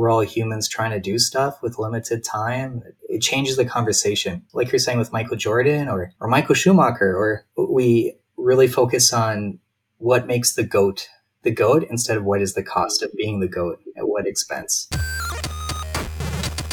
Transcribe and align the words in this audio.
we're 0.00 0.08
all 0.08 0.20
humans 0.20 0.66
trying 0.66 0.92
to 0.92 0.98
do 0.98 1.18
stuff 1.18 1.62
with 1.62 1.78
limited 1.78 2.24
time, 2.24 2.82
it 3.10 3.20
changes 3.20 3.58
the 3.58 3.66
conversation. 3.66 4.42
Like 4.54 4.72
you're 4.72 4.78
saying 4.78 4.98
with 4.98 5.12
Michael 5.12 5.36
Jordan 5.36 5.88
or, 5.88 6.10
or 6.20 6.26
Michael 6.26 6.54
Schumacher, 6.54 7.14
or 7.14 7.44
we 7.68 8.16
really 8.38 8.66
focus 8.66 9.12
on 9.12 9.58
what 9.98 10.26
makes 10.26 10.54
the 10.54 10.62
GOAT 10.62 11.06
the 11.42 11.50
GOAT 11.50 11.86
instead 11.90 12.16
of 12.16 12.24
what 12.24 12.40
is 12.40 12.54
the 12.54 12.62
cost 12.62 13.02
of 13.02 13.12
being 13.14 13.40
the 13.40 13.48
GOAT 13.48 13.78
at 13.94 14.08
what 14.08 14.26
expense. 14.26 14.88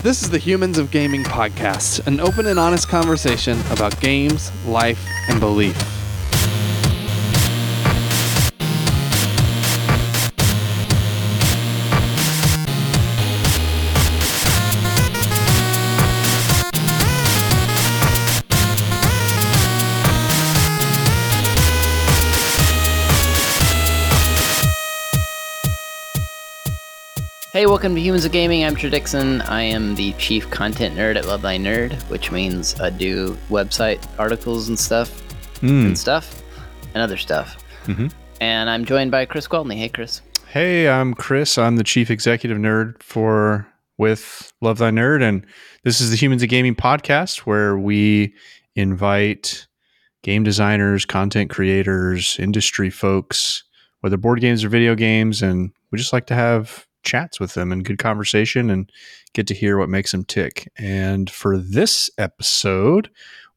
This 0.04 0.24
is 0.24 0.30
the 0.30 0.40
Humans 0.40 0.78
of 0.78 0.90
Gaming 0.92 1.24
podcast, 1.24 2.08
an 2.08 2.22
open 2.22 2.48
and 2.48 2.58
honest 2.58 2.88
conversation 2.88 3.60
about 3.72 4.00
games, 4.00 4.54
life, 4.66 5.06
and 5.28 5.40
belief. 5.42 5.97
Hey, 27.58 27.66
welcome 27.66 27.96
to 27.96 28.02
Humans 28.02 28.24
of 28.24 28.32
Gaming. 28.32 28.64
I'm 28.64 28.76
Drew 28.76 28.92
Dixon. 28.92 29.42
I 29.42 29.64
am 29.64 29.96
the 29.96 30.14
chief 30.20 30.48
content 30.52 30.96
nerd 30.96 31.16
at 31.16 31.26
Love 31.26 31.42
Thy 31.42 31.58
Nerd, 31.58 31.94
which 32.08 32.32
means 32.32 32.80
I 32.80 32.92
do 32.92 33.36
website 33.50 34.00
articles 34.20 34.70
and 34.70 34.78
stuff, 34.78 35.24
Mm. 35.64 35.88
and 35.88 35.98
stuff, 35.98 36.44
and 36.94 37.02
other 37.02 37.18
stuff. 37.18 37.58
Mhm. 37.88 38.12
And 38.40 38.70
I'm 38.70 38.86
joined 38.86 39.10
by 39.10 39.26
Chris 39.26 39.48
Gwaltney. 39.48 39.76
Hey, 39.76 39.90
Chris. 39.90 40.22
Hey, 40.50 40.88
I'm 40.88 41.16
Chris. 41.16 41.58
I'm 41.58 41.78
the 41.78 41.84
chief 41.84 42.12
executive 42.12 42.60
nerd 42.60 43.02
for 43.02 43.66
with 43.98 44.54
Love 44.62 44.78
Thy 44.78 44.92
Nerd, 44.92 45.24
and 45.24 45.44
this 45.84 46.00
is 46.00 46.12
the 46.12 46.16
Humans 46.16 46.44
of 46.44 46.50
Gaming 46.50 46.76
podcast 46.76 47.40
where 47.40 47.76
we 47.76 48.36
invite 48.76 49.66
game 50.22 50.44
designers, 50.44 51.06
content 51.06 51.50
creators, 51.50 52.38
industry 52.38 52.92
folks, 52.92 53.64
whether 54.02 54.16
board 54.16 54.42
games 54.42 54.64
or 54.64 54.70
video 54.70 54.94
games, 54.94 55.42
and 55.42 55.72
we 55.92 55.98
just 55.98 56.14
like 56.14 56.28
to 56.28 56.36
have 56.36 56.86
chats 57.08 57.40
with 57.40 57.54
them 57.54 57.72
and 57.72 57.86
good 57.86 57.98
conversation 57.98 58.70
and 58.70 58.92
get 59.34 59.48
to 59.48 59.54
hear 59.54 59.78
what 59.78 59.90
makes 59.90 60.12
them 60.12 60.26
tick. 60.26 60.72
And 60.78 61.30
for 61.30 61.58
this 61.58 62.10
episode, 62.18 63.10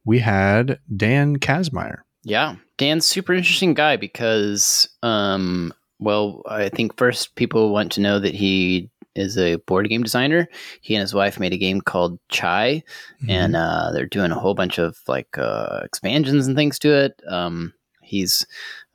we 0.05 0.19
had 0.19 0.79
Dan 0.95 1.37
Kazmaier. 1.37 1.99
Yeah, 2.23 2.55
Dan's 2.77 3.05
super 3.05 3.33
interesting 3.33 3.73
guy 3.73 3.97
because, 3.97 4.89
um, 5.03 5.73
well, 5.99 6.41
I 6.47 6.69
think 6.69 6.97
first 6.97 7.35
people 7.35 7.71
want 7.71 7.91
to 7.93 8.01
know 8.01 8.19
that 8.19 8.33
he 8.33 8.89
is 9.15 9.37
a 9.37 9.57
board 9.57 9.89
game 9.89 10.03
designer. 10.03 10.47
He 10.81 10.95
and 10.95 11.01
his 11.01 11.13
wife 11.13 11.39
made 11.39 11.53
a 11.53 11.57
game 11.57 11.81
called 11.81 12.19
Chai, 12.29 12.83
and 13.27 13.55
uh, 13.55 13.91
they're 13.91 14.05
doing 14.05 14.31
a 14.31 14.39
whole 14.39 14.53
bunch 14.53 14.77
of 14.77 14.97
like 15.07 15.37
uh, 15.37 15.81
expansions 15.83 16.47
and 16.47 16.55
things 16.55 16.79
to 16.79 16.93
it. 16.93 17.21
Um, 17.27 17.73
he's 18.01 18.45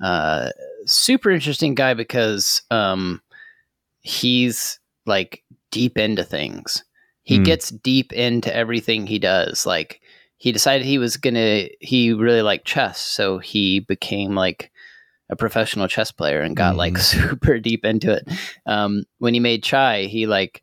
uh, 0.00 0.50
super 0.86 1.30
interesting 1.30 1.74
guy 1.74 1.94
because 1.94 2.62
um, 2.70 3.20
he's 4.06 4.78
like 5.04 5.42
deep 5.72 5.98
into 5.98 6.22
things. 6.24 6.84
He 7.22 7.38
Hmm. 7.38 7.42
gets 7.42 7.70
deep 7.70 8.12
into 8.12 8.54
everything 8.54 9.06
he 9.06 9.18
does. 9.18 9.66
Like 9.66 10.00
he 10.36 10.52
decided 10.52 10.86
he 10.86 10.98
was 10.98 11.16
gonna. 11.16 11.66
He 11.80 12.12
really 12.12 12.42
liked 12.42 12.66
chess, 12.66 13.00
so 13.00 13.38
he 13.38 13.80
became 13.80 14.34
like 14.34 14.70
a 15.28 15.34
professional 15.34 15.88
chess 15.88 16.12
player 16.12 16.40
and 16.40 16.54
got 16.56 16.76
like 16.76 16.94
Mhm. 16.94 17.00
super 17.34 17.58
deep 17.58 17.84
into 17.84 18.12
it. 18.12 18.28
Um, 18.64 19.02
when 19.18 19.34
he 19.34 19.40
made 19.40 19.64
chai, 19.64 20.04
he 20.04 20.26
like 20.26 20.62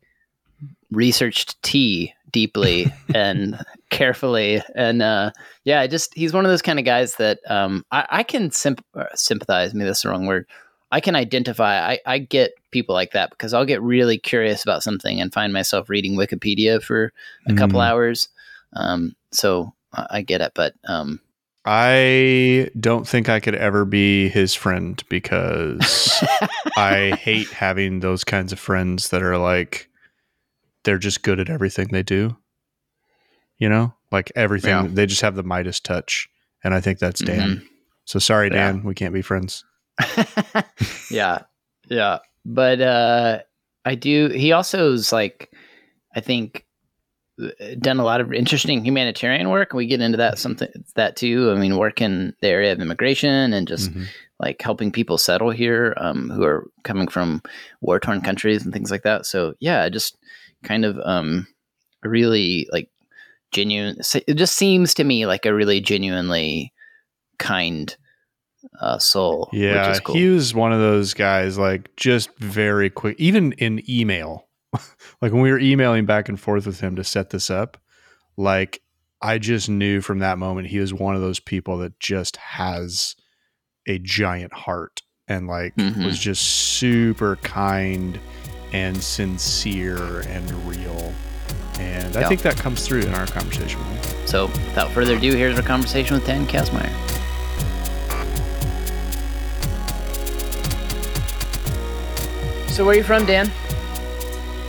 researched 0.90 1.60
tea 1.62 2.14
deeply 2.30 2.92
and 3.14 3.58
carefully 3.90 4.60
and 4.74 5.02
uh 5.02 5.30
yeah 5.64 5.80
I 5.80 5.86
just 5.86 6.12
he's 6.14 6.32
one 6.32 6.44
of 6.44 6.50
those 6.50 6.62
kind 6.62 6.78
of 6.78 6.84
guys 6.84 7.14
that 7.16 7.38
um 7.48 7.84
i, 7.92 8.06
I 8.10 8.22
can 8.24 8.50
symp- 8.50 8.84
uh, 8.94 9.04
sympathize 9.14 9.72
maybe 9.72 9.86
that's 9.86 10.02
the 10.02 10.08
wrong 10.08 10.26
word 10.26 10.46
i 10.90 11.00
can 11.00 11.14
identify 11.14 11.78
I, 11.92 11.98
I 12.06 12.18
get 12.18 12.52
people 12.74 12.94
like 12.94 13.12
that 13.12 13.30
because 13.30 13.54
i'll 13.54 13.64
get 13.64 13.80
really 13.80 14.18
curious 14.18 14.62
about 14.62 14.82
something 14.82 15.20
and 15.20 15.32
find 15.32 15.52
myself 15.52 15.88
reading 15.88 16.14
wikipedia 16.16 16.82
for 16.82 17.12
a 17.46 17.54
couple 17.54 17.78
Mm. 17.80 17.88
hours 17.88 18.28
um 18.74 19.14
so 19.30 19.72
I, 19.92 20.06
I 20.18 20.22
get 20.22 20.40
it 20.42 20.52
but 20.54 20.74
um 20.84 21.20
I 21.66 22.68
don't 22.78 23.08
think 23.08 23.30
I 23.30 23.40
could 23.40 23.54
ever 23.54 23.86
be 23.86 24.28
his 24.28 24.52
friend 24.54 25.02
because 25.08 25.80
I 26.76 27.16
hate 27.18 27.48
having 27.48 28.00
those 28.00 28.22
kinds 28.22 28.52
of 28.52 28.58
friends 28.60 29.08
that 29.08 29.22
are 29.22 29.38
like 29.38 29.88
they're 30.82 30.98
just 30.98 31.22
good 31.22 31.40
at 31.40 31.48
everything 31.48 31.88
they 31.88 32.02
do. 32.02 32.36
You 33.56 33.70
know, 33.70 33.94
like 34.12 34.30
everything 34.36 34.72
Yeah. 34.72 34.88
they 34.92 35.06
just 35.06 35.22
have 35.22 35.36
the 35.36 35.42
Midas 35.42 35.80
touch, 35.80 36.28
and 36.62 36.74
I 36.74 36.82
think 36.82 36.98
that's 36.98 37.22
Dan. 37.22 37.56
Mhm. 37.56 37.66
So 38.04 38.18
sorry, 38.18 38.48
Yeah. 38.48 38.72
Dan, 38.72 38.82
we 38.84 38.92
can't 38.94 39.14
be 39.14 39.22
friends. 39.22 39.64
yeah 41.10 41.38
yeah 41.88 42.18
but 42.44 42.80
uh 42.80 43.40
i 43.84 43.94
do 43.94 44.28
he 44.28 44.52
also 44.52 44.92
is 44.92 45.12
like 45.12 45.50
i 46.14 46.20
think 46.20 46.66
uh, 47.42 47.48
done 47.80 47.98
a 47.98 48.04
lot 48.04 48.20
of 48.20 48.32
interesting 48.32 48.84
humanitarian 48.84 49.50
work 49.50 49.72
we 49.72 49.86
get 49.86 50.00
into 50.00 50.18
that 50.18 50.38
something 50.38 50.68
that 50.94 51.16
too 51.16 51.50
i 51.50 51.58
mean 51.58 51.76
work 51.78 52.00
in 52.00 52.34
the 52.40 52.48
area 52.48 52.72
of 52.72 52.80
immigration 52.80 53.52
and 53.52 53.66
just 53.68 53.90
Mhm. 53.92 54.06
like 54.40 54.60
helping 54.60 54.90
people 54.92 55.16
settle 55.16 55.50
here 55.50 55.94
um, 55.96 56.28
who 56.28 56.42
are 56.42 56.68
coming 56.82 57.08
from 57.08 57.40
war 57.80 57.98
torn 58.00 58.20
countries 58.20 58.64
and 58.64 58.72
things 58.72 58.90
like 58.90 59.02
that 59.02 59.26
so 59.26 59.54
yeah 59.60 59.88
just 59.88 60.16
kind 60.64 60.84
of 60.84 60.98
um 61.04 61.46
really 62.02 62.68
like 62.72 62.90
genuine 63.52 63.96
it 64.26 64.34
just 64.34 64.56
seems 64.56 64.92
to 64.94 65.04
me 65.04 65.26
like 65.26 65.46
a 65.46 65.54
really 65.54 65.80
genuinely 65.80 66.72
kind 67.38 67.96
uh, 68.80 68.98
soul 68.98 69.48
Yeah, 69.52 69.88
which 69.88 69.96
is 69.96 70.00
cool. 70.00 70.14
he 70.16 70.28
was 70.28 70.54
one 70.54 70.72
of 70.72 70.80
those 70.80 71.14
guys, 71.14 71.56
like 71.58 71.94
just 71.96 72.30
very 72.38 72.90
quick, 72.90 73.16
even 73.18 73.52
in 73.52 73.82
email. 73.88 74.46
like 75.22 75.32
when 75.32 75.40
we 75.40 75.50
were 75.52 75.58
emailing 75.60 76.04
back 76.06 76.28
and 76.28 76.38
forth 76.40 76.66
with 76.66 76.80
him 76.80 76.96
to 76.96 77.04
set 77.04 77.30
this 77.30 77.50
up, 77.50 77.78
like 78.36 78.80
I 79.22 79.38
just 79.38 79.68
knew 79.68 80.00
from 80.00 80.18
that 80.18 80.38
moment 80.38 80.68
he 80.68 80.78
was 80.80 80.92
one 80.92 81.14
of 81.14 81.20
those 81.20 81.40
people 81.40 81.78
that 81.78 81.98
just 82.00 82.36
has 82.36 83.14
a 83.86 83.98
giant 84.00 84.52
heart 84.52 85.02
and 85.28 85.46
like 85.46 85.74
Mhm. 85.76 86.04
was 86.04 86.18
just 86.18 86.42
super 86.42 87.36
kind 87.36 88.18
and 88.72 89.00
sincere 89.02 90.20
and 90.28 90.50
real. 90.68 91.12
And 91.78 92.16
I 92.16 92.28
think 92.28 92.42
that 92.42 92.56
comes 92.56 92.86
through 92.86 93.02
in 93.02 93.14
our 93.14 93.26
conversation 93.26 93.78
with 93.90 94.04
him. 94.20 94.26
So, 94.26 94.46
without 94.46 94.90
further 94.92 95.16
ado, 95.16 95.32
here's 95.34 95.56
our 95.56 95.62
conversation 95.62 96.14
with 96.14 96.26
Dan 96.26 96.46
Kazmaier. 96.46 96.92
So, 102.74 102.84
where 102.84 102.94
are 102.94 102.98
you 102.98 103.04
from, 103.04 103.24
Dan? 103.24 103.46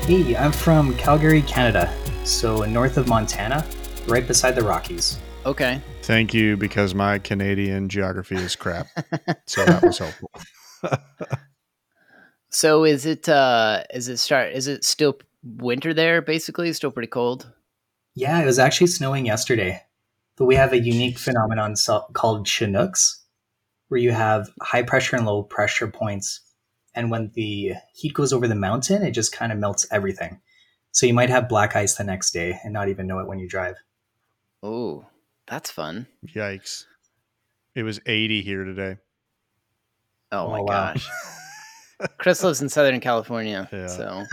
Hey, 0.06 0.36
I'm 0.36 0.52
from 0.52 0.96
Calgary, 0.96 1.42
Canada, 1.42 1.92
so 2.24 2.64
north 2.66 2.98
of 2.98 3.08
Montana, 3.08 3.66
right 4.06 4.28
beside 4.28 4.52
the 4.52 4.62
Rockies. 4.62 5.18
Okay. 5.44 5.82
Thank 6.04 6.32
you 6.32 6.56
because 6.56 6.94
my 6.94 7.18
Canadian 7.18 7.90
geography 7.90 8.36
is 8.36 8.56
crap. 8.56 8.86
so 9.48 9.66
that 9.66 9.82
was 9.82 9.98
helpful. 9.98 10.30
So, 12.52 12.86
is 12.86 13.08
it 13.08 13.28
uh 13.28 13.84
is 13.92 14.08
it 14.08 14.18
start 14.18 14.54
is 14.54 14.68
it 14.68 14.86
still 14.86 15.18
winter 15.44 15.92
there 15.92 16.22
basically? 16.22 16.72
Still 16.74 16.92
pretty 16.92 17.08
cold? 17.08 17.52
Yeah, 18.14 18.40
it 18.40 18.46
was 18.46 18.60
actually 18.60 18.88
snowing 18.88 19.26
yesterday, 19.26 19.82
but 20.38 20.46
we 20.46 20.56
have 20.56 20.72
a 20.72 20.80
unique 20.80 21.18
phenomenon 21.18 21.74
called 22.14 22.46
Chinooks, 22.46 23.26
where 23.88 24.00
you 24.00 24.12
have 24.12 24.52
high 24.62 24.84
pressure 24.84 25.18
and 25.18 25.26
low 25.26 25.42
pressure 25.42 25.88
points. 25.88 26.45
And 26.96 27.12
when 27.12 27.32
the 27.34 27.74
heat 27.94 28.14
goes 28.14 28.32
over 28.34 28.48
the 28.48 28.56
mountain, 28.56 29.04
it 29.04 29.12
just 29.12 29.32
kind 29.34 29.52
of 29.52 29.58
melts 29.58 29.86
everything. 29.92 30.40
So 30.92 31.06
you 31.06 31.14
might 31.14 31.30
have 31.30 31.50
black 31.50 31.76
ice 31.76 31.96
the 31.96 32.04
next 32.06 32.32
day 32.32 32.58
and 32.64 32.72
not 32.72 32.88
even 32.90 33.06
know 33.06 33.20
it 33.20 33.28
when 33.28 33.38
you 33.40 33.48
drive. 33.50 33.76
Oh, 34.64 35.06
that's 35.46 35.70
fun. 35.70 36.08
Yikes. 36.26 36.86
It 37.76 37.84
was 37.84 38.00
80 38.06 38.42
here 38.42 38.64
today. 38.64 38.98
Oh, 40.32 40.46
Oh, 40.48 40.52
my 40.52 40.60
wow. 40.62 40.66
gosh. 40.94 41.08
Chris 42.18 42.44
lives 42.44 42.62
in 42.62 42.70
Southern 42.70 43.00
California. 43.00 43.68
Yeah. 43.74 43.88
So, 43.88 44.24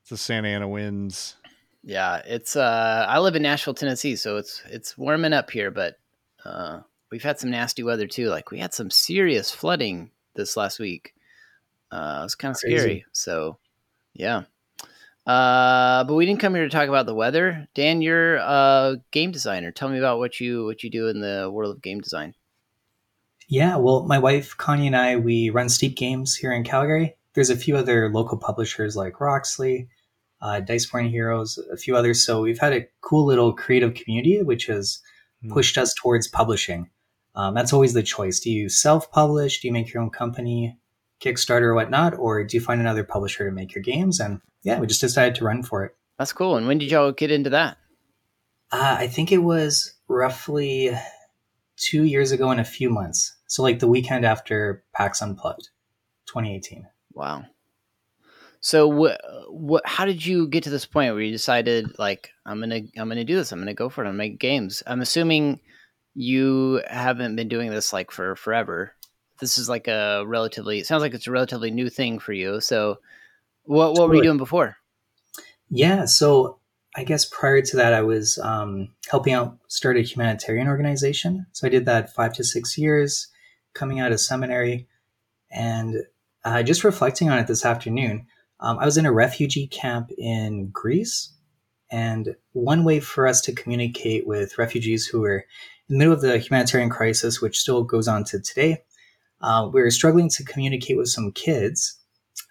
It's 0.00 0.10
the 0.10 0.16
Santa 0.16 0.48
Ana 0.48 0.68
winds. 0.68 1.36
yeah, 1.82 2.20
it's 2.26 2.56
uh 2.56 3.06
I 3.08 3.18
live 3.20 3.36
in 3.36 3.42
Nashville, 3.42 3.74
Tennessee, 3.74 4.16
so 4.16 4.36
it's 4.38 4.62
it's 4.66 4.96
warming 4.98 5.32
up 5.32 5.50
here, 5.50 5.70
but 5.70 5.98
uh 6.44 6.80
we've 7.10 7.22
had 7.22 7.38
some 7.38 7.50
nasty 7.50 7.82
weather 7.82 8.06
too. 8.06 8.28
Like 8.28 8.50
we 8.50 8.58
had 8.58 8.74
some 8.74 8.90
serious 8.90 9.50
flooding 9.50 10.10
this 10.34 10.56
last 10.58 10.78
week. 10.78 11.14
Uh 11.94 12.18
it 12.20 12.24
was 12.24 12.34
kind 12.34 12.50
of 12.52 12.56
scary. 12.58 13.04
So, 13.12 13.58
yeah. 14.14 14.42
Uh 15.26 16.04
but 16.04 16.14
we 16.14 16.26
didn't 16.26 16.40
come 16.40 16.54
here 16.54 16.64
to 16.64 16.70
talk 16.70 16.88
about 16.88 17.06
the 17.06 17.14
weather. 17.14 17.66
Dan, 17.74 18.02
you're 18.02 18.36
a 18.36 18.96
game 19.10 19.32
designer. 19.32 19.70
Tell 19.72 19.88
me 19.88 19.98
about 19.98 20.18
what 20.18 20.40
you 20.40 20.64
what 20.64 20.82
you 20.82 20.90
do 20.90 21.08
in 21.08 21.20
the 21.20 21.48
world 21.52 21.74
of 21.74 21.82
game 21.82 22.00
design. 22.00 22.34
Yeah, 23.48 23.76
well, 23.76 24.04
my 24.04 24.18
wife 24.18 24.56
Connie 24.56 24.86
and 24.86 24.96
I 24.96 25.16
we 25.16 25.50
run 25.50 25.68
Steeped 25.68 25.96
Games 25.98 26.34
here 26.34 26.52
in 26.52 26.64
Calgary. 26.64 27.16
There's 27.34 27.50
a 27.50 27.56
few 27.56 27.76
other 27.76 28.10
local 28.10 28.38
publishers 28.38 28.96
like 28.96 29.20
Roxley, 29.20 29.88
uh, 30.40 30.60
Dice 30.60 30.86
Born 30.86 31.08
Heroes, 31.08 31.58
a 31.72 31.76
few 31.76 31.96
others. 31.96 32.24
So 32.24 32.40
we've 32.42 32.58
had 32.60 32.72
a 32.72 32.86
cool 33.00 33.24
little 33.26 33.52
creative 33.52 33.94
community, 33.94 34.42
which 34.42 34.66
has 34.66 35.00
Hmm. 35.42 35.52
pushed 35.52 35.76
us 35.76 35.92
towards 35.94 36.26
publishing. 36.28 36.88
Um, 37.34 37.54
that's 37.54 37.72
always 37.72 37.92
the 37.92 38.02
choice. 38.02 38.40
Do 38.40 38.50
you 38.50 38.68
self-publish? 38.68 39.60
Do 39.60 39.68
you 39.68 39.72
make 39.72 39.92
your 39.92 40.02
own 40.02 40.10
company, 40.10 40.78
Kickstarter 41.20 41.62
or 41.62 41.74
whatnot, 41.74 42.18
or 42.18 42.44
do 42.44 42.56
you 42.56 42.60
find 42.60 42.80
another 42.80 43.04
publisher 43.04 43.48
to 43.48 43.54
make 43.54 43.74
your 43.74 43.82
games? 43.82 44.20
And 44.20 44.40
yeah, 44.62 44.78
we 44.78 44.86
just 44.86 45.00
decided 45.00 45.34
to 45.36 45.44
run 45.44 45.62
for 45.62 45.84
it. 45.84 45.96
That's 46.18 46.32
cool. 46.32 46.56
And 46.56 46.66
when 46.66 46.78
did 46.78 46.90
y'all 46.90 47.12
get 47.12 47.30
into 47.30 47.50
that? 47.50 47.78
Uh, 48.72 48.96
I 48.98 49.06
think 49.06 49.32
it 49.32 49.38
was 49.38 49.94
roughly 50.08 50.96
two 51.76 52.04
years 52.04 52.32
ago 52.32 52.50
in 52.50 52.58
a 52.58 52.64
few 52.64 52.90
months. 52.90 53.36
So 53.46 53.62
like 53.62 53.78
the 53.78 53.88
weekend 53.88 54.24
after 54.24 54.84
PAX 54.94 55.22
Unplugged, 55.22 55.68
2018. 56.26 56.86
Wow. 57.12 57.44
So 58.60 58.88
what 58.88 59.20
what 59.48 59.86
how 59.86 60.06
did 60.06 60.24
you 60.24 60.48
get 60.48 60.64
to 60.64 60.70
this 60.70 60.86
point 60.86 61.12
where 61.12 61.22
you 61.22 61.30
decided 61.30 61.98
like 61.98 62.30
I'm 62.46 62.60
going 62.60 62.70
to 62.70 63.00
I'm 63.00 63.10
to 63.10 63.24
do 63.24 63.36
this. 63.36 63.52
I'm 63.52 63.58
going 63.58 63.66
to 63.66 63.74
go 63.74 63.90
for 63.90 64.02
it. 64.02 64.08
I'm 64.08 64.14
to 64.14 64.18
make 64.18 64.38
games. 64.38 64.82
I'm 64.86 65.02
assuming 65.02 65.60
you 66.14 66.82
haven't 66.88 67.36
been 67.36 67.48
doing 67.48 67.70
this 67.70 67.92
like 67.92 68.10
for 68.10 68.34
forever. 68.36 68.94
This 69.40 69.58
is 69.58 69.68
like 69.68 69.88
a 69.88 70.24
relatively 70.26 70.78
it 70.78 70.86
sounds 70.86 71.02
like 71.02 71.14
it's 71.14 71.26
a 71.26 71.32
relatively 71.32 71.70
new 71.70 71.90
thing 71.90 72.18
for 72.18 72.32
you. 72.32 72.60
So 72.60 72.98
what 73.64 73.94
what 73.94 74.08
were 74.08 74.16
you 74.16 74.22
doing 74.22 74.38
before? 74.38 74.76
Yeah, 75.70 76.04
so 76.04 76.58
I 76.96 77.04
guess 77.04 77.24
prior 77.24 77.60
to 77.60 77.76
that, 77.76 77.92
I 77.92 78.02
was 78.02 78.38
um, 78.38 78.90
helping 79.10 79.32
out 79.32 79.58
start 79.68 79.96
a 79.96 80.02
humanitarian 80.02 80.68
organization. 80.68 81.46
So 81.52 81.66
I 81.66 81.70
did 81.70 81.86
that 81.86 82.14
five 82.14 82.32
to 82.34 82.44
six 82.44 82.78
years, 82.78 83.28
coming 83.74 83.98
out 83.98 84.12
of 84.12 84.20
seminary, 84.20 84.86
and 85.50 85.96
uh, 86.44 86.62
just 86.62 86.84
reflecting 86.84 87.30
on 87.30 87.38
it 87.38 87.48
this 87.48 87.64
afternoon. 87.64 88.26
Um, 88.60 88.78
I 88.78 88.84
was 88.84 88.96
in 88.96 89.06
a 89.06 89.12
refugee 89.12 89.66
camp 89.66 90.10
in 90.16 90.68
Greece, 90.70 91.32
and 91.90 92.36
one 92.52 92.84
way 92.84 93.00
for 93.00 93.26
us 93.26 93.40
to 93.42 93.52
communicate 93.52 94.26
with 94.26 94.58
refugees 94.58 95.06
who 95.06 95.20
were 95.20 95.44
in 95.88 95.94
the 95.94 95.98
middle 95.98 96.14
of 96.14 96.20
the 96.20 96.38
humanitarian 96.38 96.90
crisis, 96.90 97.40
which 97.40 97.58
still 97.58 97.82
goes 97.82 98.06
on 98.06 98.22
to 98.24 98.40
today, 98.40 98.84
uh, 99.44 99.68
we 99.70 99.82
were 99.82 99.90
struggling 99.90 100.30
to 100.30 100.42
communicate 100.42 100.96
with 100.96 101.08
some 101.08 101.30
kids. 101.30 101.98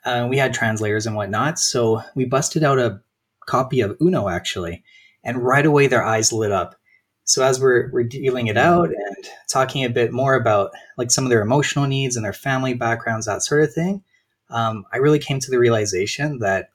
Uh, 0.06 0.28
we 0.30 0.38
had 0.38 0.54
translators 0.54 1.08
and 1.08 1.16
whatnot, 1.16 1.58
so 1.58 2.04
we 2.14 2.24
busted 2.24 2.64
out 2.64 2.78
a 2.78 3.02
copy 3.48 3.82
of 3.82 3.98
Uno 4.00 4.30
actually, 4.30 4.84
and 5.24 5.44
right 5.44 5.66
away 5.66 5.88
their 5.88 6.06
eyes 6.06 6.32
lit 6.32 6.52
up. 6.52 6.76
So 7.24 7.44
as 7.44 7.60
we're 7.60 7.90
we're 7.92 8.04
dealing 8.04 8.46
it 8.46 8.58
out 8.58 8.90
and 8.90 9.30
talking 9.50 9.84
a 9.84 9.90
bit 9.90 10.14
more 10.14 10.36
about 10.36 10.72
like 10.96 11.10
some 11.10 11.24
of 11.24 11.32
their 11.32 11.42
emotional 11.42 11.88
needs 11.88 12.16
and 12.16 12.24
their 12.24 12.32
family 12.32 12.76
backgrounds, 12.76 13.26
that 13.26 13.42
sort 13.42 13.64
of 13.64 13.74
thing, 13.74 14.04
um, 14.52 14.86
I 14.94 14.98
really 14.98 15.20
came 15.20 15.40
to 15.40 15.50
the 15.50 15.60
realization 15.60 16.40
that 16.40 16.70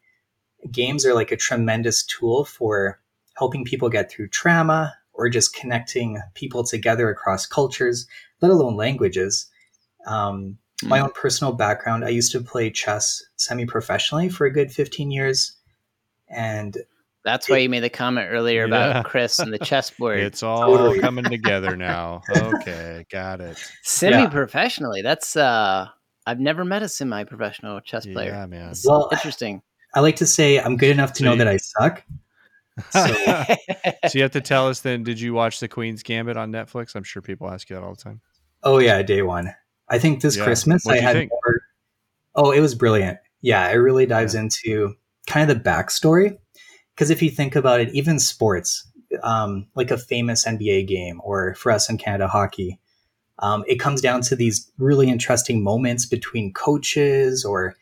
games 0.73 1.07
are 1.07 1.15
like 1.15 1.31
a 1.31 1.37
tremendous 1.37 2.03
tool 2.03 2.45
for 2.45 2.99
helping 3.37 3.65
people 3.65 3.89
get 3.89 4.11
through 4.11 4.31
trauma 4.31 4.97
or 5.13 5.29
just 5.29 5.55
connecting 5.55 6.21
people 6.35 6.65
together 6.65 7.09
across 7.09 7.47
cultures, 7.47 8.09
let 8.41 8.51
alone 8.51 8.75
languages. 8.75 9.49
Um, 10.07 10.59
my 10.85 10.99
Mm. 11.01 11.05
own 11.05 11.11
personal 11.13 11.53
background, 11.53 12.05
I 12.05 12.09
used 12.11 12.31
to 12.33 12.41
play 12.41 12.71
chess 12.71 13.23
semi 13.37 13.67
professionally 13.67 14.29
for 14.29 14.47
a 14.47 14.53
good 14.53 14.71
15 14.73 15.11
years. 15.11 15.57
And 16.29 16.77
That's 17.25 17.49
why 17.49 17.59
you 17.59 17.69
made 17.69 17.81
the 17.81 17.91
comment 17.91 18.29
earlier 18.31 18.67
Yeah. 18.67 18.67
about 18.91 19.05
Chris 19.07 19.39
and 19.41 19.53
the 19.53 19.59
chessboard. 19.59 20.21
It's 20.21 20.43
all 20.43 20.61
Totally. 20.61 20.99
coming 21.01 21.25
together 21.25 21.77
now. 21.77 22.23
Okay, 22.31 23.05
got 23.11 23.41
it. 23.41 23.59
Semi-professionally. 23.83 25.03
That's 25.03 25.37
uh 25.37 25.87
I've 26.27 26.41
never 26.41 26.65
met 26.65 26.83
a 26.83 26.89
semi-professional 26.89 27.81
chess 27.81 28.05
player. 28.07 28.31
Yeah, 28.31 28.47
man. 28.47 28.71
It's 28.71 28.87
Well, 28.87 29.09
interesting. 29.13 29.63
I 29.95 30.01
like 30.01 30.17
to 30.17 30.27
say 30.27 30.61
I'm 30.61 30.77
good 30.77 30.91
enough 30.91 31.13
to 31.15 31.19
So 31.21 31.25
know 31.25 31.33
you- 31.33 31.39
that 31.39 31.49
I 31.49 31.57
suck. 31.57 32.05
So, 32.91 33.07
so 34.09 34.13
you 34.19 34.23
have 34.23 34.31
to 34.33 34.41
tell 34.41 34.69
us 34.69 34.81
then. 34.81 35.03
Did 35.03 35.19
you 35.21 35.33
watch 35.35 35.59
the 35.59 35.67
Queen's 35.69 36.03
Gambit 36.05 36.37
on 36.37 36.53
Netflix? 36.53 36.95
I'm 36.95 37.03
sure 37.03 37.21
people 37.23 37.51
ask 37.51 37.69
you 37.69 37.75
that 37.77 37.83
all 37.83 37.95
the 37.95 38.01
time. 38.03 38.21
oh 38.63 38.79
yeah, 38.79 39.03
day 39.03 39.23
one. 39.23 39.53
I 39.91 39.99
think 39.99 40.21
this 40.21 40.37
Yeah. 40.37 40.45
Christmas 40.45 40.87
I 40.87 40.91
What'd 40.91 41.03
you 41.03 41.09
had 41.09 41.29
more. 41.29 41.61
Oh, 42.35 42.51
it 42.51 42.61
was 42.61 42.75
brilliant. 42.75 43.19
Yeah, 43.41 43.69
it 43.69 43.77
really 43.77 44.07
dives 44.07 44.35
into 44.35 44.95
kind 45.27 45.51
of 45.51 45.57
the 45.57 45.63
backstory. 45.63 46.39
Because 46.95 47.11
if 47.11 47.23
you 47.23 47.31
think 47.31 47.55
about 47.55 47.81
it, 47.81 47.95
even 47.95 48.19
sports, 48.19 48.87
um, 49.23 49.69
like 49.77 49.91
a 49.91 49.99
famous 49.99 50.45
NBA 50.45 50.87
game, 50.89 51.21
or 51.23 51.55
for 51.55 51.71
us 51.71 51.89
in 51.89 51.97
Canada, 51.97 52.27
hockey, 52.27 52.81
um, 53.39 53.65
it 53.69 53.77
comes 53.77 54.01
down 54.01 54.21
to 54.23 54.35
these 54.37 54.71
really 54.79 55.09
interesting 55.09 55.63
moments 55.63 56.07
between 56.07 56.53
coaches 56.53 57.45
or 57.45 57.77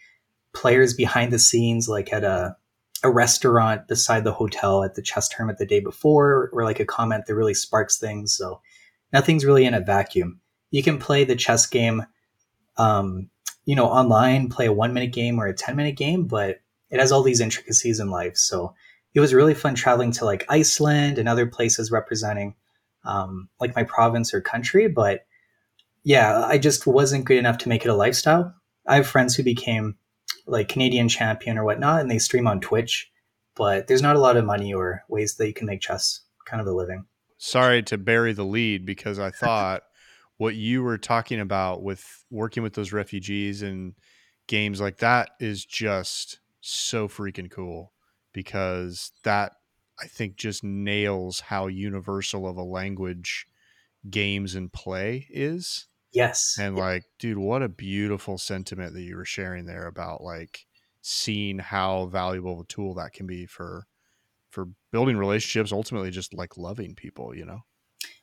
players 0.52 0.92
behind 0.92 1.32
the 1.32 1.38
scenes, 1.38 1.88
like 1.88 2.12
at 2.12 2.24
a 2.24 2.56
a 3.02 3.10
restaurant 3.10 3.86
beside 3.88 4.24
the 4.24 4.32
hotel 4.32 4.82
at 4.82 4.94
the 4.94 5.02
chess 5.02 5.28
tournament 5.28 5.58
the 5.58 5.66
day 5.66 5.80
before, 5.80 6.50
or 6.52 6.64
like 6.64 6.80
a 6.80 6.84
comment 6.84 7.26
that 7.26 7.34
really 7.34 7.54
sparks 7.54 7.98
things. 7.98 8.34
So 8.34 8.60
nothing's 9.12 9.44
really 9.44 9.64
in 9.64 9.74
a 9.74 9.80
vacuum. 9.80 10.40
You 10.70 10.82
can 10.82 10.98
play 10.98 11.24
the 11.24 11.36
chess 11.36 11.66
game, 11.66 12.04
um, 12.76 13.30
you 13.64 13.74
know, 13.74 13.86
online, 13.86 14.48
play 14.48 14.66
a 14.66 14.72
one 14.72 14.92
minute 14.92 15.12
game 15.12 15.38
or 15.38 15.46
a 15.46 15.54
10 15.54 15.76
minute 15.76 15.96
game, 15.96 16.24
but 16.24 16.60
it 16.90 17.00
has 17.00 17.12
all 17.12 17.22
these 17.22 17.40
intricacies 17.40 18.00
in 18.00 18.10
life. 18.10 18.36
So 18.36 18.74
it 19.14 19.20
was 19.20 19.34
really 19.34 19.54
fun 19.54 19.74
traveling 19.74 20.12
to 20.12 20.24
like 20.24 20.44
Iceland 20.48 21.18
and 21.18 21.28
other 21.28 21.46
places 21.46 21.90
representing 21.90 22.54
um, 23.04 23.48
like 23.60 23.74
my 23.74 23.82
province 23.82 24.34
or 24.34 24.40
country. 24.40 24.88
But 24.88 25.26
yeah, 26.04 26.44
I 26.44 26.58
just 26.58 26.86
wasn't 26.86 27.24
good 27.24 27.38
enough 27.38 27.58
to 27.58 27.68
make 27.68 27.84
it 27.84 27.88
a 27.88 27.94
lifestyle. 27.94 28.54
I 28.86 28.96
have 28.96 29.06
friends 29.06 29.34
who 29.34 29.42
became 29.42 29.96
like 30.46 30.68
Canadian 30.68 31.08
champion 31.08 31.58
or 31.58 31.64
whatnot, 31.64 32.00
and 32.00 32.10
they 32.10 32.18
stream 32.18 32.46
on 32.46 32.60
Twitch, 32.60 33.10
but 33.54 33.86
there's 33.86 34.02
not 34.02 34.16
a 34.16 34.20
lot 34.20 34.36
of 34.36 34.44
money 34.44 34.72
or 34.72 35.02
ways 35.08 35.34
that 35.36 35.46
you 35.46 35.54
can 35.54 35.66
make 35.66 35.80
chess 35.80 36.20
kind 36.44 36.60
of 36.60 36.66
a 36.66 36.72
living. 36.72 37.06
Sorry 37.38 37.82
to 37.84 37.98
bury 37.98 38.32
the 38.32 38.44
lead 38.44 38.86
because 38.86 39.18
I 39.18 39.30
thought 39.30 39.82
what 40.38 40.54
you 40.54 40.82
were 40.82 40.98
talking 40.98 41.40
about 41.40 41.82
with 41.82 42.24
working 42.30 42.62
with 42.62 42.74
those 42.74 42.92
refugees 42.92 43.62
and 43.62 43.94
games 44.46 44.80
like 44.80 44.98
that 44.98 45.30
is 45.40 45.64
just 45.64 46.40
so 46.60 47.08
freaking 47.08 47.50
cool 47.50 47.92
because 48.32 49.12
that 49.24 49.52
I 50.00 50.06
think 50.06 50.36
just 50.36 50.62
nails 50.62 51.40
how 51.40 51.68
universal 51.68 52.46
of 52.46 52.56
a 52.56 52.62
language 52.62 53.46
games 54.10 54.54
and 54.54 54.72
play 54.72 55.26
is. 55.30 55.88
Yes. 56.12 56.56
And 56.58 56.76
like, 56.76 57.04
dude, 57.18 57.38
what 57.38 57.62
a 57.62 57.68
beautiful 57.68 58.38
sentiment 58.38 58.94
that 58.94 59.02
you 59.02 59.16
were 59.16 59.24
sharing 59.24 59.66
there 59.66 59.86
about 59.86 60.22
like 60.22 60.66
seeing 61.02 61.58
how 61.58 62.06
valuable 62.06 62.54
of 62.54 62.60
a 62.60 62.64
tool 62.64 62.94
that 62.94 63.12
can 63.12 63.26
be 63.26 63.46
for 63.46 63.86
for 64.50 64.68
building 64.92 65.16
relationships, 65.18 65.72
ultimately 65.72 66.11
just 66.11 66.34
like 66.34 66.56
loving 66.56 66.94
people, 66.94 67.34
you 67.37 67.44
know? 67.44 67.61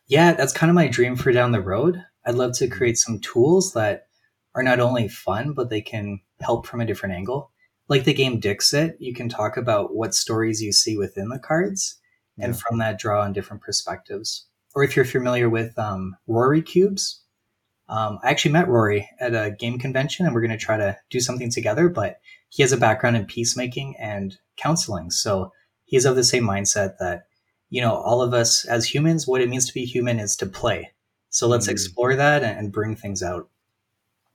Yeah, 0.08 0.34
that's 0.34 0.54
kind 0.54 0.70
of 0.70 0.76
my 0.76 0.88
dream 0.88 1.16
for 1.16 1.32
down 1.32 1.52
the 1.52 1.62
road. 1.62 2.04
I'd 2.26 2.36
love 2.36 2.54
to 2.58 2.68
create 2.68 2.98
some 2.98 3.20
tools 3.20 3.74
that 3.74 4.08
are 4.56 4.64
not 4.64 4.80
only 4.80 5.08
fun, 5.08 5.54
but 5.54 5.70
they 5.70 5.82
can 5.82 6.20
help 6.42 6.68
from 6.68 6.82
a 6.82 6.86
different 6.86 7.16
angle. 7.16 7.52
Like 7.88 8.04
the 8.04 8.14
game 8.14 8.40
Dixit, 8.40 8.98
you 9.00 9.14
can 9.14 9.30
talk 9.30 9.58
about 9.58 9.96
what 9.96 10.14
stories 10.14 10.62
you 10.62 10.72
see 10.72 10.98
within 10.98 11.30
the 11.30 11.40
cards, 11.40 12.00
and 12.40 12.58
from 12.60 12.80
that 12.80 12.98
draw 12.98 13.22
on 13.24 13.34
different 13.34 13.62
perspectives. 13.62 14.48
Or 14.76 14.84
if 14.84 14.96
you're 14.96 15.06
familiar 15.06 15.50
with 15.50 15.78
um, 15.78 16.16
Rory 16.28 16.62
cubes, 16.62 17.24
um, 17.90 18.20
I 18.24 18.30
actually 18.30 18.54
met 18.54 18.68
Rory 18.68 19.08
at 19.20 19.36
a 19.36 19.52
game 19.52 19.78
convention, 19.78 20.26
and 20.26 20.34
we're 20.34 20.42
going 20.42 20.58
to 20.58 20.58
try 20.58 20.78
to 20.78 20.98
do 21.10 21.20
something 21.20 21.52
together. 21.52 21.90
But 21.90 22.18
he 22.50 22.64
has 22.64 22.72
a 22.72 22.78
background 22.78 23.18
in 23.18 23.26
peacemaking 23.26 23.96
and 24.00 24.38
counseling, 24.58 25.12
so 25.12 25.52
he's 25.86 26.06
of 26.06 26.16
the 26.16 26.24
same 26.24 26.44
mindset 26.44 26.98
that 27.00 27.24
you 27.76 27.82
know 27.84 27.96
all 28.08 28.22
of 28.22 28.32
us 28.42 28.52
as 28.76 28.82
humans, 28.94 29.26
what 29.28 29.42
it 29.42 29.50
means 29.50 29.66
to 29.68 29.74
be 29.74 29.84
human 29.96 30.20
is 30.26 30.36
to 30.38 30.46
play. 30.46 30.92
So 31.30 31.48
let's 31.54 31.68
Mm. 31.68 31.72
explore 31.76 32.14
that 32.16 32.40
and, 32.44 32.56
and 32.60 32.72
bring 32.72 32.96
things 32.96 33.22
out. 33.24 33.50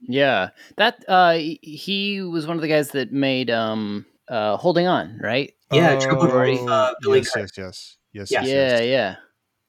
Yeah, 0.00 0.50
that 0.76 1.04
uh, 1.08 1.32
he- 1.34 1.60
he 1.62 2.20
was 2.22 2.46
one 2.46 2.56
of 2.56 2.62
the 2.62 2.68
guys 2.68 2.90
that 2.90 3.12
made 3.12 3.50
um, 3.50 4.06
uh, 4.28 4.56
"Holding 4.56 4.86
On," 4.86 5.18
right? 5.22 5.52
Yeah, 5.72 5.98
Triple 5.98 6.28
Rory. 6.28 6.58
uh, 6.58 6.94
Billy 7.02 7.18
yes, 7.18 7.32
yes, 7.36 7.50
yes, 7.58 7.96
yes, 8.12 8.30
Yeah. 8.30 8.40
yes, 8.42 8.48
yeah, 8.48 8.70
yes. 8.78 8.86
yeah, 8.86 9.16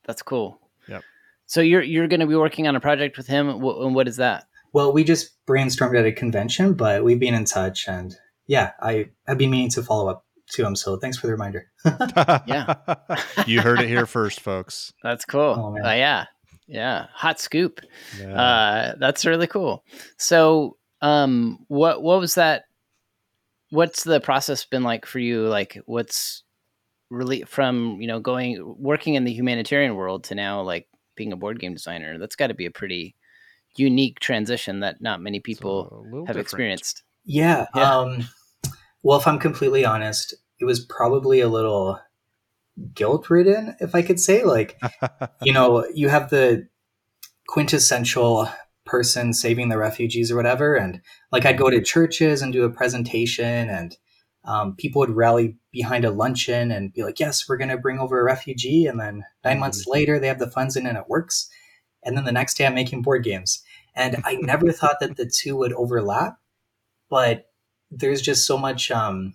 that's 0.06 0.22
cool. 0.22 0.60
Yep. 0.88 1.04
So 1.46 1.62
you're 1.62 1.82
you're 1.84 2.08
going 2.08 2.20
to 2.22 2.28
be 2.28 2.36
working 2.36 2.68
on 2.68 2.76
a 2.76 2.80
project 2.80 3.18
with 3.18 3.28
him, 3.28 3.48
Wh- 3.62 3.82
and 3.86 3.94
what 3.96 4.08
is 4.08 4.18
that? 4.18 4.46
Well, 4.72 4.94
we 4.94 5.04
just 5.04 5.32
brainstormed 5.48 5.98
at 6.00 6.06
a 6.06 6.12
convention, 6.12 6.74
but 6.74 7.04
we've 7.04 7.20
been 7.20 7.34
in 7.34 7.46
touch, 7.46 7.88
and 7.88 8.16
yeah, 8.48 8.72
I 8.82 8.92
I 9.28 9.32
have 9.32 9.38
been 9.40 9.50
meaning 9.52 9.70
to 9.72 9.82
follow 9.84 10.10
up 10.10 10.26
to 10.50 10.66
him. 10.66 10.76
So 10.76 10.98
thanks 10.98 11.18
for 11.18 11.28
the 11.28 11.34
reminder. 11.34 11.68
Yeah. 12.46 12.76
you 13.48 13.62
heard 13.62 13.80
it 13.80 13.88
here 13.88 14.06
first, 14.06 14.40
folks. 14.40 14.94
That's 15.04 15.26
cool. 15.26 15.56
Oh, 15.58 15.72
man. 15.72 15.86
Uh, 15.86 15.94
yeah, 15.94 16.26
yeah, 16.68 17.08
hot 17.14 17.40
scoop. 17.40 17.82
Yeah. 18.20 18.42
Uh, 18.42 18.96
that's 19.00 19.26
really 19.26 19.48
cool. 19.48 19.84
So, 20.18 20.78
um, 21.02 21.60
what 21.68 22.02
what 22.02 22.20
was 22.20 22.36
that? 22.36 22.64
What's 23.72 24.04
the 24.04 24.20
process 24.20 24.66
been 24.66 24.84
like 24.84 25.06
for 25.06 25.20
you? 25.20 25.48
Like, 25.48 25.80
what's 25.86 26.44
really 27.10 27.44
from 27.44 27.98
you 28.02 28.08
know 28.08 28.20
going 28.20 28.76
working 28.78 29.16
in 29.16 29.24
the 29.24 29.34
humanitarian 29.34 29.96
world 29.96 30.26
to 30.26 30.36
now 30.36 30.62
like 30.62 30.88
being 31.16 31.34
a 31.34 31.38
board 31.38 31.60
game 31.60 31.74
designer? 31.74 32.18
That's 32.18 32.36
got 32.36 32.48
to 32.48 32.54
be 32.54 32.66
a 32.66 32.72
pretty 32.72 33.16
unique 33.76 34.20
transition 34.20 34.82
that 34.82 35.02
not 35.02 35.22
many 35.22 35.40
people 35.40 36.04
have 36.28 36.28
different. 36.28 36.40
experienced. 36.40 37.04
Yeah. 37.26 37.66
Yeah. 37.76 37.98
Um, 37.98 38.28
well, 39.04 39.18
if 39.18 39.28
I'm 39.28 39.40
completely 39.40 39.86
honest, 39.86 40.34
it 40.60 40.66
was 40.66 40.80
probably 40.80 41.40
a 41.40 41.50
little 41.50 42.00
guilt 42.94 43.30
ridden, 43.30 43.76
if 43.80 43.96
I 43.96 44.02
could 44.02 44.20
say. 44.20 44.44
Like, 44.44 44.80
you 45.42 45.54
know, 45.54 45.86
you 45.94 46.10
have 46.10 46.30
the 46.30 46.68
quintessential 47.48 48.50
person 48.86 49.34
saving 49.34 49.70
the 49.70 49.78
refugees 49.78 50.32
or 50.32 50.36
whatever. 50.36 50.76
And 50.76 51.02
like, 51.32 51.46
I'd 51.46 51.58
go 51.58 51.70
to 51.70 51.82
churches 51.82 52.42
and 52.42 52.54
do 52.54 52.64
a 52.64 52.70
presentation, 52.70 53.70
and 53.70 53.96
um, 54.46 54.76
people 54.76 55.00
would 55.02 55.16
rally 55.16 55.58
behind 55.72 56.06
a 56.06 56.12
luncheon 56.12 56.72
and 56.72 56.94
be 56.94 57.04
like, 57.04 57.20
yes, 57.20 57.48
we're 57.48 57.58
going 57.58 57.70
to 57.70 57.78
bring 57.78 58.00
over 58.00 58.20
a 58.20 58.24
refugee. 58.24 58.88
And 58.88 59.00
then 59.00 59.24
9 59.44 59.58
Mhm. 59.58 59.60
months 59.60 59.86
later, 59.88 60.20
they 60.20 60.28
have 60.28 60.40
the 60.40 60.50
funds 60.50 60.76
in 60.76 60.88
and 60.88 60.98
it 60.98 61.10
works. 61.10 61.50
And 62.04 62.16
then 62.16 62.24
the 62.24 62.32
next 62.32 62.58
day, 62.58 62.66
I'm 62.66 62.74
making 62.74 63.02
board 63.02 63.24
games. 63.24 63.62
And 63.96 64.22
I 64.24 64.36
never 64.36 64.72
thought 64.72 65.00
that 65.02 65.18
the 65.18 65.30
two 65.30 65.58
would 65.58 65.74
overlap, 65.74 66.38
but 67.10 67.48
there's 67.92 68.22
just 68.22 68.48
so 68.48 68.58
much, 68.58 68.90
um, 68.92 69.34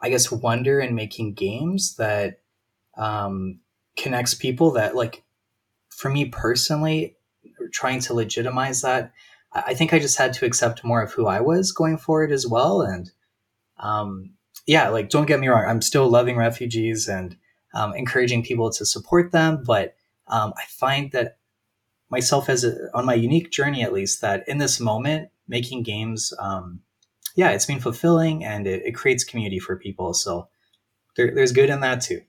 I 0.00 0.10
guess, 0.10 0.30
wonder 0.30 0.80
in 0.80 0.94
making 0.94 1.34
games 1.34 1.96
that 1.96 2.40
um, 2.96 3.60
connects 3.96 4.34
people 4.34 4.72
that, 4.72 4.94
like, 4.94 5.24
for 5.88 6.08
me 6.08 6.26
personally, 6.26 7.16
trying 7.72 8.00
to 8.00 8.14
legitimize 8.14 8.82
that, 8.82 9.12
I 9.52 9.74
think 9.74 9.92
I 9.92 9.98
just 9.98 10.18
had 10.18 10.32
to 10.34 10.46
accept 10.46 10.84
more 10.84 11.02
of 11.02 11.12
who 11.12 11.26
I 11.26 11.40
was 11.40 11.72
going 11.72 11.98
forward 11.98 12.30
as 12.30 12.46
well. 12.46 12.82
And 12.82 13.10
um, 13.78 14.30
yeah, 14.66 14.88
like, 14.90 15.08
don't 15.08 15.26
get 15.26 15.40
me 15.40 15.48
wrong, 15.48 15.64
I'm 15.66 15.82
still 15.82 16.08
loving 16.08 16.36
refugees 16.36 17.08
and 17.08 17.36
um, 17.74 17.94
encouraging 17.94 18.42
people 18.42 18.70
to 18.70 18.84
support 18.84 19.32
them. 19.32 19.62
But 19.66 19.96
um, 20.28 20.52
I 20.56 20.64
find 20.68 21.10
that 21.12 21.38
myself 22.10 22.48
as 22.48 22.64
a, 22.64 22.74
on 22.94 23.06
my 23.06 23.14
unique 23.14 23.50
journey, 23.50 23.82
at 23.82 23.92
least, 23.92 24.20
that 24.20 24.46
in 24.46 24.58
this 24.58 24.78
moment, 24.78 25.30
making 25.48 25.82
games, 25.82 26.32
um, 26.38 26.80
yeah, 27.38 27.50
it's 27.50 27.66
been 27.66 27.78
fulfilling 27.78 28.44
and 28.44 28.66
it, 28.66 28.82
it 28.84 28.92
creates 28.96 29.22
community 29.22 29.60
for 29.60 29.76
people. 29.76 30.12
So 30.12 30.48
there, 31.16 31.32
there's 31.32 31.52
good 31.52 31.70
in 31.70 31.78
that 31.80 32.00
too. 32.02 32.20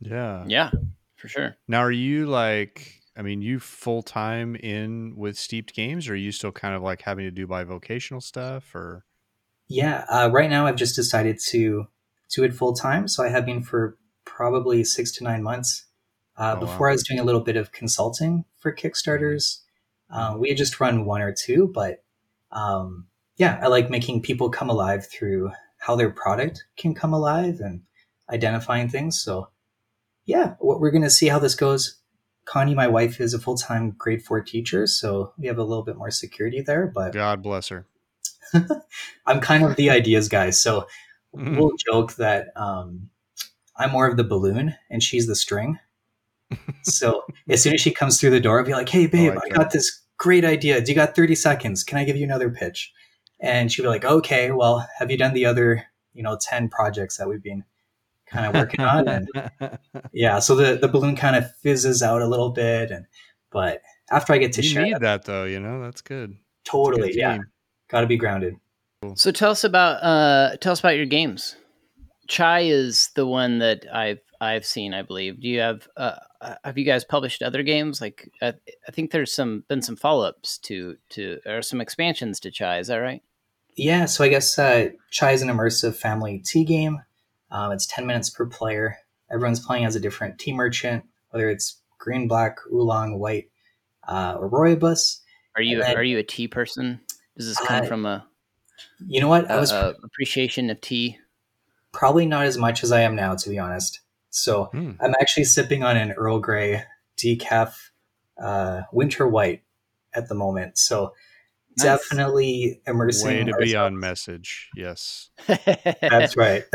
yeah. 0.00 0.44
Yeah, 0.46 0.70
for 1.16 1.26
sure. 1.26 1.56
Now, 1.66 1.80
are 1.80 1.90
you 1.90 2.26
like? 2.26 3.00
I 3.16 3.22
mean, 3.22 3.42
you 3.42 3.58
full 3.58 4.02
time 4.02 4.54
in 4.56 5.14
with 5.16 5.36
Steeped 5.36 5.74
Games, 5.74 6.08
or 6.08 6.12
are 6.12 6.16
you 6.16 6.30
still 6.32 6.52
kind 6.52 6.74
of 6.76 6.82
like 6.82 7.02
having 7.02 7.24
to 7.24 7.30
do 7.32 7.46
by 7.46 7.64
vocational 7.64 8.20
stuff, 8.20 8.72
or? 8.74 9.04
Yeah, 9.68 10.04
uh, 10.08 10.30
right 10.32 10.48
now 10.48 10.66
I've 10.66 10.76
just 10.76 10.94
decided 10.96 11.38
to 11.48 11.86
do 12.34 12.44
it 12.44 12.54
full 12.54 12.72
time. 12.72 13.08
So 13.08 13.24
I 13.24 13.28
have 13.30 13.44
been 13.44 13.62
for 13.62 13.98
probably 14.24 14.84
six 14.84 15.10
to 15.18 15.24
nine 15.24 15.42
months. 15.42 15.86
Uh, 16.36 16.52
Oh, 16.52 16.54
wow. 16.54 16.60
before 16.60 16.88
I 16.88 16.92
was 16.92 17.02
doing 17.02 17.20
a 17.20 17.24
little 17.24 17.42
bit 17.42 17.56
of 17.56 17.72
consulting 17.72 18.44
for 18.58 18.72
Kickstarters. 18.74 19.58
Uh, 20.08 20.36
we 20.38 20.48
had 20.48 20.56
just 20.56 20.80
run 20.80 21.04
one 21.04 21.20
or 21.20 21.32
two, 21.32 21.70
but 21.74 22.02
um, 22.50 23.06
yeah, 23.42 23.58
I 23.60 23.66
like 23.66 23.90
making 23.90 24.22
people 24.22 24.50
come 24.50 24.70
alive 24.70 25.04
through 25.04 25.50
how 25.78 25.96
their 25.96 26.10
product 26.10 26.64
can 26.76 26.94
come 26.94 27.12
alive 27.12 27.58
and 27.58 27.82
identifying 28.30 28.88
things. 28.88 29.20
So 29.20 29.48
yeah, 30.26 30.54
what 30.60 30.78
we're 30.78 30.92
going 30.92 31.02
to 31.02 31.10
see 31.10 31.26
how 31.26 31.40
this 31.40 31.56
goes. 31.56 31.96
Connie, 32.44 32.76
my 32.76 32.86
wife, 32.86 33.20
is 33.20 33.34
a 33.34 33.40
full 33.40 33.56
time 33.56 33.96
grade 33.98 34.22
four 34.22 34.40
teacher, 34.42 34.86
so 34.86 35.32
we 35.36 35.48
have 35.48 35.58
a 35.58 35.64
little 35.64 35.82
bit 35.82 35.96
more 35.96 36.12
security 36.12 36.60
there. 36.60 36.86
But 36.86 37.14
God 37.14 37.42
bless 37.42 37.66
her. 37.70 37.84
I'm 39.26 39.40
kind 39.40 39.64
of 39.64 39.74
the 39.74 39.90
ideas 39.90 40.28
guy, 40.28 40.50
so 40.50 40.86
Mhm. 41.34 41.56
we'll 41.56 41.72
joke 41.84 42.14
that 42.16 42.48
um, 42.54 43.10
I'm 43.76 43.90
more 43.90 44.06
of 44.06 44.16
the 44.16 44.22
balloon 44.24 44.76
and 44.88 45.02
she's 45.02 45.26
the 45.26 45.34
string. 45.34 45.80
So 46.84 47.22
as 47.48 47.62
soon 47.62 47.74
as 47.74 47.80
she 47.80 47.90
comes 47.90 48.20
through 48.20 48.30
the 48.30 48.40
door, 48.40 48.58
I'll 48.60 48.66
be 48.66 48.72
like, 48.72 48.88
"Hey, 48.88 49.06
babe, 49.06 49.34
like 49.34 49.46
I 49.46 49.48
that. 49.48 49.58
got 49.58 49.70
this 49.72 50.02
great 50.16 50.44
idea. 50.44 50.80
Do 50.80 50.90
you 50.92 50.96
got 50.96 51.14
30 51.16 51.34
seconds? 51.34 51.82
Can 51.84 51.96
I 51.98 52.04
give 52.04 52.16
you 52.16 52.24
another 52.24 52.50
pitch?" 52.50 52.92
And 53.42 53.70
she'd 53.70 53.82
be 53.82 53.88
like, 53.88 54.04
"Okay, 54.04 54.52
well, 54.52 54.88
have 54.98 55.10
you 55.10 55.18
done 55.18 55.34
the 55.34 55.44
other, 55.46 55.84
you 56.14 56.22
know, 56.22 56.38
10 56.40 56.68
projects 56.68 57.18
that 57.18 57.28
we've 57.28 57.42
been 57.42 57.64
kind 58.26 58.46
of 58.46 58.54
working 58.54 58.80
on?" 58.80 59.08
And 59.08 59.28
yeah, 60.12 60.38
so 60.38 60.54
the 60.54 60.76
the 60.76 60.88
balloon 60.88 61.16
kind 61.16 61.36
of 61.36 61.54
fizzes 61.56 62.02
out 62.02 62.22
a 62.22 62.26
little 62.26 62.50
bit, 62.50 62.90
and 62.90 63.04
but 63.50 63.82
after 64.10 64.32
I 64.32 64.38
get 64.38 64.52
to 64.54 64.62
you 64.62 64.68
share, 64.70 64.84
need 64.84 64.94
that, 64.94 65.00
that 65.00 65.24
though. 65.24 65.44
You 65.44 65.60
know, 65.60 65.82
that's 65.82 66.00
good. 66.00 66.30
It's 66.30 66.68
a 66.68 66.70
totally, 66.70 67.08
good 67.08 67.18
yeah, 67.18 67.38
got 67.88 68.00
to 68.02 68.06
be 68.06 68.16
grounded. 68.16 68.56
So 69.16 69.32
tell 69.32 69.50
us 69.50 69.64
about 69.64 70.02
uh, 70.02 70.56
tell 70.58 70.72
us 70.72 70.80
about 70.80 70.96
your 70.96 71.06
games. 71.06 71.56
Chai 72.28 72.60
is 72.60 73.10
the 73.14 73.26
one 73.26 73.58
that 73.58 73.84
I've 73.92 74.20
I've 74.40 74.64
seen. 74.64 74.94
I 74.94 75.02
believe. 75.02 75.40
Do 75.40 75.48
you 75.48 75.60
have 75.60 75.88
uh, 75.96 76.14
uh, 76.40 76.54
have 76.64 76.78
you 76.78 76.84
guys 76.84 77.04
published 77.04 77.42
other 77.42 77.62
games? 77.62 78.00
Like 78.00 78.30
uh, 78.40 78.52
I 78.86 78.92
think 78.92 79.10
there's 79.10 79.32
some 79.32 79.64
been 79.68 79.82
some 79.82 79.96
follow 79.96 80.26
ups 80.26 80.58
to 80.58 80.96
to 81.10 81.40
or 81.46 81.62
some 81.62 81.80
expansions 81.80 82.38
to 82.40 82.50
Chai. 82.50 82.78
Is 82.78 82.88
that 82.88 82.96
right? 82.96 83.22
Yeah, 83.76 84.04
so 84.06 84.24
I 84.24 84.28
guess 84.28 84.58
uh, 84.58 84.88
Chai 85.10 85.32
is 85.32 85.42
an 85.42 85.48
immersive 85.48 85.94
family 85.94 86.38
tea 86.44 86.64
game. 86.64 87.00
Um, 87.50 87.72
it's 87.72 87.86
10 87.86 88.06
minutes 88.06 88.30
per 88.30 88.46
player. 88.46 88.96
Everyone's 89.30 89.60
playing 89.64 89.84
as 89.84 89.96
a 89.96 90.00
different 90.00 90.38
tea 90.38 90.52
merchant, 90.52 91.04
whether 91.30 91.48
it's 91.48 91.80
green, 91.98 92.28
black, 92.28 92.58
oolong, 92.72 93.18
white, 93.18 93.48
uh, 94.06 94.36
or 94.38 94.50
rooibos. 94.50 95.20
Are 95.56 95.62
you 95.62 95.80
then- 95.82 95.96
are 95.96 96.02
you 96.02 96.18
a 96.18 96.22
tea 96.22 96.48
person? 96.48 97.00
Does 97.36 97.46
this 97.48 97.58
come 97.66 97.82
Uh, 97.84 97.86
from 97.86 98.04
a, 98.06 98.26
You 99.06 99.20
know 99.20 99.28
what? 99.28 99.50
I 99.50 99.54
a, 99.54 99.60
was 99.60 99.70
a 99.72 99.94
appreciation 100.02 100.68
of 100.70 100.80
tea? 100.80 101.18
probably 101.92 102.24
not 102.24 102.46
as 102.46 102.56
much 102.56 102.82
as 102.82 102.90
I 102.90 103.02
am 103.02 103.14
now, 103.14 103.34
to 103.34 103.50
be 103.50 103.58
honest. 103.58 104.00
So 104.30 104.64
Hmm. 104.72 104.92
I'm 105.00 105.14
actually 105.20 105.44
sipping 105.44 105.82
on 105.82 105.96
an 105.98 106.12
Earl 106.12 106.40
Grey 106.40 106.84
decaf 107.18 107.74
uh, 108.42 108.82
winter 108.92 109.28
white 109.28 109.62
at 110.14 110.28
the 110.28 110.34
moment. 110.34 110.78
So 110.78 111.12
Nice. 111.78 111.84
definitely 111.84 112.80
immersing. 112.86 113.28
Way 113.28 113.44
to 113.44 113.56
be 113.58 113.76
on 113.76 113.98
message. 113.98 114.68
Yes. 114.76 115.30
That's 115.46 116.36
right. 116.36 116.64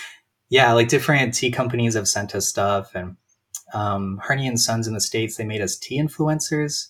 yeah, 0.50 0.72
like 0.72 0.88
different 0.88 1.34
tea 1.34 1.50
companies 1.50 1.94
have 1.94 2.08
sent 2.08 2.34
us 2.34 2.48
stuff, 2.48 2.94
and 2.94 3.16
um, 3.72 4.20
Harney 4.22 4.46
and 4.46 4.60
Sons 4.60 4.86
in 4.86 4.94
the 4.94 5.00
states 5.00 5.36
they 5.36 5.44
made 5.44 5.60
us 5.60 5.76
tea 5.76 6.00
influencers, 6.00 6.88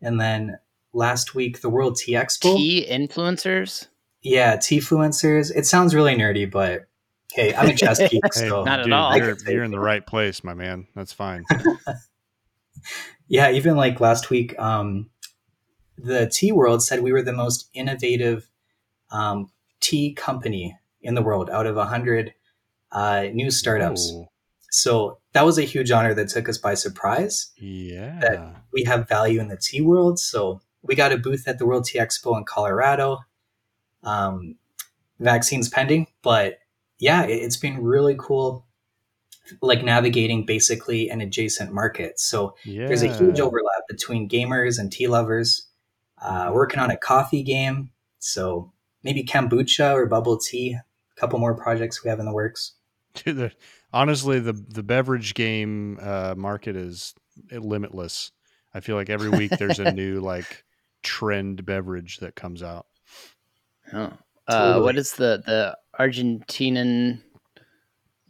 and 0.00 0.20
then 0.20 0.58
last 0.92 1.34
week 1.34 1.60
the 1.60 1.70
World 1.70 1.96
Tea 1.96 2.12
Expo. 2.12 2.56
tea 2.56 2.86
influencers. 2.88 3.88
Yeah, 4.22 4.56
tea 4.56 4.80
influencers. 4.80 5.54
It 5.54 5.66
sounds 5.66 5.94
really 5.94 6.14
nerdy, 6.14 6.50
but 6.50 6.86
hey, 7.32 7.54
I'm 7.54 7.68
a 7.68 7.74
chess 7.74 7.98
geek, 7.98 8.22
Hey, 8.34 8.48
so 8.48 8.64
Not 8.64 8.80
at 8.80 8.84
dude, 8.84 8.92
all. 8.92 9.16
You're, 9.16 9.26
I 9.26 9.28
can 9.30 9.38
say 9.38 9.52
you're 9.52 9.64
in 9.64 9.70
the 9.70 9.78
right 9.80 10.04
place, 10.04 10.42
my 10.42 10.54
man. 10.54 10.86
That's 10.94 11.12
fine. 11.12 11.44
yeah. 13.28 13.50
Even 13.50 13.76
like 13.76 14.00
last 14.00 14.30
week, 14.30 14.58
um, 14.58 15.10
the 15.98 16.26
Tea 16.26 16.52
World 16.52 16.82
said 16.82 17.02
we 17.02 17.12
were 17.12 17.22
the 17.22 17.32
most 17.32 17.68
innovative 17.74 18.48
um, 19.10 19.50
tea 19.80 20.12
company 20.12 20.76
in 21.02 21.14
the 21.14 21.22
world 21.22 21.50
out 21.50 21.66
of 21.66 21.76
a 21.76 21.86
hundred 21.86 22.34
uh, 22.92 23.26
new 23.32 23.50
startups. 23.50 24.12
Ooh, 24.12 24.26
So 24.70 25.18
that 25.32 25.44
was 25.44 25.58
a 25.58 25.62
huge 25.62 25.90
honor 25.90 26.14
that 26.14 26.28
took 26.28 26.48
us 26.48 26.58
by 26.58 26.74
surprise. 26.74 27.52
yeah. 27.56 28.18
That 28.20 28.56
we 28.72 28.84
have 28.84 29.08
value 29.08 29.40
in 29.40 29.48
the 29.48 29.56
tea 29.56 29.80
world. 29.80 30.18
So 30.18 30.60
we 30.82 30.94
got 30.94 31.12
a 31.12 31.18
booth 31.18 31.46
at 31.46 31.58
the 31.58 31.66
World 31.66 31.84
Tea 31.84 31.98
Expo 31.98 32.36
in 32.36 32.44
Colorado. 32.44 33.18
Um, 34.02 34.56
vaccines 35.18 35.68
pending, 35.68 36.06
but 36.22 36.58
yeah, 36.98 37.24
it, 37.24 37.34
it's 37.34 37.56
been 37.56 37.82
really 37.82 38.14
cool, 38.18 38.66
like 39.60 39.82
navigating 39.82 40.46
basically 40.46 41.10
an 41.10 41.20
adjacent 41.20 41.72
market. 41.72 42.20
So 42.20 42.54
yeah. 42.64 42.86
there's 42.86 43.02
a 43.02 43.12
huge 43.12 43.40
overlap 43.40 43.82
between 43.88 44.28
gamers 44.28 44.78
and 44.78 44.92
tea 44.92 45.08
lovers. 45.08 45.67
Uh, 46.22 46.50
working 46.52 46.80
on 46.80 46.90
a 46.90 46.96
coffee 46.96 47.42
game, 47.42 47.90
so 48.18 48.72
maybe 49.02 49.22
kombucha 49.22 49.92
or 49.92 50.06
bubble 50.06 50.38
tea. 50.38 50.72
A 50.72 51.20
couple 51.20 51.38
more 51.38 51.54
projects 51.54 52.02
we 52.02 52.10
have 52.10 52.18
in 52.18 52.26
the 52.26 52.32
works. 52.32 52.72
Dude, 53.14 53.36
the, 53.36 53.52
honestly, 53.92 54.38
the 54.40 54.52
the 54.52 54.82
beverage 54.82 55.34
game 55.34 55.98
uh, 56.00 56.34
market 56.36 56.76
is 56.76 57.14
limitless. 57.50 58.32
I 58.74 58.80
feel 58.80 58.96
like 58.96 59.10
every 59.10 59.30
week 59.30 59.52
there's 59.58 59.78
a 59.78 59.92
new 59.92 60.20
like 60.20 60.64
trend 61.02 61.64
beverage 61.64 62.18
that 62.18 62.34
comes 62.34 62.62
out. 62.62 62.86
Oh. 63.92 64.12
Uh, 64.46 64.66
Totally. 64.66 64.84
what 64.84 64.96
is 64.96 65.12
the 65.12 65.42
the 65.44 65.76
Argentinian? 65.98 67.20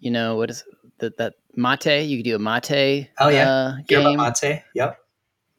You 0.00 0.10
know 0.10 0.36
what 0.36 0.50
is 0.50 0.64
that 0.98 1.16
that 1.18 1.34
mate? 1.54 2.02
You 2.02 2.18
could 2.18 2.24
do 2.24 2.36
a 2.36 2.38
mate. 2.38 3.10
Oh, 3.18 3.28
yeah. 3.28 3.50
uh, 3.50 3.76
Yerba 3.88 4.04
game. 4.04 4.18
mate. 4.18 4.62
Yep. 4.74 4.98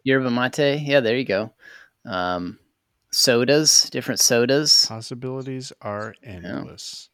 Yerba 0.04 0.32
mate. 0.32 0.82
Yeah, 0.82 1.00
there 1.00 1.18
you 1.18 1.26
go. 1.26 1.54
Um, 2.06 2.60
sodas, 3.12 3.90
different 3.90 4.20
sodas. 4.20 4.86
Possibilities 4.88 5.72
are 5.82 6.16
endless. 6.24 7.10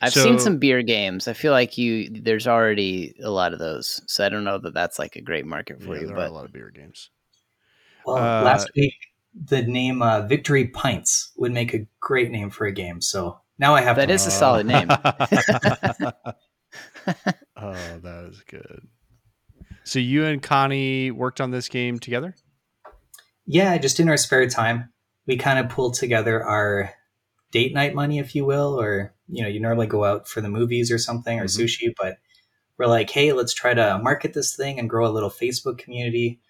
I've 0.00 0.12
seen 0.12 0.38
some 0.38 0.58
beer 0.58 0.82
games. 0.82 1.26
I 1.26 1.32
feel 1.32 1.52
like 1.52 1.76
you 1.76 2.08
there's 2.10 2.46
already 2.46 3.16
a 3.22 3.30
lot 3.30 3.52
of 3.52 3.58
those, 3.58 4.00
so 4.06 4.24
I 4.24 4.28
don't 4.28 4.44
know 4.44 4.58
that 4.58 4.74
that's 4.74 4.98
like 4.98 5.16
a 5.16 5.20
great 5.20 5.44
market 5.44 5.82
for 5.82 5.94
Yeah, 5.94 6.02
you. 6.02 6.06
there 6.06 6.16
are 6.16 6.20
But 6.20 6.28
a 6.28 6.32
lot 6.32 6.44
of 6.44 6.52
beer 6.52 6.70
games. 6.70 7.10
Well, 8.06 8.18
Uh, 8.18 8.44
last 8.44 8.70
week 8.76 8.94
the 9.34 9.62
name 9.62 10.02
uh, 10.02 10.22
Victory 10.22 10.68
Pints 10.68 11.32
would 11.36 11.52
make 11.52 11.74
a 11.74 11.86
great 12.00 12.30
name 12.30 12.50
for 12.50 12.66
a 12.66 12.72
game. 12.72 13.00
So 13.00 13.40
now 13.58 13.74
I 13.74 13.82
have 13.82 13.96
That 13.96 14.08
to. 14.08 14.14
is 14.14 14.26
a 14.26 14.30
solid 14.30 14.66
name. 14.66 14.88
oh, 17.56 17.98
that 18.02 18.26
is 18.30 18.42
good. 18.42 18.88
So 19.84 19.98
you 19.98 20.24
and 20.24 20.42
Connie 20.42 21.10
worked 21.10 21.40
on 21.40 21.50
this 21.50 21.68
game 21.68 21.98
together? 21.98 22.34
Yeah, 23.50 23.78
just 23.78 23.98
in 23.98 24.10
our 24.10 24.18
spare 24.18 24.46
time, 24.46 24.92
we 25.26 25.36
kind 25.38 25.58
of 25.58 25.70
pulled 25.70 25.94
together 25.94 26.44
our 26.44 26.90
date 27.50 27.72
night 27.72 27.94
money, 27.94 28.18
if 28.18 28.34
you 28.34 28.44
will, 28.44 28.78
or 28.78 29.14
you 29.26 29.42
know, 29.42 29.48
you 29.48 29.58
normally 29.58 29.86
go 29.86 30.04
out 30.04 30.28
for 30.28 30.40
the 30.42 30.50
movies 30.50 30.90
or 30.92 30.98
something 30.98 31.40
or 31.40 31.44
Mhm. 31.44 31.64
sushi, 31.64 31.94
but 31.98 32.18
we're 32.76 32.86
like, 32.86 33.10
hey, 33.10 33.32
let's 33.32 33.54
try 33.54 33.72
to 33.74 33.98
market 34.02 34.34
this 34.34 34.54
thing 34.54 34.78
and 34.78 34.88
grow 34.88 35.06
a 35.06 35.12
little 35.12 35.30
Facebook 35.30 35.78
community. 35.78 36.40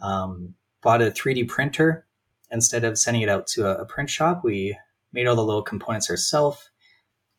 Um, 0.00 0.54
bought 0.82 1.02
a 1.02 1.10
3D 1.10 1.44
printer 1.44 2.06
instead 2.50 2.84
of 2.84 2.98
sending 2.98 3.22
it 3.22 3.28
out 3.30 3.46
to 3.48 3.66
a, 3.66 3.82
a 3.82 3.86
print 3.86 4.10
shop. 4.10 4.44
We 4.44 4.78
made 5.12 5.26
all 5.26 5.36
the 5.36 5.44
little 5.44 5.62
components 5.62 6.10
ourselves. 6.10 6.70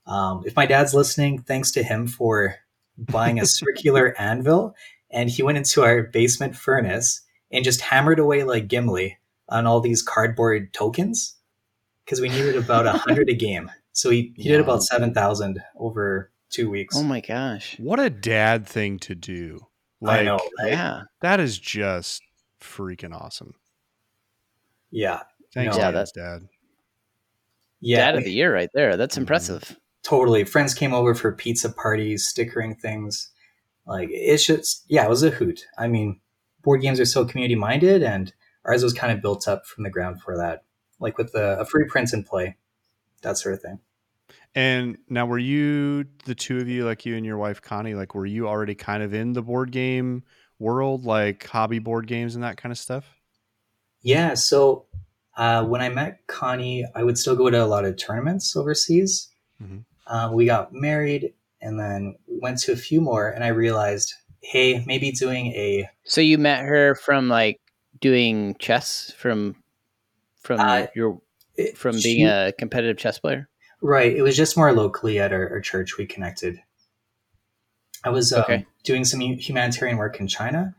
Um, 0.08 0.44
if 0.46 0.56
my 0.56 0.66
dad's 0.66 0.94
listening, 0.96 1.42
thanks 1.44 1.72
to 1.74 1.84
him 1.84 2.08
for 2.08 2.56
buying 2.98 3.40
a 3.40 3.46
circular 3.46 4.16
anvil, 4.20 4.76
and 5.12 5.30
he 5.30 5.44
went 5.44 5.58
into 5.60 5.84
our 5.84 6.04
basement 6.04 6.56
furnace 6.56 7.22
and 7.52 7.64
just 7.64 7.82
hammered 7.82 8.20
away 8.20 8.44
like 8.44 8.68
Gimli 8.68 9.18
on 9.50 9.66
all 9.68 9.80
these 9.80 10.02
cardboard 10.02 10.74
tokens 10.74 11.36
because 12.04 12.20
we 12.22 12.30
needed 12.30 12.56
about 12.56 12.86
a 12.86 12.92
hundred 12.98 13.30
a 13.30 13.34
game. 13.36 13.72
So 13.92 14.10
he, 14.10 14.34
he 14.36 14.50
did 14.50 14.60
about 14.60 14.84
seven 14.84 15.14
thousand 15.14 15.62
over 15.78 16.32
two 16.50 16.70
weeks. 16.70 16.96
Oh 16.98 17.04
my 17.04 17.22
gosh. 17.22 17.78
What 17.80 18.00
a 18.00 18.10
dad 18.10 18.66
thing 18.68 19.00
to 19.00 19.16
do. 19.16 19.60
I 20.04 20.06
Like 20.18 20.26
know, 20.26 20.40
right? 20.60 20.72
Yeah. 20.72 21.02
that 21.22 21.40
is 21.40 21.58
just 21.58 22.22
freaking 22.62 23.14
awesome. 23.14 23.54
Yeah, 24.92 25.22
Thanks, 25.54 25.76
No. 25.78 25.84
Yeah, 25.84 25.92
Dad's 25.92 26.12
dad. 26.12 26.48
yeah, 27.82 27.98
Dad 27.98 28.16
of 28.18 28.24
the 28.24 28.32
year 28.32 28.54
right 28.54 28.70
there. 28.74 28.98
That's 28.98 29.16
Mhm. 29.16 29.20
impressive. 29.20 29.80
totally. 30.04 30.44
Friends 30.44 30.74
came 30.76 30.94
over 30.94 31.16
for 31.16 31.32
pizza 31.32 31.70
parties, 31.72 32.28
stickering 32.28 32.76
things. 32.76 33.30
Like 33.88 34.10
it's 34.12 34.46
just 34.46 34.84
yeah, 34.88 35.04
it 35.06 35.10
was 35.10 35.24
a 35.24 35.30
hoot. 35.32 35.66
I 35.78 35.88
mean, 35.88 36.20
board 36.66 36.82
games 36.82 37.00
are 37.00 37.06
so 37.06 37.24
community 37.24 37.56
minded, 37.56 38.04
and 38.04 38.34
ours 38.66 38.84
was 38.84 38.92
kind 38.92 39.14
of 39.14 39.22
built 39.22 39.48
up 39.48 39.66
from 39.66 39.86
the 39.86 39.90
ground 39.90 40.22
for 40.22 40.36
that. 40.36 40.64
Like 41.00 41.18
with 41.18 41.32
the, 41.32 41.60
a 41.60 41.66
free 41.66 41.86
print 41.86 42.12
and 42.12 42.26
play, 42.26 42.58
that 43.22 43.38
sort 43.38 43.56
of 43.56 43.62
thing. 43.62 43.80
And 44.54 44.98
now, 45.10 45.26
were 45.26 45.38
you 45.38 46.06
the 46.26 46.36
two 46.36 46.58
of 46.58 46.68
you, 46.68 46.86
like 46.86 47.06
you 47.06 47.16
and 47.16 47.26
your 47.26 47.38
wife 47.38 47.62
Connie, 47.62 47.94
like 47.94 48.16
were 48.16 48.26
you 48.26 48.48
already 48.48 48.76
kind 48.76 49.04
of 49.04 49.14
in 49.14 49.34
the 49.34 49.42
board 49.42 49.72
game 49.72 50.24
world, 50.60 51.06
like 51.06 51.46
hobby 51.46 51.80
board 51.80 52.08
games 52.08 52.36
and 52.36 52.44
that 52.44 52.58
kind 52.58 52.72
of 52.72 52.78
stuff? 52.78 53.06
Yeah, 54.02 54.34
so 54.36 54.86
uh, 55.36 55.66
when 55.66 55.82
I 55.82 55.90
met 55.90 56.26
Connie, 56.28 56.86
I 56.96 57.04
would 57.04 57.18
still 57.18 57.36
go 57.36 57.50
to 57.50 57.64
a 57.64 57.66
lot 57.66 57.86
of 57.86 57.98
tournaments 57.98 58.56
overseas. 58.56 59.30
Mhm. 59.62 59.84
Uh, 60.08 60.30
we 60.34 60.46
got 60.46 60.74
married 60.74 61.34
and 61.62 61.80
then 61.80 62.16
went 62.28 62.60
to 62.60 62.72
a 62.72 62.78
few 62.78 63.02
more, 63.02 63.28
and 63.28 63.44
I 63.44 63.48
realized, 63.48 64.14
hey, 64.52 64.84
maybe 64.86 65.12
doing 65.12 65.48
a 65.48 65.90
So 66.04 66.22
you 66.22 66.38
met 66.38 66.64
her 66.64 66.96
from 66.96 67.30
like 67.30 67.60
doing 68.00 68.56
chess 68.60 69.12
from 69.18 69.56
from 70.42 70.60
Uh, 70.60 70.88
your 70.96 71.20
from 71.76 71.98
she- 71.98 72.16
being 72.18 72.28
a 72.28 72.52
competitive 72.58 72.98
chess 72.98 73.18
player. 73.20 73.50
right. 73.82 74.14
It 74.16 74.22
was 74.22 74.36
just 74.38 74.58
more 74.58 74.72
locally 74.74 75.20
at 75.20 75.32
our, 75.34 75.50
our 75.50 75.62
church 75.62 75.98
we 75.98 76.06
connected. 76.06 76.60
I 78.04 78.10
was 78.10 78.32
um, 78.34 78.42
Okay. 78.42 78.66
doing 78.84 79.04
some 79.06 79.20
humanitarian 79.22 79.98
work 79.98 80.20
in 80.20 80.28
China 80.28 80.76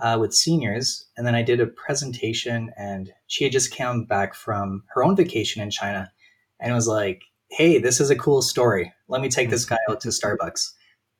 uh, 0.00 0.18
with 0.20 0.34
seniors, 0.34 1.06
and 1.16 1.24
then 1.26 1.34
I 1.36 1.42
did 1.42 1.60
a 1.60 1.66
presentation, 1.66 2.72
and 2.76 3.12
she 3.28 3.44
had 3.44 3.52
just 3.52 3.76
come 3.76 4.04
back 4.06 4.34
from 4.34 4.82
her 4.94 5.04
own 5.04 5.14
vacation 5.14 5.62
in 5.62 5.70
China, 5.70 6.10
and 6.58 6.72
it 6.72 6.74
was 6.74 6.88
like, 6.88 7.22
"Hey, 7.50 7.78
this 7.78 8.00
is 8.00 8.10
a 8.10 8.16
cool 8.16 8.42
story. 8.42 8.92
Let 9.08 9.22
me 9.22 9.28
take 9.28 9.50
this 9.50 9.64
guy 9.64 9.78
out 9.88 10.00
to 10.00 10.08
Starbucks." 10.08 10.72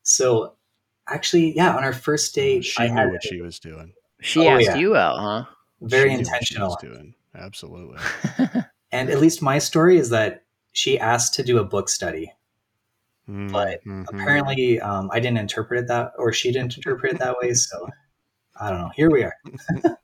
So, 0.03 0.57
actually, 1.09 1.55
yeah, 1.57 1.77
on 1.77 1.85
our 1.85 1.93
first 1.93 2.35
date, 2.35 2.65
She 2.65 2.83
I 2.83 2.89
knew 2.89 2.95
had 2.95 3.11
what 3.11 3.23
she 3.23 3.41
was 3.41 3.59
doing. 3.59 3.93
She 4.21 4.41
Oh, 4.47 4.51
asked 4.51 4.67
yeah. 4.67 4.77
you 4.77 4.97
out, 4.97 5.19
huh? 5.19 5.45
very 5.81 6.11
She 6.11 6.17
knew 6.17 6.23
what 6.31 6.45
she 6.45 6.59
was 6.59 6.73
intentional. 6.73 6.79
doing. 6.81 7.15
Absolutely. 7.35 7.99
And 8.93 9.11
at 9.11 9.19
least 9.21 9.43
my 9.43 9.59
story 9.59 9.97
is 9.99 10.11
that 10.11 10.45
she 10.71 11.01
asked 11.01 11.35
to 11.35 11.43
do 11.43 11.59
a 11.59 11.65
book 11.65 11.89
study. 11.89 12.33
But 13.27 13.83
Mhm. 13.85 14.07
Apparently, 14.09 14.81
um, 14.81 15.11
I 15.13 15.19
didn't 15.19 15.39
interpret 15.39 15.81
it 15.81 15.89
that, 15.89 16.13
or 16.17 16.33
she 16.33 16.53
didn't 16.53 16.77
interpret 16.77 17.15
it 17.15 17.19
that 17.19 17.37
way. 17.41 17.53
So, 17.55 17.89
I 18.61 18.71
don't 18.71 18.79
know. 18.81 18.91
Here 18.95 19.11
we 19.11 19.25
are. 19.25 19.35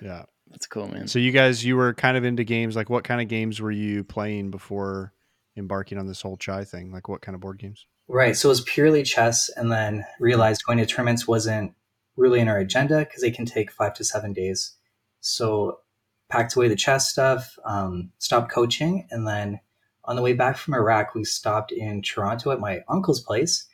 yeah. 0.00 0.24
That's 0.50 0.66
cool, 0.66 0.88
man. 0.88 1.08
So 1.08 1.18
you 1.18 1.32
guys, 1.32 1.64
you 1.64 1.76
were 1.76 1.92
kind 1.94 2.16
of 2.16 2.24
into 2.24 2.44
games. 2.44 2.76
Like, 2.76 2.88
what 2.88 3.04
kind 3.04 3.20
of 3.20 3.28
games 3.28 3.60
were 3.60 3.70
you 3.72 4.04
playing 4.04 4.50
before 4.50 5.12
embarking 5.56 5.98
on 5.98 6.06
this 6.06 6.22
whole 6.22 6.36
chai 6.36 6.64
thing? 6.64 6.92
Like, 6.92 7.08
what 7.08 7.20
kind 7.22 7.34
of 7.34 7.40
board 7.40 7.58
games? 7.58 7.86
Right. 8.08 8.36
So 8.36 8.48
it 8.48 8.50
was 8.50 8.60
purely 8.62 9.02
chess, 9.02 9.50
and 9.56 9.72
then 9.72 10.04
realized 10.20 10.64
going 10.66 10.78
to 10.78 10.86
tournaments 10.86 11.26
wasn't 11.26 11.74
really 12.16 12.40
in 12.40 12.48
our 12.48 12.58
agenda 12.58 13.00
because 13.00 13.22
they 13.22 13.30
can 13.30 13.46
take 13.46 13.70
five 13.70 13.94
to 13.94 14.04
seven 14.04 14.32
days. 14.32 14.74
So 15.20 15.78
packed 16.28 16.54
away 16.54 16.68
the 16.68 16.76
chess 16.76 17.08
stuff, 17.08 17.58
um, 17.64 18.10
stopped 18.18 18.52
coaching, 18.52 19.06
and 19.10 19.26
then 19.26 19.60
on 20.04 20.16
the 20.16 20.22
way 20.22 20.34
back 20.34 20.56
from 20.56 20.74
Iraq, 20.74 21.14
we 21.14 21.24
stopped 21.24 21.72
in 21.72 22.02
Toronto 22.02 22.50
at 22.50 22.60
my 22.60 22.80
uncle's 22.88 23.22
place. 23.22 23.66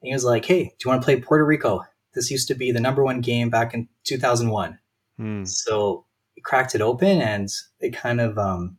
And 0.00 0.08
he 0.08 0.12
was 0.12 0.24
like, 0.24 0.44
"Hey, 0.44 0.64
do 0.64 0.74
you 0.84 0.90
want 0.90 1.00
to 1.00 1.04
play 1.04 1.20
Puerto 1.20 1.44
Rico? 1.44 1.84
This 2.14 2.30
used 2.30 2.48
to 2.48 2.54
be 2.54 2.72
the 2.72 2.80
number 2.80 3.04
one 3.04 3.20
game 3.20 3.50
back 3.50 3.72
in 3.72 3.88
2001." 4.04 4.78
Hmm. 5.16 5.44
So 5.44 6.06
we 6.34 6.42
cracked 6.42 6.74
it 6.74 6.80
open, 6.80 7.20
and 7.20 7.48
it 7.80 7.94
kind 7.94 8.20
of 8.20 8.36
um, 8.36 8.78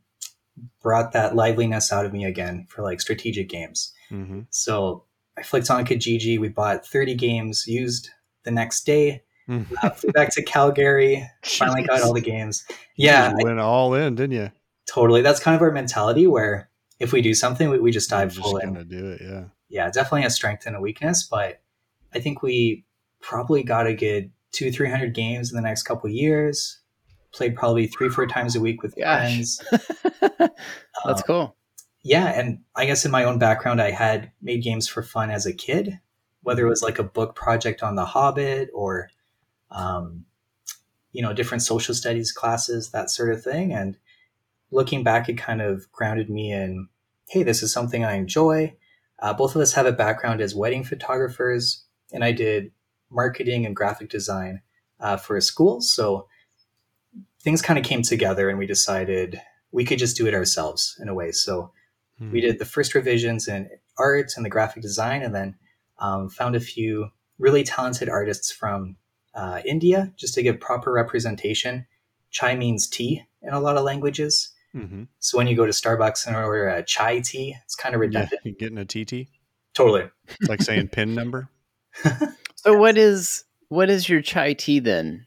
brought 0.81 1.13
that 1.13 1.35
liveliness 1.35 1.93
out 1.93 2.05
of 2.05 2.13
me 2.13 2.25
again 2.25 2.67
for 2.69 2.83
like 2.83 2.99
strategic 2.99 3.49
games. 3.49 3.93
Hmm 4.09 4.41
So 4.49 5.03
I 5.37 5.43
flicked 5.43 5.69
on 5.69 5.85
Kijiji. 5.85 6.39
We 6.39 6.49
bought 6.49 6.85
30 6.85 7.15
games 7.15 7.65
used 7.67 8.09
the 8.43 8.51
next 8.51 8.85
day. 8.85 9.23
Uh, 9.49 9.89
flew 9.91 10.11
back 10.11 10.29
to 10.33 10.43
Calgary. 10.43 11.25
Finally 11.45 11.83
got 11.83 12.01
all 12.01 12.13
the 12.13 12.19
games. 12.21 12.65
Yeah, 12.97 13.33
I- 13.39 13.43
went 13.43 13.59
all 13.59 13.93
in, 13.93 14.15
didn't 14.15 14.35
you? 14.35 14.51
totally. 14.89 15.21
That's 15.21 15.39
kind 15.41 15.53
of 15.55 15.61
our 15.61 15.71
mentality 15.71 16.27
where 16.27 16.69
if 16.99 17.11
we 17.13 17.21
do 17.21 17.33
something, 17.33 17.69
we, 17.69 17.77
we 17.79 17.91
just 17.91 18.09
dive 18.09 18.33
You're 18.33 18.43
full 18.43 18.53
just 18.59 18.63
in. 18.65 18.87
do 18.87 19.11
it. 19.11 19.21
Yeah. 19.21 19.43
Yeah, 19.69 19.89
definitely 19.91 20.23
a 20.25 20.29
strength 20.29 20.65
and 20.65 20.75
a 20.75 20.81
weakness, 20.81 21.23
but 21.29 21.61
I 22.13 22.19
think 22.19 22.41
we 22.41 22.85
probably 23.21 23.63
got 23.63 23.85
a 23.85 23.93
good 23.93 24.31
two, 24.53 24.71
300 24.71 25.13
games 25.13 25.51
in 25.51 25.55
the 25.57 25.61
next 25.61 25.83
couple 25.83 26.09
years. 26.09 26.79
Played 27.33 27.55
probably 27.57 27.87
three, 27.87 28.07
four 28.09 28.27
times 28.27 28.55
a 28.55 28.61
week 28.61 28.81
with 28.81 28.95
Gosh. 28.95 29.03
friends. 29.03 29.61
That's 30.39 31.21
Uh, 31.21 31.23
cool. 31.25 31.55
Yeah 32.07 32.27
and 32.27 32.59
i 32.75 32.85
guess 32.85 33.03
in 33.03 33.11
my 33.11 33.23
own 33.23 33.37
background 33.37 33.81
i 33.81 33.91
had 33.91 34.31
made 34.41 34.63
games 34.63 34.87
for 34.87 35.03
fun 35.03 35.29
as 35.29 35.45
a 35.45 35.53
kid 35.53 35.99
whether 36.41 36.65
it 36.65 36.69
was 36.69 36.81
like 36.81 36.99
a 36.99 37.03
book 37.03 37.35
project 37.35 37.83
on 37.83 37.95
the 37.95 38.05
hobbit 38.05 38.69
or 38.73 39.09
um, 39.69 40.23
you 41.11 41.21
know 41.21 41.33
different 41.33 41.61
social 41.61 41.93
studies 41.93 42.31
classes 42.31 42.91
that 42.91 43.09
sort 43.09 43.33
of 43.33 43.43
thing 43.43 43.73
and 43.73 43.97
looking 44.71 45.03
back 45.03 45.27
it 45.27 45.37
kind 45.37 45.61
of 45.61 45.91
grounded 45.91 46.29
me 46.29 46.51
in 46.51 46.87
hey 47.29 47.43
this 47.43 47.61
is 47.61 47.71
something 47.71 48.05
i 48.05 48.13
enjoy. 48.13 48.73
Uh, 49.19 49.33
both 49.33 49.55
of 49.55 49.61
us 49.61 49.73
have 49.73 49.87
a 49.87 49.91
background 49.91 50.39
as 50.39 50.55
wedding 50.55 50.83
photographers 50.83 51.83
and 52.13 52.23
i 52.23 52.31
did 52.31 52.71
marketing 53.09 53.65
and 53.65 53.75
graphic 53.75 54.09
design 54.09 54.61
uh, 55.01 55.17
for 55.17 55.35
a 55.35 55.41
school 55.41 55.81
so 55.81 56.27
things 57.41 57.61
kind 57.61 57.77
of 57.77 57.83
came 57.83 58.01
together 58.01 58.49
and 58.49 58.57
we 58.57 58.65
decided 58.65 59.41
we 59.71 59.83
could 59.83 59.99
just 59.99 60.15
do 60.15 60.27
it 60.27 60.33
ourselves 60.33 60.97
in 61.01 61.09
a 61.09 61.13
way 61.13 61.31
so 61.31 61.71
Hmm. 62.19 62.31
we 62.31 62.41
did 62.41 62.57
the 62.59 62.65
first 62.65 62.95
revisions 62.95 63.47
in 63.47 63.69
art 63.97 64.31
and 64.35 64.45
the 64.45 64.49
graphic 64.49 64.81
design 64.81 65.21
and 65.21 65.35
then 65.35 65.55
um, 65.99 66.29
found 66.29 66.55
a 66.55 66.59
few 66.59 67.09
really 67.37 67.63
talented 67.63 68.09
artists 68.09 68.51
from 68.51 68.95
uh, 69.35 69.61
india 69.65 70.11
just 70.17 70.33
to 70.33 70.41
give 70.43 70.59
proper 70.59 70.91
representation 70.91 71.85
chai 72.31 72.55
means 72.55 72.87
tea 72.87 73.23
in 73.43 73.53
a 73.53 73.59
lot 73.59 73.77
of 73.77 73.83
languages 73.83 74.49
hmm 74.73 75.03
so 75.19 75.37
when 75.37 75.47
you 75.47 75.55
go 75.55 75.65
to 75.65 75.71
starbucks 75.71 76.25
and 76.27 76.35
order 76.35 76.67
a 76.67 76.83
chai 76.83 77.19
tea 77.19 77.55
it's 77.63 77.75
kind 77.75 77.93
of 77.95 78.01
Yeah, 78.01 78.07
redundant 78.07 78.41
you 78.43 78.53
getting 78.55 78.77
a 78.77 78.85
TT? 78.85 79.29
totally 79.73 80.09
It's 80.27 80.49
like 80.49 80.61
saying 80.61 80.87
pin 80.89 81.13
number. 81.15 81.49
So 82.55 82.77
what 82.77 82.97
is 82.97 83.43
what 83.69 83.89
is 83.89 84.09
your 84.09 84.21
chai 84.21 84.53
tea 84.53 84.79
then? 84.79 85.25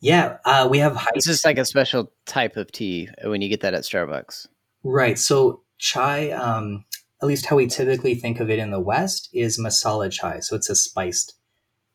yeah 0.00 0.38
uh, 0.44 0.66
we 0.70 0.78
have 0.78 0.96
high 0.96 1.10
It's 1.14 1.26
just 1.26 1.44
like 1.44 1.58
a 1.58 1.64
special 1.64 2.12
type 2.26 2.56
of 2.56 2.70
tea 2.72 3.08
when 3.24 3.40
you 3.40 3.48
get 3.48 3.60
that 3.60 3.74
at 3.74 3.82
Starbucks. 3.84 4.48
right 4.82 5.18
so 5.18 5.62
chai 5.82 6.30
um, 6.30 6.84
at 7.20 7.26
least 7.26 7.46
how 7.46 7.56
we 7.56 7.66
typically 7.66 8.14
think 8.14 8.38
of 8.40 8.48
it 8.50 8.58
in 8.60 8.70
the 8.70 8.80
west 8.80 9.28
is 9.32 9.58
masala 9.58 10.10
chai 10.10 10.38
so 10.40 10.54
it's 10.54 10.70
a 10.70 10.76
spiced 10.76 11.34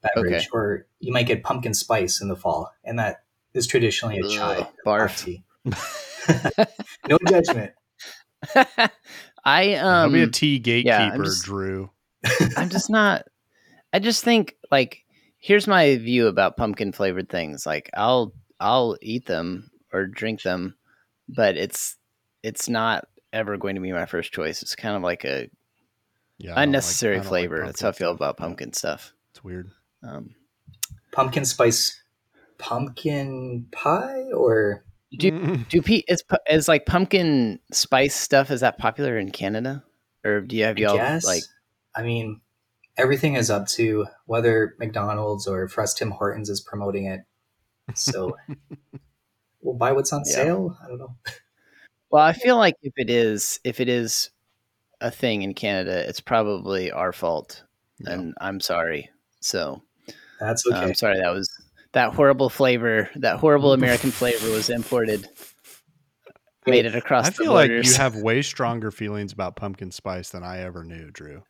beverage 0.02 0.34
Okay. 0.34 0.48
or 0.52 0.86
you 1.00 1.14
might 1.14 1.26
get 1.28 1.42
pumpkin 1.44 1.74
spice 1.74 2.22
in 2.22 2.28
the 2.28 2.36
fall 2.36 2.70
and 2.84 3.00
that 3.00 3.24
is 3.54 3.66
traditionally 3.66 4.20
a 4.20 4.28
chai 4.28 4.58
Ugh, 4.58 4.68
black 4.84 5.10
barf. 5.12 5.24
tea. 5.24 5.44
no 7.10 7.18
judgment 7.30 7.72
I 9.46 9.76
I'll 9.76 9.88
um 10.06 10.12
be 10.14 10.22
a 10.24 10.28
tea 10.28 10.60
gatekeeper, 10.60 10.94
I'm 11.16 11.24
just- 11.24 11.46
Drew. 11.46 11.90
I'm 12.58 12.70
just 12.70 12.90
not. 12.90 13.26
I 13.94 14.00
just 14.00 14.24
think 14.24 14.56
like 14.70 15.06
here's 15.40 15.66
my 15.68 15.96
view 15.98 16.28
about 16.28 16.58
pumpkin 16.58 16.92
flavored 16.92 17.30
things. 17.30 17.66
Like 17.66 17.90
I'll 17.96 18.34
I'll 18.60 18.98
eat 19.02 19.26
them 19.26 19.72
or 19.94 20.06
drink 20.06 20.42
them, 20.44 20.76
but 21.30 21.56
it's 21.56 21.96
it's 22.44 22.68
not 22.68 23.08
ever 23.38 23.58
going 23.58 23.76
to 23.76 23.82
be 23.82 23.92
my 23.92 24.06
first 24.06 24.32
choice. 24.34 24.62
It's 24.62 24.76
kind 24.76 24.96
of 24.96 25.02
like 25.04 25.24
a 25.26 25.50
Yeah, 26.38 26.52
I 26.52 26.54
don't 26.54 26.56
like- 26.56 26.64
unnecessary 26.64 27.18
like 27.20 27.28
flavor. 27.28 27.64
That's 27.66 27.82
how 27.82 27.90
I 27.90 27.92
feel 27.94 28.10
stuff. 28.10 28.16
about 28.18 28.36
Yeah, 28.40 28.46
pumpkin 28.46 28.74
stuff. 28.74 29.14
It's 29.32 29.44
weird. 29.44 29.72
Um, 30.04 30.36
pumpkin 31.12 31.46
spice 31.46 32.02
pumpkin 32.58 33.68
pie 33.72 34.24
or 34.36 34.84
Do 35.18 35.58
do 35.70 35.82
Pete 35.82 36.06
is 36.08 36.24
pu- 36.24 36.38
is 36.50 36.68
like 36.68 36.86
pumpkin 36.86 37.60
spice 37.72 38.16
stuff? 38.16 38.52
Is 38.52 38.62
that 38.62 38.78
popular 38.78 39.18
in 39.18 39.32
Canada, 39.32 39.84
or 40.26 40.42
do 40.42 40.56
you 40.56 40.64
have 40.66 40.78
y'all 40.78 40.96
guess. 40.98 41.26
like? 41.26 41.44
I 41.96 42.04
mean, 42.04 42.42
everything 42.98 43.36
is 43.36 43.50
up 43.50 43.68
to 43.70 44.06
whether 44.26 44.76
McDonald's 44.80 45.48
or 45.48 45.68
for 45.68 45.82
us 45.82 45.94
Tim 45.94 46.12
Hortons 46.12 46.50
is 46.50 46.62
promoting 46.62 47.06
it. 47.08 47.22
So 47.96 48.38
we'll 49.62 49.76
buy 49.76 49.92
what's 49.94 50.12
on 50.14 50.24
Yeah. 50.26 50.34
sale. 50.36 50.78
I 50.84 50.88
don't 50.88 51.00
know. 51.00 51.16
Well, 52.10 52.24
I 52.24 52.34
feel 52.34 52.58
like 52.58 52.76
if 52.82 52.94
it 52.98 53.10
is 53.10 53.60
if 53.64 53.80
it 53.80 53.90
is 53.90 54.30
a 55.02 55.12
thing 55.12 55.42
in 55.42 55.54
Canada, 55.54 56.08
it's 56.08 56.20
probably 56.22 56.92
our 56.92 57.12
fault, 57.14 57.64
Yeah. 58.00 58.12
and 58.14 58.34
I'm 58.42 58.60
sorry. 58.60 59.10
So 59.42 59.82
That's 60.40 60.66
uh, 60.66 60.70
okay. 60.72 60.80
I'm 60.80 60.94
sorry 60.96 61.20
that 61.20 61.34
was 61.34 61.50
that 61.94 62.14
horrible 62.14 62.50
flavor, 62.50 63.10
that 63.16 63.38
horrible 63.40 63.74
American 63.80 64.12
flavor 64.12 64.50
was 64.52 64.70
imported, 64.70 65.28
made 66.66 66.86
it 66.86 66.96
across. 66.96 67.28
I 67.28 67.32
feel 67.32 67.54
like 67.54 67.70
you 67.72 67.94
have 67.94 68.16
way 68.16 68.42
stronger 68.42 68.92
feelings 68.92 69.34
about 69.34 69.56
pumpkin 69.56 69.92
spice 69.92 70.30
than 70.30 70.44
I 70.44 70.60
ever 70.60 70.84
knew, 70.84 71.12
Drew. 71.12 71.44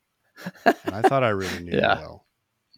And 0.66 0.96
I 0.96 1.02
thought 1.02 1.24
I 1.24 1.30
really 1.30 1.60
knew 1.64 1.78
Yeah. 1.78 1.96
well. 2.00 2.26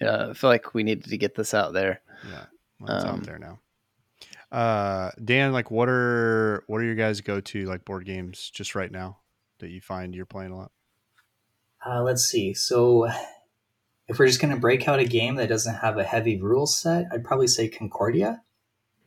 Yeah, 0.02 0.28
I 0.30 0.34
feel 0.34 0.50
like 0.50 0.74
we 0.74 0.84
needed 0.84 1.06
to 1.06 1.18
get 1.18 1.36
this 1.36 1.54
out 1.54 1.74
there. 1.74 2.02
Yeah, 2.30 2.46
well, 2.80 2.96
it's 2.96 3.04
Um, 3.06 3.16
out 3.20 3.24
there 3.24 3.38
now. 3.40 3.60
Uh, 4.52 5.12
Dan, 5.24 5.52
like, 5.54 5.70
what 5.70 5.88
are 5.90 6.64
what 6.68 6.82
are 6.82 6.86
your 6.86 6.96
guys' 6.96 7.22
go 7.22 7.40
to 7.40 7.66
like 7.66 7.86
board 7.86 8.06
games 8.06 8.50
just 8.50 8.74
right 8.76 8.92
now 8.92 9.18
that 9.60 9.70
you 9.70 9.80
find 9.82 10.16
you're 10.16 10.26
playing 10.26 10.52
a 10.52 10.58
lot? 10.58 10.72
Uh, 11.86 12.02
let's 12.02 12.24
see. 12.26 12.54
So, 12.54 13.08
if 14.08 14.18
we're 14.18 14.28
just 14.28 14.42
going 14.42 14.54
to 14.54 14.60
break 14.60 14.88
out 14.88 15.00
a 15.00 15.06
game 15.06 15.36
that 15.36 15.50
doesn't 15.50 15.76
have 15.76 15.98
a 15.98 16.04
heavy 16.04 16.42
rule 16.42 16.66
set, 16.66 17.06
I'd 17.12 17.24
probably 17.24 17.48
say 17.48 17.68
Concordia. 17.68 18.42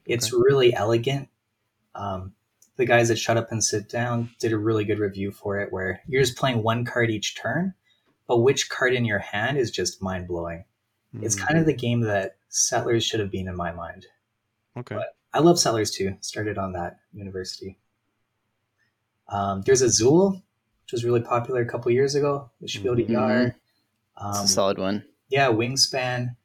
It's 0.07 0.33
really 0.33 0.74
elegant. 0.74 1.28
Um, 1.94 2.35
the 2.76 2.85
guys 2.87 3.11
at 3.11 3.18
Shut 3.18 3.37
Up 3.37 3.52
and 3.52 3.62
Sit 3.62 3.88
Down 3.88 4.31
did 4.40 4.52
a 4.52 4.59
really 4.59 4.85
good 4.85 4.98
review 4.98 5.31
for 5.33 5.61
it, 5.61 5.72
where 5.72 6.00
you're 6.09 6.22
just 6.22 6.37
playing 6.38 6.62
one 6.62 6.85
card 6.85 7.11
each 7.11 7.37
turn, 7.37 7.74
but 8.26 8.38
which 8.38 8.68
card 8.70 8.94
in 8.94 9.05
your 9.05 9.18
hand 9.18 9.59
is 9.59 9.70
just 9.70 10.02
mind 10.02 10.26
blowing. 10.28 10.64
It's 11.20 11.37
Mm, 11.37 11.46
kind 11.46 11.59
of 11.61 11.66
the 11.66 11.74
game 11.74 12.00
that 12.02 12.37
Settlers 12.48 13.05
should 13.05 13.20
have 13.20 13.31
been 13.31 13.46
in 13.48 13.57
my 13.57 13.72
mind. 13.72 14.07
okay. 14.76 14.94
but- 14.96 15.16
I 15.35 15.38
love 15.40 15.59
Settlers 15.59 15.90
too. 15.90 16.16
Started 16.21 16.59
on 16.59 16.73
that 16.73 16.99
university. 17.12 17.79
Um, 19.29 19.62
there's 19.62 19.83
Azul, 19.83 20.33
which 20.85 20.92
was 20.92 21.05
really 21.05 21.21
popular 21.23 21.62
a 21.62 21.66
couple 21.66 21.90
years 21.90 22.14
ago. 22.14 22.51
The 22.61 22.68
Spiel 22.68 22.95
des 22.95 23.05
Mhm. 23.05 23.11
Jahres. 23.11 23.47
It's 23.49 23.57
Um, 24.38 24.45
a 24.45 24.49
solid 24.49 24.79
one. 24.79 25.05
yeah, 25.29 25.49
Wingspan. 25.49 26.37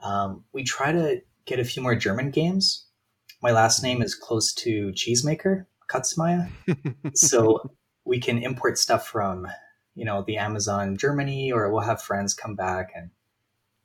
Um, 0.00 0.44
we 0.52 0.64
try 0.64 0.90
to 0.92 1.22
get 1.44 1.60
a 1.60 1.64
few 1.64 1.82
more 1.82 1.94
German 1.94 2.30
games. 2.30 2.86
My 3.40 3.52
last 3.52 3.82
name 3.82 4.02
is 4.02 4.14
close 4.14 4.52
to 4.54 4.88
Cheesemaker, 4.92 5.66
Kazmaier. 5.88 6.50
so 7.16 7.70
we 8.04 8.18
can 8.18 8.38
import 8.38 8.78
stuff 8.78 9.06
from, 9.06 9.46
you 9.94 10.04
know, 10.04 10.22
the 10.22 10.38
Amazon 10.38 10.96
Germany, 10.96 11.52
or 11.52 11.70
we'll 11.70 11.82
have 11.82 12.02
friends 12.02 12.34
come 12.34 12.56
back 12.56 12.90
and 12.96 13.10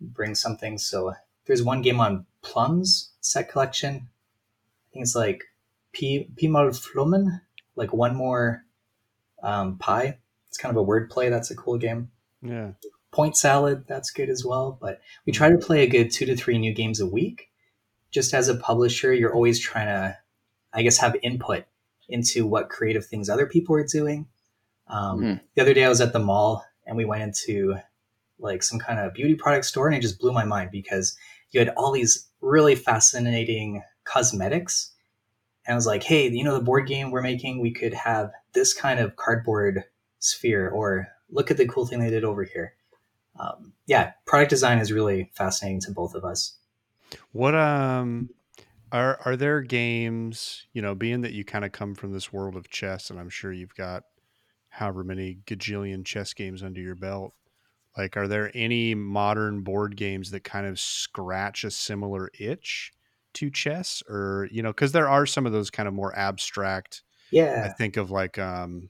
bring 0.02 0.34
something. 0.34 0.78
So 0.78 1.14
there's 1.46 1.62
one 1.62 1.82
game 1.82 2.00
on 2.00 2.26
Plums 2.42 3.12
set 3.22 3.50
collection. 3.50 4.10
I 4.90 4.94
think 4.94 5.04
it's 5.04 5.16
like 5.16 5.44
P 5.92 6.30
P 6.36 6.48
mal 6.48 6.68
Flummen, 6.70 7.42
like 7.76 7.94
one 7.94 8.16
more 8.16 8.64
um, 9.44 9.78
pie. 9.78 10.18
It's 10.48 10.58
kind 10.58 10.72
of 10.72 10.78
a 10.78 10.84
word 10.84 11.10
play. 11.10 11.30
That's 11.30 11.52
a 11.52 11.56
cool 11.56 11.78
game 11.78 12.10
yeah. 12.42 12.72
point 13.12 13.36
salad 13.36 13.84
that's 13.88 14.12
good 14.12 14.30
as 14.30 14.46
well 14.46 14.78
but 14.80 15.02
we 15.26 15.34
try 15.34 15.50
to 15.50 15.58
play 15.58 15.84
a 15.84 15.88
good 15.90 16.12
two 16.12 16.26
to 16.26 16.36
three 16.36 16.58
new 16.58 16.74
games 16.74 17.00
a 17.00 17.06
week 17.06 17.50
just 18.12 18.34
as 18.34 18.48
a 18.48 18.56
publisher 18.56 19.14
you're 19.14 19.34
always 19.34 19.60
trying 19.60 19.88
to 19.88 20.18
i 20.74 20.82
guess 20.82 20.98
have 20.98 21.16
input 21.22 21.66
into 22.08 22.46
what 22.46 22.70
creative 22.70 23.06
things 23.06 23.30
other 23.30 23.46
people 23.46 23.76
are 23.76 23.84
doing 23.84 24.28
um, 24.88 25.20
Mhm. 25.20 25.42
the 25.56 25.62
other 25.62 25.74
day 25.74 25.84
i 25.84 25.90
was 25.90 26.02
at 26.02 26.14
the 26.14 26.20
mall 26.20 26.64
and 26.86 26.96
we 26.96 27.06
went 27.06 27.24
into 27.24 27.76
like 28.40 28.64
some 28.64 28.80
kind 28.80 29.00
of 29.00 29.14
beauty 29.14 29.36
product 29.36 29.66
store 29.66 29.88
and 29.88 29.98
it 29.98 30.02
just 30.02 30.20
blew 30.20 30.32
my 30.32 30.46
mind 30.46 30.72
because 30.72 31.18
you 31.52 31.60
had 31.60 31.70
all 31.76 31.92
these 31.92 32.30
really 32.42 32.76
fascinating 32.76 33.84
cosmetics 34.10 34.94
and 35.66 35.74
i 35.74 35.76
was 35.76 35.88
like 35.88 36.04
hey 36.04 36.30
you 36.30 36.44
know 36.44 36.54
the 36.54 36.64
board 36.64 36.88
game 36.88 37.12
we're 37.12 37.22
making 37.22 37.62
we 37.62 37.72
could 37.72 37.94
have 37.94 38.32
this 38.54 38.74
kind 38.74 39.00
of 39.00 39.16
cardboard 39.16 39.84
sphere 40.20 40.70
or 40.70 41.08
look 41.30 41.52
at 41.52 41.58
the 41.58 41.68
cool 41.68 41.86
thing 41.86 42.00
they 42.00 42.10
did 42.10 42.24
over 42.24 42.44
here 42.44 42.74
um, 43.40 43.74
yeah, 43.88 44.12
product 44.26 44.50
design 44.50 44.80
is 44.80 44.92
really 44.92 45.32
fascinating 45.34 45.80
to 45.82 45.92
both 45.92 46.14
of 46.14 46.26
us. 46.26 46.58
What 47.32 47.56
um 47.56 48.30
are 48.92 49.20
are 49.26 49.36
there 49.36 49.62
games, 49.62 50.68
you 50.74 50.82
know, 50.82 50.94
being 50.94 51.22
that 51.22 51.34
you 51.34 51.46
kind 51.46 51.66
of 51.66 51.72
come 51.72 51.96
from 51.96 52.12
this 52.12 52.34
world 52.34 52.56
of 52.56 52.70
chess 52.70 53.10
and 53.10 53.20
I'm 53.20 53.30
sure 53.30 53.52
you've 53.52 53.76
got 53.76 54.04
however 54.70 55.04
many 55.04 55.40
gajillion 55.46 56.06
chess 56.06 56.34
games 56.34 56.62
under 56.62 56.82
your 56.82 56.96
belt. 56.96 57.34
Like 57.98 58.18
are 58.18 58.28
there 58.28 58.52
any 58.54 58.94
modern 58.94 59.62
board 59.62 59.96
games 59.96 60.32
that 60.32 60.44
kind 60.44 60.68
of 60.68 60.80
scratch 60.80 61.64
a 61.64 61.72
similar 61.72 62.30
itch 62.40 62.92
to 63.36 63.50
chess 63.52 64.04
or, 64.10 64.48
you 64.52 64.62
know, 64.64 64.74
cuz 64.74 64.92
there 64.92 65.08
are 65.10 65.26
some 65.26 65.46
of 65.46 65.52
those 65.54 65.70
kind 65.70 65.88
of 65.88 65.94
more 65.94 66.16
abstract 66.18 67.04
Yeah. 67.32 67.64
I 67.66 67.70
think 67.70 67.98
of 67.98 68.12
like 68.12 68.38
um 68.40 68.90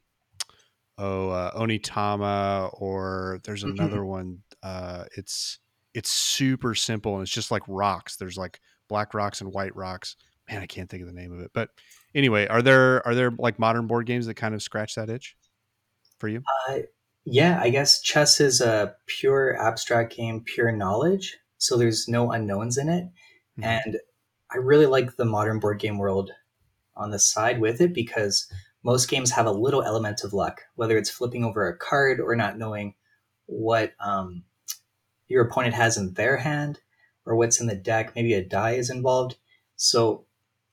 oh 0.97 1.29
uh, 1.29 1.51
Onitama 1.59 2.69
or 2.81 3.39
there's 3.43 3.63
Mhm. 3.63 3.71
another 3.71 4.05
one 4.05 4.39
uh 4.63 5.05
it's 5.17 5.59
it's 5.93 6.09
super 6.09 6.75
simple 6.75 7.13
and 7.15 7.23
it's 7.23 7.31
just 7.31 7.51
like 7.51 7.63
rocks 7.67 8.17
there's 8.17 8.37
like 8.37 8.59
black 8.89 9.13
rocks 9.13 9.41
and 9.41 9.51
white 9.53 9.75
rocks 9.75 10.15
man 10.49 10.61
I 10.61 10.65
can't 10.67 10.89
think 10.89 11.01
of 11.01 11.07
the 11.07 11.13
name 11.13 11.31
of 11.31 11.39
it 11.39 11.51
but 11.53 11.69
anyway 12.15 12.47
are 12.47 12.61
there 12.61 13.05
are 13.07 13.15
there 13.15 13.31
like 13.31 13.59
modern 13.59 13.87
board 13.87 14.05
games 14.07 14.25
that 14.27 14.35
kind 14.35 14.53
of 14.55 14.61
scratch 14.61 14.95
that 14.95 15.09
itch 15.09 15.35
for 16.19 16.27
you 16.27 16.43
uh, 16.69 16.79
yeah. 17.25 17.59
I 17.61 17.69
guess 17.69 18.01
chess 18.01 18.39
is 18.39 18.59
a 18.61 18.95
pure 19.05 19.55
abstract 19.61 20.15
game, 20.15 20.41
pure 20.43 20.71
knowledge. 20.71 21.37
So 21.57 21.77
there's 21.77 22.07
no 22.07 22.31
unknowns 22.31 22.77
in 22.77 22.89
it, 22.89 23.05
Mhm. 23.59 23.81
and 23.85 23.99
I 24.51 24.57
really 24.57 24.85
like 24.85 25.15
the 25.15 25.25
modern 25.25 25.59
board 25.59 25.79
game 25.79 25.97
world 25.97 26.31
on 26.95 27.11
the 27.11 27.19
side 27.19 27.61
with 27.61 27.81
it 27.81 27.93
because 27.93 28.51
most 28.83 29.09
games 29.09 29.31
have 29.31 29.45
a 29.45 29.51
little 29.51 29.83
element 29.83 30.23
of 30.23 30.33
luck, 30.33 30.61
whether 30.75 30.97
it's 30.97 31.09
flipping 31.09 31.43
over 31.43 31.67
a 31.67 31.77
card 31.77 32.19
or 32.19 32.35
not 32.35 32.57
knowing 32.57 32.95
what 33.45 33.93
um, 33.99 34.43
your 35.27 35.43
opponent 35.45 35.73
has 35.73 35.97
in 35.97 36.13
their 36.13 36.37
hand 36.37 36.79
or 37.25 37.35
what's 37.35 37.59
in 37.59 37.67
the 37.67 37.75
deck. 37.75 38.13
Maybe 38.15 38.33
a 38.33 38.43
die 38.43 38.71
is 38.71 38.89
involved. 38.89 39.37
So 39.75 40.25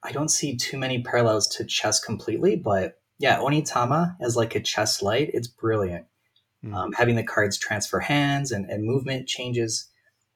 I 0.02 0.12
don't 0.12 0.30
see 0.30 0.56
too 0.56 0.78
many 0.78 1.02
parallels 1.02 1.48
to 1.48 1.64
chess 1.64 2.00
completely, 2.00 2.56
but 2.56 2.98
yeah, 3.18 3.38
Onitama 3.38 4.16
as 4.20 4.36
like 4.36 4.54
a 4.54 4.60
chess 4.60 5.02
light, 5.02 5.30
it's 5.32 5.48
brilliant. 5.48 6.06
Mhm. 6.64 6.74
Um, 6.74 6.92
having 6.92 7.16
the 7.16 7.24
cards 7.24 7.58
transfer 7.58 8.00
hands 8.00 8.52
and, 8.52 8.70
and 8.70 8.84
movement 8.84 9.28
changes. 9.28 9.88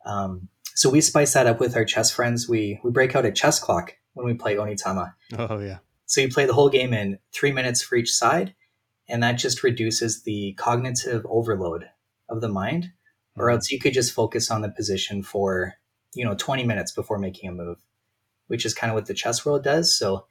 Um, 0.04 0.48
so 0.74 0.88
we 0.90 1.00
spice 1.00 1.34
that 1.34 1.46
up 1.46 1.60
with 1.60 1.76
our 1.76 1.84
chess 1.84 2.10
friends. 2.10 2.48
We 2.48 2.80
we 2.82 2.90
break 2.90 3.14
out 3.16 3.24
a 3.26 3.32
chess 3.32 3.58
clock 3.58 3.94
when 4.14 4.26
we 4.26 4.34
play 4.34 4.56
Onitama. 4.56 5.14
oh 5.38 5.58
yeah 5.58 5.78
So 6.06 6.20
you 6.20 6.28
play 6.28 6.46
the 6.46 6.54
whole 6.54 6.68
game 6.70 6.92
in 6.92 7.18
three 7.32 7.52
minutes 7.52 7.82
for 7.82 7.96
each 7.96 8.12
side, 8.12 8.54
and 9.08 9.22
that 9.22 9.32
just 9.38 9.62
reduces 9.62 10.22
the 10.22 10.54
cognitive 10.54 11.24
overload 11.28 11.86
of 12.28 12.40
the 12.40 12.48
mind. 12.48 12.92
Or 13.36 13.46
Mhm. 13.46 13.52
else 13.54 13.70
you 13.70 13.78
could 13.78 13.94
just 13.94 14.12
focus 14.12 14.50
on 14.50 14.60
the 14.62 14.68
position 14.70 15.22
for 15.22 15.74
you 16.14 16.24
know 16.24 16.34
20 16.34 16.64
minutes 16.64 16.92
before 16.92 17.18
making 17.18 17.48
a 17.48 17.52
move, 17.52 17.78
which 18.48 18.66
is 18.66 18.74
kind 18.74 18.90
of 18.90 18.94
what 18.96 19.06
the 19.06 19.14
chess 19.14 19.44
world 19.46 19.62
does. 19.64 19.96
So 19.96 20.26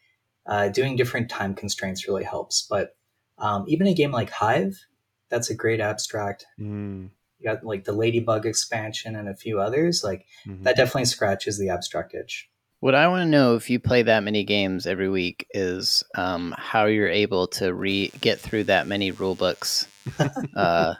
uh, 0.46 0.68
doing 0.70 0.96
different 0.96 1.30
time 1.30 1.54
constraints 1.56 2.08
really 2.08 2.24
helps. 2.24 2.66
But 2.70 2.96
um, 3.38 3.64
even 3.68 3.88
a 3.88 3.94
game 3.94 4.12
like 4.12 4.30
Hive, 4.32 4.86
that's 5.30 5.50
a 5.50 5.56
great 5.56 5.80
abstract. 5.80 6.46
Mm, 6.60 7.12
You 7.40 7.50
got 7.50 7.64
like 7.64 7.86
the 7.86 7.94
Ladybug 7.94 8.46
expansion 8.46 9.16
and 9.16 9.30
a 9.30 9.36
few 9.36 9.60
others. 9.60 10.04
Like 10.04 10.26
mhm. 10.46 10.64
that 10.64 10.76
definitely 10.76 11.06
scratches 11.06 11.58
the 11.58 11.70
abstract 11.70 12.14
itch. 12.14 12.50
What 12.82 12.96
I 12.96 13.08
want 13.10 13.24
to 13.24 13.30
know 13.30 13.56
if 13.56 13.70
you 13.70 13.80
play 13.80 14.04
that 14.04 14.24
many 14.24 14.46
games 14.46 14.88
every 14.88 15.10
week 15.10 15.46
is 15.52 16.04
um, 16.16 16.56
how 16.58 16.86
you're 16.86 17.10
able 17.10 17.48
to 17.48 17.74
re 17.74 18.10
get 18.22 18.40
through 18.40 18.66
that 18.66 18.88
many 18.88 19.12
rule 19.12 19.36
books. 19.36 19.88
uh, 20.56 20.96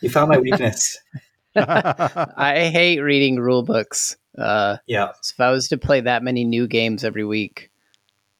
You 0.00 0.08
found 0.08 0.30
my 0.30 0.38
weakness. 0.38 0.98
I 1.56 2.70
hate 2.72 3.00
reading 3.00 3.40
rule 3.40 3.62
books. 3.62 4.16
Uh, 4.38 4.76
yeah. 4.86 5.12
so 5.20 5.34
if 5.34 5.40
I 5.40 5.50
was 5.50 5.68
to 5.68 5.78
play 5.78 6.00
that 6.00 6.22
many 6.22 6.44
new 6.44 6.68
games 6.68 7.04
every 7.04 7.24
week, 7.24 7.70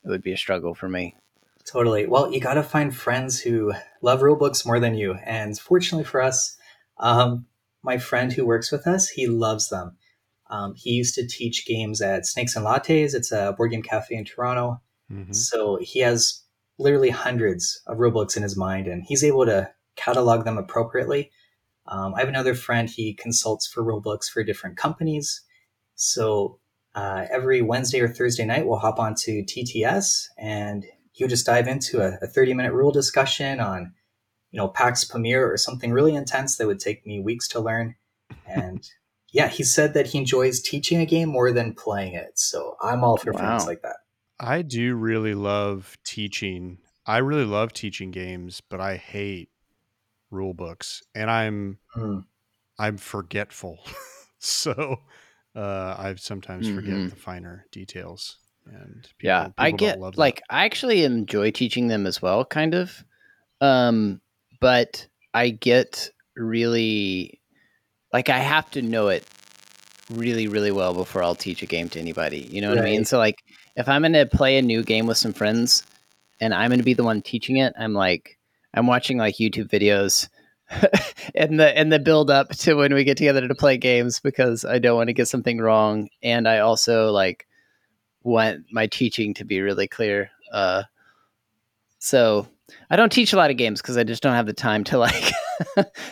it 0.05 0.09
would 0.09 0.23
be 0.23 0.33
a 0.33 0.37
struggle 0.37 0.75
for 0.75 0.89
me. 0.89 1.17
Totally. 1.65 2.07
Well, 2.07 2.33
you 2.33 2.41
got 2.41 2.55
to 2.55 2.63
find 2.63 2.95
friends 2.95 3.41
who 3.41 3.73
love 4.01 4.23
rule 4.23 4.37
books 4.37 4.65
more 4.65 4.81
than 4.81 4.95
you. 4.95 5.15
And 5.25 5.59
fortunately 5.59 6.05
for 6.05 6.23
us, 6.23 6.57
um, 7.01 7.47
my 7.83 7.99
friend 7.99 8.33
who 8.33 8.47
works 8.47 8.71
with 8.71 8.87
us, 8.87 9.09
he 9.09 9.27
loves 9.27 9.69
them. 9.69 9.97
Um, 10.49 10.75
he 10.77 10.91
used 10.91 11.15
to 11.15 11.27
teach 11.27 11.67
games 11.67 12.01
at 12.01 12.27
Snakes 12.27 12.57
and 12.57 12.65
Lattes. 12.65 13.15
It's 13.15 13.33
a 13.33 13.55
board 13.57 13.71
game 13.73 13.83
cafe 13.83 14.17
in 14.17 14.25
Toronto. 14.25 14.81
Mhm. 15.11 15.35
So 15.35 15.77
he 15.81 16.01
has 16.01 16.43
literally 16.79 17.11
hundreds 17.11 17.81
of 17.87 17.99
rule 17.99 18.11
books 18.11 18.37
in 18.37 18.43
his 18.43 18.57
mind, 18.57 18.87
and 18.87 19.03
he's 19.07 19.25
able 19.25 19.47
to 19.47 19.71
catalog 19.97 20.45
them 20.45 20.59
appropriately. 20.59 21.31
Um, 21.87 22.15
I 22.15 22.21
have 22.21 22.29
another 22.29 22.55
friend. 22.55 22.89
He 22.89 23.15
consults 23.15 23.67
for 23.67 23.83
rule 23.83 24.01
books 24.01 24.29
for 24.29 24.45
different 24.45 24.77
companies. 24.77 25.43
So 25.95 26.59
uh, 26.95 27.27
every 27.31 27.63
Wednesday 27.63 28.01
or 28.01 28.09
Thursday 28.09 28.45
night, 28.45 28.67
we'll 28.67 28.79
hop 28.79 28.99
onto 28.99 29.45
TTS 29.45 30.27
and 30.39 30.85
he'll 31.13 31.29
just 31.29 31.47
dive 31.47 31.69
into 31.69 32.01
a, 32.01 32.19
a 32.23 32.27
30 32.27 32.55
minute 32.55 32.73
rule 32.73 32.93
discussion 32.93 33.61
on, 33.61 33.93
you 34.51 34.59
know, 34.59 34.69
Pax 34.69 35.05
Pamir 35.05 35.51
or 35.51 35.57
something 35.57 35.93
really 35.93 36.15
intense 36.15 36.57
that 36.57 36.67
would 36.67 36.81
take 36.81 37.07
me 37.07 37.21
weeks 37.21 37.49
to 37.49 37.61
learn. 37.61 37.95
And 38.47 38.87
yeah, 39.33 39.49
he 39.49 39.63
said 39.63 39.95
that 39.95 40.09
he 40.09 40.19
enjoys 40.19 40.61
teaching 40.61 41.01
a 41.01 41.07
game 41.07 41.29
more 41.29 41.53
than 41.53 41.75
playing 41.75 42.15
it. 42.15 42.39
So 42.39 42.77
I'm 42.81 43.05
all 43.05 43.17
for 43.17 43.33
Wow. 43.33 43.59
things 43.59 43.67
like 43.67 43.83
that. 43.83 43.97
I 44.39 44.63
do 44.63 44.95
really 44.95 45.35
love 45.35 45.97
teaching. 46.05 46.79
I 47.07 47.19
really 47.19 47.45
love 47.45 47.73
teaching 47.73 48.11
games, 48.11 48.61
but 48.61 48.81
I 48.81 48.97
hate 48.97 49.51
rule 50.31 50.55
books, 50.55 51.03
and 51.15 51.31
I'm 51.31 51.79
Hmm. 51.89 52.21
I'm 52.79 52.97
forgetful, 52.97 53.79
so 54.39 54.97
uh, 55.55 55.95
I 55.99 56.15
sometimes 56.17 56.69
forget 56.69 56.95
Mhm. 56.95 57.11
the 57.11 57.17
finer 57.17 57.67
details. 57.71 58.39
And 58.67 59.09
people, 59.19 59.29
yeah 59.29 59.49
i 59.59 59.71
people 59.71 59.79
don't 59.79 59.79
get 59.79 59.99
love 59.99 60.17
that. 60.17 60.21
like 60.21 60.43
i 60.51 60.65
actually 60.65 61.03
enjoy 61.03 61.51
teaching 61.51 61.89
them 61.89 62.07
as 62.07 62.23
well 62.23 62.45
kind 62.45 62.75
of 62.75 63.05
um 63.61 64.21
but 64.61 65.07
i 65.35 65.49
get 65.49 66.11
really 66.37 67.41
like 68.13 68.29
i 68.29 68.39
have 68.39 68.71
to 68.71 68.83
know 68.83 69.09
it 69.09 69.27
really 70.11 70.49
really 70.49 70.71
well 70.71 70.95
before 70.95 71.23
i'll 71.23 71.35
teach 71.35 71.63
a 71.63 71.67
game 71.67 71.89
to 71.89 72.01
anybody 72.01 72.41
you 72.51 72.61
know 72.61 72.69
what 72.69 72.79
i 72.79 72.83
mean 72.83 73.05
so 73.05 73.19
like 73.19 73.43
if 73.77 73.89
i'm 73.89 74.03
going 74.03 74.13
to 74.13 74.27
play 74.27 74.59
a 74.59 74.63
new 74.63 74.83
game 74.83 75.07
with 75.07 75.17
some 75.17 75.33
friends 75.33 75.85
and 76.41 76.53
i'm 76.55 76.71
going 76.71 76.81
to 76.81 76.85
be 76.85 76.95
the 76.95 77.05
one 77.05 77.23
teaching 77.23 77.57
it 77.57 77.73
i'm 77.79 77.95
like 77.95 78.39
i'm 78.75 78.87
watching 78.87 79.19
like 79.19 79.37
youtube 79.37 79.69
videos 79.69 80.29
and 81.35 81.59
the 81.59 81.77
and 81.77 81.93
the 81.93 81.99
build 81.99 82.31
up 82.31 82.49
to 82.51 82.75
when 82.75 82.95
we 82.95 83.05
get 83.05 83.17
together 83.17 83.47
to 83.47 83.55
play 83.55 83.77
games 83.77 84.21
because 84.21 84.65
i 84.65 84.79
don't 84.79 84.97
want 84.97 85.09
to 85.09 85.15
get 85.15 85.29
something 85.29 85.59
wrong 85.59 86.09
and 86.23 86.49
i 86.49 86.59
also 86.59 87.11
like 87.11 87.47
want 88.23 88.67
my 88.71 88.87
teaching 88.87 89.35
to 89.35 89.45
be 89.45 89.61
really 89.61 89.89
clear. 89.89 90.31
Uh, 90.53 90.85
so 91.99 92.49
I 92.91 92.97
don't 92.97 93.11
teach 93.13 93.33
a 93.33 93.37
lot 93.37 93.51
of 93.51 93.57
games 93.57 93.81
because 93.83 93.97
I 93.97 94.05
just 94.05 94.23
don't 94.23 94.35
have 94.35 94.47
the 94.47 94.53
time 94.53 94.85
to 94.85 94.99
like, 94.99 95.33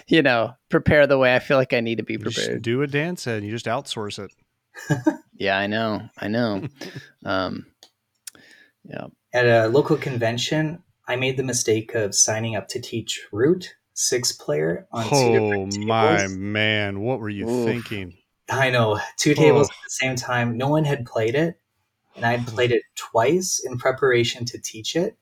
you 0.09 0.23
know, 0.23 0.53
prepare 0.68 1.07
the 1.07 1.18
way 1.18 1.35
I 1.35 1.38
feel 1.38 1.57
like 1.57 1.73
I 1.73 1.81
need 1.81 1.99
to 1.99 2.05
be 2.05 2.14
You 2.14 2.18
prepared. 2.21 2.62
do 2.62 2.83
a 2.83 2.87
dance 2.87 3.27
and 3.27 3.44
You 3.44 3.51
just 3.53 3.66
outsource 3.66 4.18
it. 4.25 4.33
Yeah, 5.40 5.57
I 5.57 5.68
know, 5.68 6.03
I 6.18 6.27
know. 6.27 6.66
um, 7.25 7.66
yeah, 8.85 9.07
At 9.33 9.47
a 9.47 9.68
local 9.68 9.97
convention, 9.97 10.83
I 11.07 11.14
made 11.14 11.37
the 11.37 11.44
mistake 11.44 11.94
of 11.94 12.12
signing 12.14 12.57
up 12.57 12.66
to 12.68 12.81
teach 12.81 13.25
Root 13.31 13.75
six 13.94 14.33
player 14.33 14.88
on 14.90 15.05
two 15.05 15.11
Oh 15.14 15.33
different 15.66 15.87
my 15.87 16.27
man, 16.29 17.01
what 17.01 17.21
were 17.21 17.29
you 17.29 17.49
Oof. 17.49 17.64
thinking? 17.64 18.14
I 18.51 18.71
know 18.71 18.99
two 19.16 19.35
tables 19.35 19.68
Oh. 19.68 19.73
at 19.73 19.85
the 19.85 19.90
same 19.90 20.16
time. 20.16 20.57
No 20.57 20.68
one 20.68 20.85
had 20.85 21.07
played 21.07 21.35
it, 21.37 21.61
and 22.16 22.25
I'd 22.27 22.44
played 22.47 22.73
it 22.73 22.83
twice 22.97 23.61
in 23.64 23.79
preparation 23.79 24.44
to 24.47 24.59
teach 24.61 24.97
it. 24.97 25.16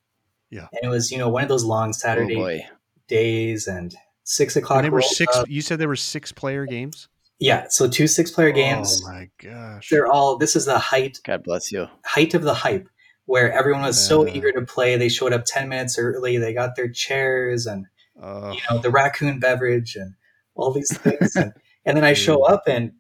Yeah. 0.51 0.67
and 0.73 0.81
it 0.85 0.89
was 0.89 1.11
you 1.11 1.19
know 1.19 1.29
one 1.29 1.43
of 1.43 1.49
those 1.49 1.65
long 1.65 1.89
oh 1.91 1.93
Saturday 1.93 2.35
boy, 2.37 2.67
days 3.09 3.67
and 3.67 3.95
six 4.25 4.57
o'clock. 4.57 4.79
And 4.79 4.87
they 4.87 4.91
were 4.91 5.03
six. 5.03 5.37
up. 5.37 5.49
You 5.49 5.61
said 5.63 5.79
there 5.79 5.89
were 5.89 5.97
six 5.97 6.33
player 6.33 6.67
games. 6.67 7.09
Yeah, 7.39 7.67
so 7.69 7.89
two 7.89 8.07
six 8.07 8.31
player 8.31 8.51
games. 8.51 9.03
Oh 9.05 9.09
my 9.13 9.29
gosh! 9.43 9.89
They're 9.91 10.07
all. 10.07 10.39
This 10.39 10.57
is 10.57 10.65
the 10.65 10.79
height 10.79 11.21
God 11.25 11.43
bless 11.45 11.71
you. 11.71 11.87
height 12.05 12.33
of 12.35 12.43
the 12.43 12.55
hype, 12.55 12.89
where 13.27 13.53
everyone 13.53 13.83
was 13.83 14.03
so 14.03 14.27
eager 14.27 14.53
to 14.53 14.63
play. 14.63 14.97
They 14.97 15.09
showed 15.11 15.33
up 15.35 15.45
ten 15.45 15.69
minutes 15.69 15.99
early. 15.99 16.39
They 16.39 16.55
got 16.55 16.77
their 16.77 16.89
chairs 16.89 17.67
and 17.67 17.87
Uh, 18.23 18.55
you 18.55 18.61
know 18.71 18.81
the 18.81 18.91
raccoon 18.91 19.39
beverage 19.39 19.95
and 19.97 20.15
all 20.55 20.73
these 20.73 20.97
things 20.97 21.37
and, 21.37 21.53
and 21.85 21.95
then 21.99 22.03
i 22.05 22.15
show 22.27 22.45
up 22.47 22.63
and 22.67 22.93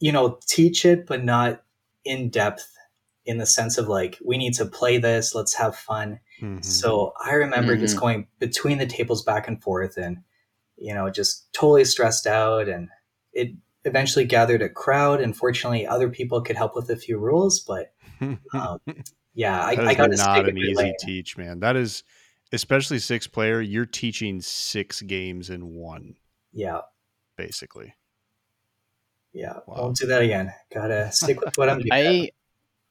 you 0.00 0.10
know 0.10 0.36
teach 0.48 0.84
it 0.84 1.06
but 1.06 1.22
not 1.22 1.62
in 2.04 2.28
depth 2.28 2.73
in 3.26 3.38
the 3.38 3.46
sense 3.46 3.78
of 3.78 3.88
like 3.88 4.18
we 4.24 4.36
need 4.36 4.52
to 4.54 4.66
play 4.66 4.98
this 4.98 5.34
let's 5.34 5.54
have 5.54 5.74
fun 5.76 6.20
mhm. 6.40 6.64
so 6.64 7.12
i 7.24 7.32
remember 7.32 7.76
just 7.76 7.96
Mhm. 7.96 8.00
going 8.00 8.26
between 8.38 8.78
the 8.78 8.86
tables 8.86 9.22
back 9.22 9.48
and 9.48 9.62
forth 9.62 9.96
and 9.96 10.18
you 10.76 10.92
know 10.94 11.08
just 11.10 11.52
totally 11.52 11.84
stressed 11.84 12.26
out 12.26 12.68
and 12.68 12.88
it 13.32 13.52
eventually 13.84 14.24
gathered 14.24 14.62
a 14.62 14.68
crowd 14.68 15.20
and 15.20 15.36
fortunately 15.36 15.86
other 15.86 16.08
people 16.08 16.40
could 16.42 16.56
help 16.56 16.74
with 16.76 16.90
a 16.90 16.96
few 16.96 17.18
rules 17.18 17.60
but 17.60 17.92
um, 18.54 18.78
yeah 19.34 19.60
i, 19.64 19.70
I 19.72 19.94
got 19.94 20.10
not 20.10 20.48
an 20.48 20.56
easy 20.58 20.74
lane. 20.74 20.94
teach, 21.00 21.36
man. 21.36 21.60
That 21.60 21.76
is, 21.76 22.02
especially 22.52 22.98
six 23.00 23.26
player. 23.26 23.60
You're 23.60 23.84
teaching 23.86 24.40
six 24.40 25.02
games 25.02 25.50
in 25.50 25.74
one, 25.74 26.14
yeah 26.52 26.80
basically. 27.36 27.94
yeah 29.32 29.54
Wow. 29.66 29.82
won't 29.82 29.96
do 29.96 30.06
that 30.06 30.22
again 30.22 30.52
gotta 30.72 31.10
stick 31.12 31.40
with 31.40 31.56
what 31.58 31.68
i'm 31.68 31.78
doing 31.80 31.92
I 31.92 32.30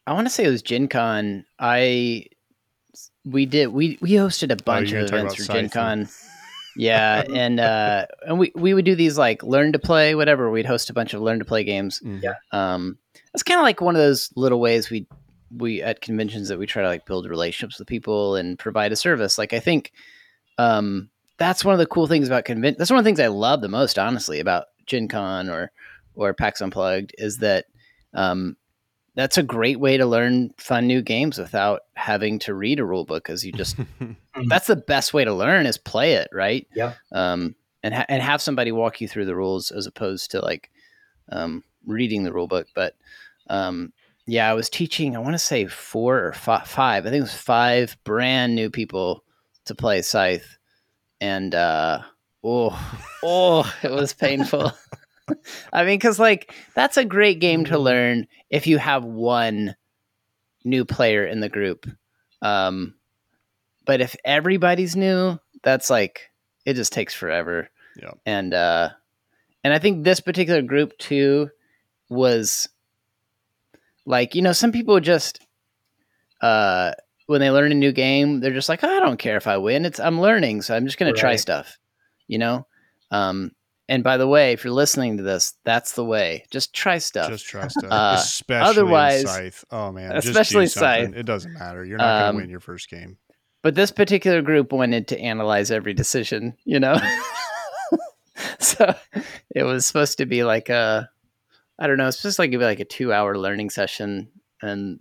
I 0.06 0.14
want 0.14 0.28
to 0.28 0.30
say 0.30 0.44
it 0.44 0.50
was 0.50 0.62
Gen 0.62 0.88
Con. 0.88 1.46
I 1.60 2.28
we 3.26 3.46
did 3.46 3.68
we 3.68 3.98
we 4.02 4.12
hosted 4.12 4.52
a 4.52 4.62
bunch 4.62 4.92
you're 4.92 5.02
of 5.02 5.08
events 5.08 5.36
for 5.36 5.52
Gen 5.52 5.70
Con. 5.70 6.10
Yeah, 6.76 7.24
and 7.32 7.60
uh 7.60 8.08
and 8.26 8.40
we 8.40 8.52
we 8.56 8.74
would 8.74 8.86
do 8.86 8.96
these 8.96 9.18
like 9.18 9.44
learn 9.44 9.74
to 9.74 9.80
play 9.80 10.16
whatever. 10.16 10.50
We'd 10.50 10.66
host 10.66 10.90
a 10.90 10.94
bunch 10.94 11.14
of 11.14 11.22
learn 11.22 11.40
to 11.40 11.46
play 11.46 11.64
games. 11.64 12.02
Mm. 12.04 12.22
Yeah. 12.24 12.34
Um 12.52 12.98
it's 13.34 13.44
kind 13.44 13.60
of 13.60 13.64
like 13.64 13.82
one 13.82 13.96
of 13.96 14.02
those 14.02 14.32
little 14.36 14.60
ways 14.60 14.90
we 14.90 15.08
we 15.56 15.82
at 15.82 16.02
conventions 16.02 16.50
that 16.50 16.58
we 16.58 16.66
try 16.66 16.82
to 16.82 16.88
like 16.88 17.06
build 17.06 17.30
relationships 17.30 17.80
with 17.80 17.88
people 17.88 18.36
and 18.36 18.58
provide 18.58 18.92
a 18.92 18.96
service. 18.96 19.38
Like 19.38 19.54
I 19.54 19.60
think 19.60 19.92
um 20.58 21.10
that's 21.38 21.66
one 21.66 21.74
of 21.74 21.80
the 21.80 21.86
cool 21.86 22.08
things 22.08 22.28
about 22.28 22.46
convention. 22.46 22.78
That's 22.78 22.92
one 22.92 23.00
of 23.00 23.04
the 23.04 23.08
things 23.08 23.20
I 23.20 23.28
love 23.28 23.62
the 23.62 23.68
most, 23.68 23.98
honestly, 23.98 24.40
about 24.40 24.66
Gen 24.86 25.08
Con 25.08 25.50
or 25.50 25.72
or 26.16 26.34
PAX 26.34 26.62
Unplugged 26.62 27.14
is 27.18 27.38
that 27.40 27.66
um, 28.14 28.56
that's 29.16 29.38
a 29.38 29.44
great 29.44 29.80
way 29.80 29.98
to 29.98 30.06
learn 30.06 30.52
fun 30.58 30.88
new 30.88 31.02
games 31.02 31.38
without 31.38 31.82
having 31.96 32.40
to 32.40 32.54
read 32.54 32.80
a 32.80 32.86
rule 32.86 33.06
book 33.06 33.24
because 33.24 33.46
you 33.46 33.52
just 33.52 33.78
that's 34.48 34.68
the 34.68 34.76
best 34.76 35.14
way 35.14 35.24
to 35.24 35.34
learn 35.34 35.66
is 35.66 35.78
play 35.78 36.14
it 36.14 36.30
right? 36.32 36.68
Yeah. 36.76 36.94
Um, 37.12 37.56
and 37.84 37.94
ha- 37.94 38.06
and 38.08 38.24
have 38.24 38.42
somebody 38.42 38.72
walk 38.72 39.02
you 39.02 39.08
through 39.08 39.26
the 39.26 39.36
rules 39.36 39.70
as 39.72 39.86
opposed 39.86 40.32
to 40.32 40.42
like 40.42 40.72
um, 41.30 41.64
reading 41.86 42.24
the 42.24 42.34
rule 42.34 42.48
book 42.48 42.68
but 42.74 42.96
um, 43.50 43.92
yeah 44.26 44.50
i 44.50 44.54
was 44.54 44.70
teaching 44.70 45.16
i 45.16 45.20
want 45.20 45.34
to 45.34 45.40
say 45.40 45.68
four 45.68 46.26
or 46.26 46.34
fi- 46.34 46.64
five 46.64 47.06
i 47.06 47.10
think 47.10 47.20
it 47.20 47.24
was 47.24 47.34
five 47.34 47.98
brand 48.04 48.56
new 48.56 48.70
people 48.70 49.24
to 49.66 49.76
play 49.76 50.02
scythe 50.02 50.58
and 51.20 51.54
uh, 51.54 52.02
oh 52.44 52.98
oh 53.24 53.74
it 53.84 53.92
was 53.92 54.14
painful 54.14 54.72
I 55.74 55.84
mean, 55.84 55.98
because 55.98 56.20
like 56.20 56.54
that's 56.76 56.98
a 56.98 57.06
great 57.06 57.40
game 57.40 57.66
to 57.66 57.78
learn 57.78 58.28
if 58.50 58.68
you 58.68 58.78
have 58.78 59.04
one 59.04 59.76
new 60.64 60.86
player 60.86 61.26
in 61.26 61.40
the 61.40 61.50
group. 61.50 61.86
Um, 62.42 62.96
but 63.86 64.02
if 64.02 64.16
everybody's 64.24 64.96
new, 64.96 65.40
that's 65.64 65.90
like 65.90 66.30
it 66.66 66.74
just 66.76 66.94
takes 66.94 67.14
forever. 67.14 67.70
Yeah. 68.02 68.12
And 68.26 68.54
uh, 68.54 68.90
and 69.64 69.74
I 69.74 69.80
think 69.80 70.04
this 70.04 70.20
particular 70.20 70.62
group 70.62 70.98
too 70.98 71.50
was 72.10 72.70
like 74.06 74.36
you 74.36 74.42
know 74.42 74.52
some 74.52 74.72
people 74.72 75.00
just 75.00 75.46
uh 76.42 76.92
when 77.28 77.40
they 77.40 77.50
learn 77.50 77.72
a 77.72 77.76
new 77.76 77.94
game 77.94 78.42
they're 78.42 78.52
just 78.52 78.68
like 78.68 78.84
"Oh, 78.84 78.98
I 78.98 79.00
don't 79.00 79.18
care 79.18 79.38
if 79.38 79.48
I 79.48 79.58
win 79.58 79.86
it's 79.86 80.00
I'm 80.00 80.20
learning 80.20 80.62
so 80.62 80.76
I'm 80.76 80.86
just 80.86 80.98
gonna 80.98 81.14
try 81.14 81.38
stuff, 81.38 81.78
you 82.28 82.38
know. 82.38 82.68
Um, 83.12 83.52
and 83.90 84.04
by 84.04 84.18
the 84.18 84.28
way, 84.28 84.54
if 84.54 84.64
you're 84.64 84.74
listening 84.74 85.18
to 85.18 85.24
this, 85.24 85.54
that's 85.66 85.94
the 85.94 86.06
way. 86.06 86.46
Just 86.52 86.74
try 86.74 86.98
stuff. 87.00 87.30
Just 87.30 87.46
try 87.46 87.68
stuff, 87.68 87.92
Uh, 87.92 88.16
especially 88.18 88.70
otherwise- 88.70 89.24
Scythe. 89.24 89.66
Oh 89.72 89.92
man, 89.92 90.12
just 90.14 90.28
especially. 90.28 90.68
Scythe. 90.68 91.14
It 91.16 91.26
doesn't 91.26 91.54
matter. 91.54 91.84
You're 91.84 91.98
not 91.98 92.22
Um, 92.22 92.22
going 92.22 92.34
to 92.36 92.44
win 92.44 92.50
your 92.50 92.60
first 92.60 92.90
game. 92.90 93.18
but 93.62 93.76
this 93.76 93.92
particular 93.92 94.42
group 94.42 94.72
wanted 94.72 95.08
to 95.10 95.20
analyze 95.20 95.72
every 95.72 95.94
decision, 95.94 96.56
you 96.66 96.80
know. 96.80 96.96
so 98.60 98.94
it 99.56 99.64
was 99.64 99.86
supposed 99.86 100.18
to 100.18 100.26
be 100.26 100.44
like 100.44 100.70
a, 100.70 101.10
I 101.80 101.88
don't 101.88 101.98
know, 101.98 102.08
it's 102.08 102.22
just 102.22 102.40
like 102.40 102.50
it'd 102.50 102.60
be 102.60 102.66
like 102.66 102.80
a 102.80 102.86
two 102.86 103.12
hour 103.14 103.38
learning 103.38 103.70
session, 103.70 104.30
and 104.62 105.00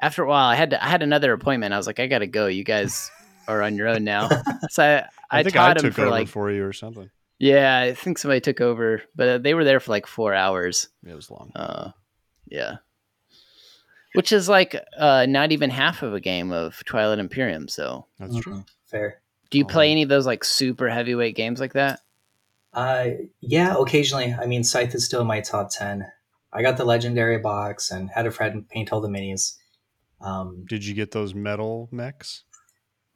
after 0.00 0.22
a 0.22 0.28
while, 0.28 0.48
I 0.48 0.54
had 0.56 0.70
to, 0.70 0.84
I 0.84 0.88
had 0.88 1.02
another 1.02 1.32
appointment. 1.32 1.72
I 1.74 1.76
was 1.78 1.86
like, 1.86 2.00
I 2.00 2.06
gotta 2.06 2.26
go. 2.26 2.46
You 2.46 2.64
guys 2.64 3.10
are 3.48 3.62
on 3.62 3.76
your 3.76 3.88
own 3.88 4.04
now. 4.04 4.28
So 4.70 4.82
I, 4.82 4.96
I, 5.30 5.40
I, 5.40 5.42
think 5.42 5.56
I 5.56 5.74
took 5.74 5.94
for 5.94 6.02
over 6.02 6.10
like, 6.10 6.28
for 6.28 6.50
you 6.50 6.64
or 6.64 6.72
something. 6.72 7.08
Yeah, 7.38 7.78
I 7.80 7.94
think 7.94 8.18
somebody 8.18 8.40
took 8.40 8.60
over, 8.60 9.02
but 9.14 9.42
they 9.42 9.54
were 9.54 9.64
there 9.64 9.80
for 9.80 9.90
like 9.90 10.06
four 10.06 10.34
hours. 10.34 10.88
It 11.06 11.14
was 11.14 11.30
long. 11.30 11.52
Uh, 11.54 11.90
yeah. 12.48 12.76
Which 14.14 14.32
is 14.32 14.48
like 14.48 14.74
uh, 14.98 15.26
not 15.28 15.52
even 15.52 15.68
half 15.70 16.02
of 16.02 16.14
a 16.14 16.20
game 16.20 16.50
of 16.52 16.82
Twilight 16.86 17.18
Imperium. 17.18 17.68
So, 17.68 18.06
That's 18.18 18.36
true. 18.40 18.54
Mhm. 18.54 18.66
Fair. 18.86 19.20
do 19.50 19.58
you 19.58 19.64
play 19.66 19.88
Oh. 19.88 19.92
any 19.92 20.02
of 20.02 20.08
those 20.08 20.26
like 20.26 20.42
super 20.44 20.88
heavyweight 20.88 21.36
games 21.36 21.60
like 21.60 21.72
that? 21.74 22.00
Uh, 22.72 23.08
yeah, 23.40 23.74
occasionally. 23.78 24.32
I 24.34 24.46
mean, 24.46 24.62
Scythe 24.64 24.94
is 24.94 25.04
still 25.04 25.20
in 25.22 25.26
my 25.26 25.40
top 25.40 25.70
10. 25.70 26.06
I 26.52 26.62
got 26.62 26.76
the 26.76 26.84
legendary 26.84 27.38
box 27.38 27.90
and 27.90 28.08
had 28.10 28.26
a 28.26 28.30
friend 28.30 28.66
paint 28.68 28.92
all 28.92 29.00
the 29.00 29.08
minis. 29.08 29.56
Um, 30.20 30.64
Did 30.68 30.84
you 30.86 30.94
get 30.94 31.10
those 31.10 31.34
metal 31.34 31.88
mechs? 31.92 32.44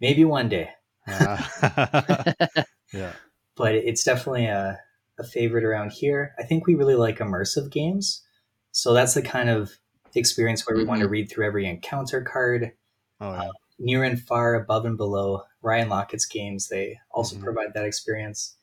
maybe 0.00 0.24
one 0.24 0.48
day, 0.48 0.70
Ah. 1.06 2.34
yeah. 2.92 3.12
But 3.60 3.74
it's 3.74 4.04
definitely 4.04 4.46
a, 4.46 4.80
a 5.18 5.22
favorite 5.22 5.64
around 5.64 5.92
here. 5.92 6.34
I 6.38 6.44
think 6.44 6.66
we 6.66 6.74
really 6.74 6.94
like 6.94 7.18
immersive 7.18 7.70
games. 7.70 8.24
So 8.72 8.94
that's 8.94 9.12
the 9.12 9.20
kind 9.20 9.50
of 9.50 9.70
experience 10.14 10.66
where 10.66 10.78
we 10.78 10.84
want 10.84 11.02
to 11.02 11.08
read 11.08 11.30
through 11.30 11.46
every 11.46 11.66
encounter 11.66 12.22
card. 12.22 12.72
Oh 13.20 13.32
yeah. 13.34 13.50
Near 13.78 14.02
and 14.02 14.18
far, 14.18 14.54
above 14.54 14.86
and 14.86 14.96
below. 14.96 15.42
Ryan 15.60 15.90
Laukat's 15.90 16.24
games, 16.24 16.68
they 16.68 16.98
also 17.10 17.36
Mhm. 17.36 17.44
provide 17.44 17.74
that 17.74 17.84
experience. 17.84 18.56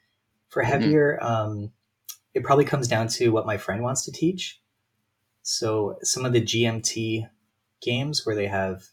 For 0.50 0.64
Mhm. 0.64 0.66
heavier, 0.66 1.24
um, 1.24 1.72
it 2.34 2.44
probably 2.44 2.66
comes 2.66 2.88
down 2.88 3.08
to 3.10 3.30
what 3.30 3.46
my 3.46 3.58
friend 3.58 3.84
wants 3.84 4.04
to 4.06 4.12
teach. 4.12 4.60
So 5.44 6.00
some 6.02 6.26
of 6.26 6.34
the 6.34 6.42
GMT 6.42 7.28
games 7.82 8.26
where 8.26 8.36
they 8.36 8.48
have, 8.48 8.84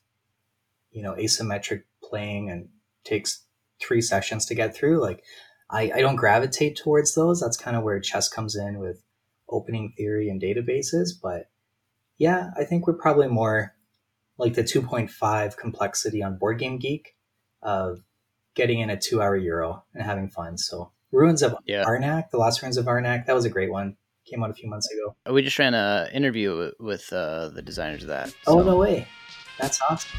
you 0.91 1.03
know, 1.03 1.15
asymmetric 1.15 1.85
playing 2.03 2.51
and 2.51 2.69
takes 3.05 3.47
three 3.81 4.03
sessions 4.03 4.45
to 4.47 4.55
get 4.55 4.77
through, 4.77 5.01
like 5.01 5.25
I, 5.71 5.91
I 5.95 6.01
don't 6.01 6.17
gravitate 6.17 6.77
towards 6.77 7.15
those. 7.15 7.41
That's 7.41 7.57
kind 7.57 7.77
of 7.77 7.83
where 7.83 7.99
chess 8.01 8.29
comes 8.29 8.55
in 8.57 8.79
with 8.79 9.03
opening 9.49 9.93
theory 9.97 10.29
and 10.29 10.41
databases. 10.41 11.11
But 11.21 11.49
yeah, 12.19 12.51
I 12.59 12.65
think 12.65 12.87
we're 12.87 12.95
probably 12.95 13.29
more 13.29 13.75
like 14.39 14.55
the 14.55 14.63
2.5 14.65 15.57
complexity 15.57 16.23
on 16.23 16.39
Board 16.39 16.59
Game 16.59 16.79
Geek 16.79 17.17
of 17.63 18.01
getting 18.55 18.81
in 18.81 18.91
a 18.91 18.97
two 18.97 19.23
hour 19.23 19.37
Euro 19.37 19.85
and 19.95 20.03
having 20.03 20.29
fun. 20.29 20.59
So 20.59 20.93
Ruins 21.13 21.43
of 21.43 21.57
Yeah. 21.65 21.85
Arnak, 21.85 22.31
the 22.31 22.39
last 22.39 22.63
Ruins 22.63 22.77
of 22.77 22.87
Arnak, 22.87 23.27
that 23.27 23.35
was 23.35 23.45
a 23.45 23.51
great 23.51 23.71
one. 23.71 23.97
Came 24.27 24.43
out 24.43 24.51
a 24.51 24.55
few 24.55 24.69
months 24.69 24.89
ago. 24.91 25.15
We 25.33 25.43
just 25.43 25.59
ran 25.59 25.75
an 25.75 26.11
interview 26.13 26.73
with 26.81 27.13
uh, 27.13 27.51
the 27.51 27.63
designers 27.63 28.03
of 28.03 28.09
that. 28.09 28.35
Oh, 28.47 28.63
no 28.63 28.77
way. 28.77 29.07
That's 29.59 29.81
awesome. 29.83 30.19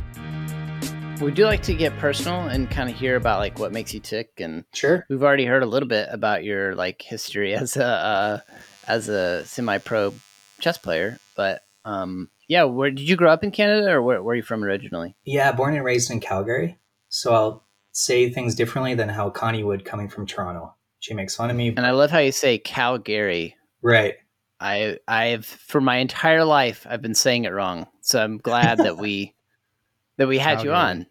We 1.21 1.31
do 1.31 1.45
like 1.45 1.61
to 1.63 1.75
get 1.75 1.95
personal 1.99 2.47
and 2.47 2.69
kind 2.69 2.89
of 2.89 2.95
hear 2.97 3.15
about 3.15 3.37
like 3.39 3.59
what 3.59 3.71
makes 3.71 3.93
you 3.93 3.99
tick, 3.99 4.31
and 4.39 4.65
Sure. 4.73 5.05
we've 5.07 5.21
already 5.21 5.45
heard 5.45 5.61
a 5.61 5.67
little 5.67 5.87
bit 5.87 6.09
about 6.11 6.43
your 6.43 6.73
like 6.73 6.99
history 7.03 7.53
as 7.55 7.77
a 7.77 7.85
uh, 7.85 8.39
as 8.87 9.07
a 9.07 9.45
semi-pro 9.45 10.15
chess 10.59 10.79
player. 10.79 11.19
But 11.35 11.61
um, 11.85 12.29
yeah, 12.47 12.63
where 12.63 12.89
did 12.89 13.07
you 13.07 13.15
grow 13.15 13.31
up 13.31 13.43
in 13.43 13.51
Canada, 13.51 13.91
or 13.91 14.01
where, 14.01 14.23
where 14.23 14.33
are 14.33 14.35
you 14.35 14.41
from 14.41 14.63
originally? 14.63 15.15
Yeah, 15.23 15.51
born 15.51 15.75
and 15.75 15.85
raised 15.85 16.09
in 16.09 16.21
Calgary. 16.21 16.79
So 17.09 17.33
I'll 17.33 17.67
say 17.91 18.31
things 18.31 18.55
differently 18.55 18.95
than 18.95 19.09
how 19.09 19.29
Connie 19.29 19.63
would 19.63 19.85
coming 19.85 20.09
from 20.09 20.25
Toronto. 20.25 20.73
She 21.01 21.13
makes 21.13 21.35
fun 21.35 21.51
of 21.51 21.55
me. 21.55 21.67
And 21.69 21.85
I 21.85 21.91
love 21.91 22.09
how 22.09 22.19
you 22.19 22.31
say 22.31 22.57
Calgary. 22.57 23.55
Right. 23.83 24.15
I 24.59 24.97
I've 25.07 25.45
for 25.45 25.81
my 25.81 25.97
entire 25.97 26.45
life 26.45 26.87
I've 26.89 27.01
been 27.03 27.15
saying 27.15 27.45
it 27.45 27.49
wrong, 27.53 27.85
so 28.01 28.23
I'm 28.23 28.39
glad 28.39 28.79
that 28.79 28.97
we 28.97 29.35
that 30.17 30.27
we 30.27 30.39
had 30.39 30.63
you 30.63 30.73
on. 30.73 31.05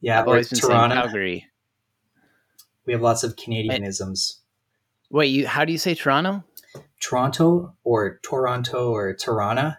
Yeah, 0.00 0.20
I've 0.20 0.26
or 0.26 0.30
always 0.30 0.48
been 0.50 0.60
Toronto. 0.60 0.94
saying 0.94 1.04
Calgary. 1.06 1.46
We 2.86 2.92
have 2.92 3.02
lots 3.02 3.22
of 3.24 3.36
Canadianisms. 3.36 4.38
Wait, 5.10 5.26
you 5.26 5.46
how 5.46 5.64
do 5.64 5.72
you 5.72 5.78
say 5.78 5.94
Toronto? 5.94 6.44
Toronto 7.00 7.74
or 7.84 8.18
Toronto 8.22 8.92
or 8.92 9.14
Tirana. 9.14 9.78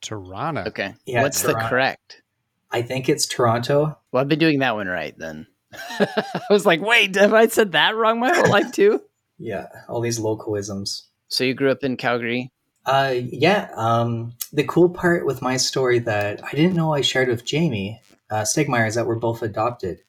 Tirana. 0.00 0.64
Okay, 0.66 0.94
Yeah, 1.06 1.22
what's 1.22 1.42
the 1.42 1.54
correct? 1.54 2.22
I 2.70 2.82
think 2.82 3.08
it's 3.08 3.26
Toronto. 3.26 3.96
Well, 4.12 4.20
I've 4.20 4.28
been 4.28 4.38
doing 4.38 4.58
that 4.58 4.74
one 4.74 4.86
right 4.88 5.16
then. 5.16 5.46
I 5.98 6.40
was 6.50 6.66
like, 6.66 6.80
wait, 6.80 7.14
have 7.16 7.32
I 7.32 7.46
said 7.46 7.72
that 7.72 7.96
wrong 7.96 8.20
my 8.20 8.34
whole 8.34 8.50
life 8.50 8.72
too? 8.72 9.00
Yeah, 9.36 9.66
all 9.88 10.00
these 10.00 10.20
localisms. 10.20 11.02
So 11.26 11.42
you 11.42 11.54
grew 11.54 11.72
up 11.72 11.82
in 11.82 11.96
Calgary. 11.96 12.52
Uh, 12.86 13.14
yeah. 13.16 13.68
Um, 13.74 14.34
the 14.52 14.62
cool 14.62 14.88
part 14.88 15.26
with 15.26 15.42
my 15.42 15.56
story 15.56 15.98
that 15.98 16.40
I 16.44 16.52
didn't 16.52 16.76
know 16.76 16.94
I 16.94 17.00
shared 17.00 17.28
with 17.28 17.44
Jamey 17.44 17.98
uh, 18.34 18.42
Stegmaier 18.42 18.88
is 18.88 18.96
that 18.96 19.06
we're 19.06 19.14
both 19.14 19.42
adopted. 19.42 20.00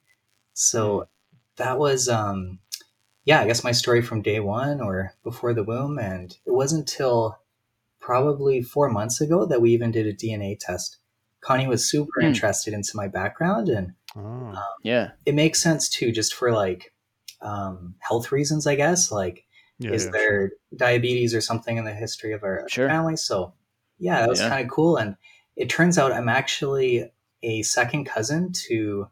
So 0.54 1.08
that 1.58 1.78
was, 1.78 2.10
um, 2.10 2.60
yeah, 3.26 3.42
I 3.42 3.46
guess 3.48 3.64
my 3.64 3.72
story 3.72 4.02
from 4.02 4.22
day 4.24 4.40
one 4.40 4.82
or 4.82 5.14
before 5.24 5.54
the 5.54 5.64
womb, 5.64 6.00
and 6.00 6.36
it 6.46 6.52
wasn't 6.52 6.90
until 6.90 7.38
probably 8.00 8.62
four 8.62 8.90
months 8.90 9.22
ago 9.22 9.46
that 9.46 9.62
we 9.62 9.72
even 9.74 9.92
did 9.92 10.08
a 10.08 10.14
DNA 10.14 10.58
test. 10.60 10.98
Connie 11.42 11.68
was 11.68 11.90
super 11.90 12.22
Hmm. 12.22 12.28
interested 12.28 12.74
into 12.74 12.96
my 12.96 13.08
background, 13.08 13.70
and 13.70 13.94
Oh. 14.16 14.54
Yeah. 14.84 15.12
it 15.26 15.36
makes 15.36 15.62
sense 15.62 15.90
too, 15.90 16.12
just 16.12 16.34
for 16.34 16.52
like 16.52 16.94
um, 17.42 17.96
health 18.00 18.32
reasons, 18.32 18.66
I 18.66 18.76
guess. 18.76 19.12
Like, 19.12 19.46
Yeah, 19.78 19.92
is 19.92 20.06
yeah, 20.06 20.12
there 20.14 20.52
diabetes 20.76 21.36
or 21.36 21.42
something 21.42 21.78
in 21.78 21.86
the 21.86 21.94
history 21.94 22.32
of 22.32 22.44
our 22.44 22.68
Sure. 22.70 22.88
family? 22.88 23.18
So, 23.18 23.54
yeah, 24.00 24.22
that 24.22 24.30
was 24.30 24.40
Yeah. 24.42 24.50
kind 24.50 24.66
of 24.66 24.72
cool. 24.72 24.98
And 24.98 25.16
it 25.56 25.70
turns 25.70 25.98
out 26.00 26.12
I'm 26.12 26.30
actually 26.30 27.12
a 27.45 27.62
second 27.62 28.05
cousin 28.05 28.51
to 28.67 29.08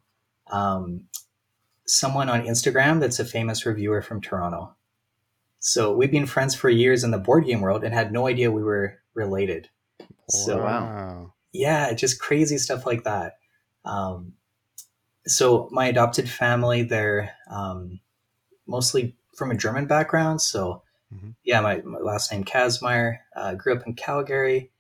um, 0.51 1.05
someone 1.85 2.29
on 2.29 2.45
Instagram 2.45 2.99
that's 2.99 3.19
a 3.19 3.25
famous 3.25 3.65
reviewer 3.65 4.01
from 4.01 4.21
Toronto. 4.21 4.75
So 5.59 5.95
we've 5.95 6.11
been 6.11 6.25
friends 6.25 6.55
for 6.55 6.69
years 6.69 7.03
in 7.03 7.11
the 7.11 7.17
board 7.17 7.45
game 7.45 7.61
world 7.61 7.83
and 7.83 7.93
had 7.93 8.11
no 8.11 8.27
idea 8.27 8.51
we 8.51 8.63
were 8.63 8.99
related. 9.13 9.69
So 10.27 10.57
wow. 10.57 11.33
yeah, 11.53 11.93
just 11.93 12.19
crazy 12.19 12.57
stuff 12.57 12.85
like 12.85 13.03
that. 13.03 13.37
Um, 13.85 14.33
so 15.25 15.69
my 15.71 15.85
adopted 15.85 16.29
family, 16.29 16.83
they're 16.83 17.31
um, 17.49 17.99
mostly 18.67 19.15
from 19.37 19.51
a 19.51 19.55
German 19.55 19.85
background. 19.85 20.41
So 20.41 20.83
Mhm. 21.13 21.35
yeah, 21.43 21.61
my, 21.61 21.81
my 21.81 21.99
last 21.99 22.31
name 22.31 22.43
Kazmaier. 22.43 23.19
Uh, 23.35 23.53
grew 23.53 23.75
up 23.75 23.85
in 23.85 23.93
Calgary. 23.93 24.71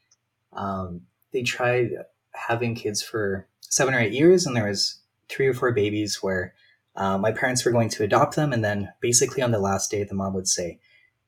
Um, 0.51 1.01
they 1.31 1.43
tried 1.43 1.91
having 2.33 2.75
kids 2.75 3.01
for 3.01 3.47
seven 3.61 3.93
or 3.93 3.99
eight 3.99 4.13
years, 4.13 4.45
and 4.45 4.55
there 4.55 4.67
was 4.67 4.99
three 5.29 5.47
or 5.47 5.53
four 5.53 5.71
babies 5.71 6.21
where 6.21 6.53
uh, 6.95 7.17
my 7.17 7.31
parents 7.31 7.65
were 7.65 7.71
going 7.71 7.89
to 7.89 8.03
adopt 8.03 8.35
them, 8.35 8.53
and 8.53 8.63
then 8.63 8.91
basically 9.01 9.41
on 9.41 9.51
the 9.51 9.59
last 9.59 9.89
day, 9.91 10.03
the 10.03 10.13
mom 10.13 10.33
would 10.33 10.47
say, 10.47 10.79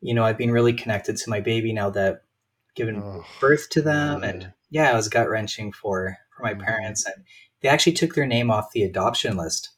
"You 0.01 0.13
know, 0.13 0.23
I've 0.23 0.37
been 0.37 0.51
really 0.51 0.73
connected 0.73 1.17
to 1.17 1.29
my 1.29 1.39
baby 1.39 1.73
now 1.73 1.89
that 1.91 2.23
given 2.75 3.01
Oh, 3.01 3.25
birth 3.39 3.69
to 3.69 3.81
them 3.81 4.19
man. 4.21 4.29
and 4.29 4.53
yeah 4.69 4.91
it 4.91 4.95
was 4.95 5.07
gut 5.07 5.29
wrenching 5.29 5.71
for 5.71 6.17
for 6.35 6.43
my 6.43 6.53
Mhm. 6.53 6.59
parents 6.65 7.05
and 7.05 7.23
they 7.61 7.69
actually 7.69 7.93
took 7.93 8.13
their 8.13 8.27
name 8.27 8.51
off 8.51 8.73
the 8.73 8.83
adoption 8.83 9.37
list. 9.37 9.69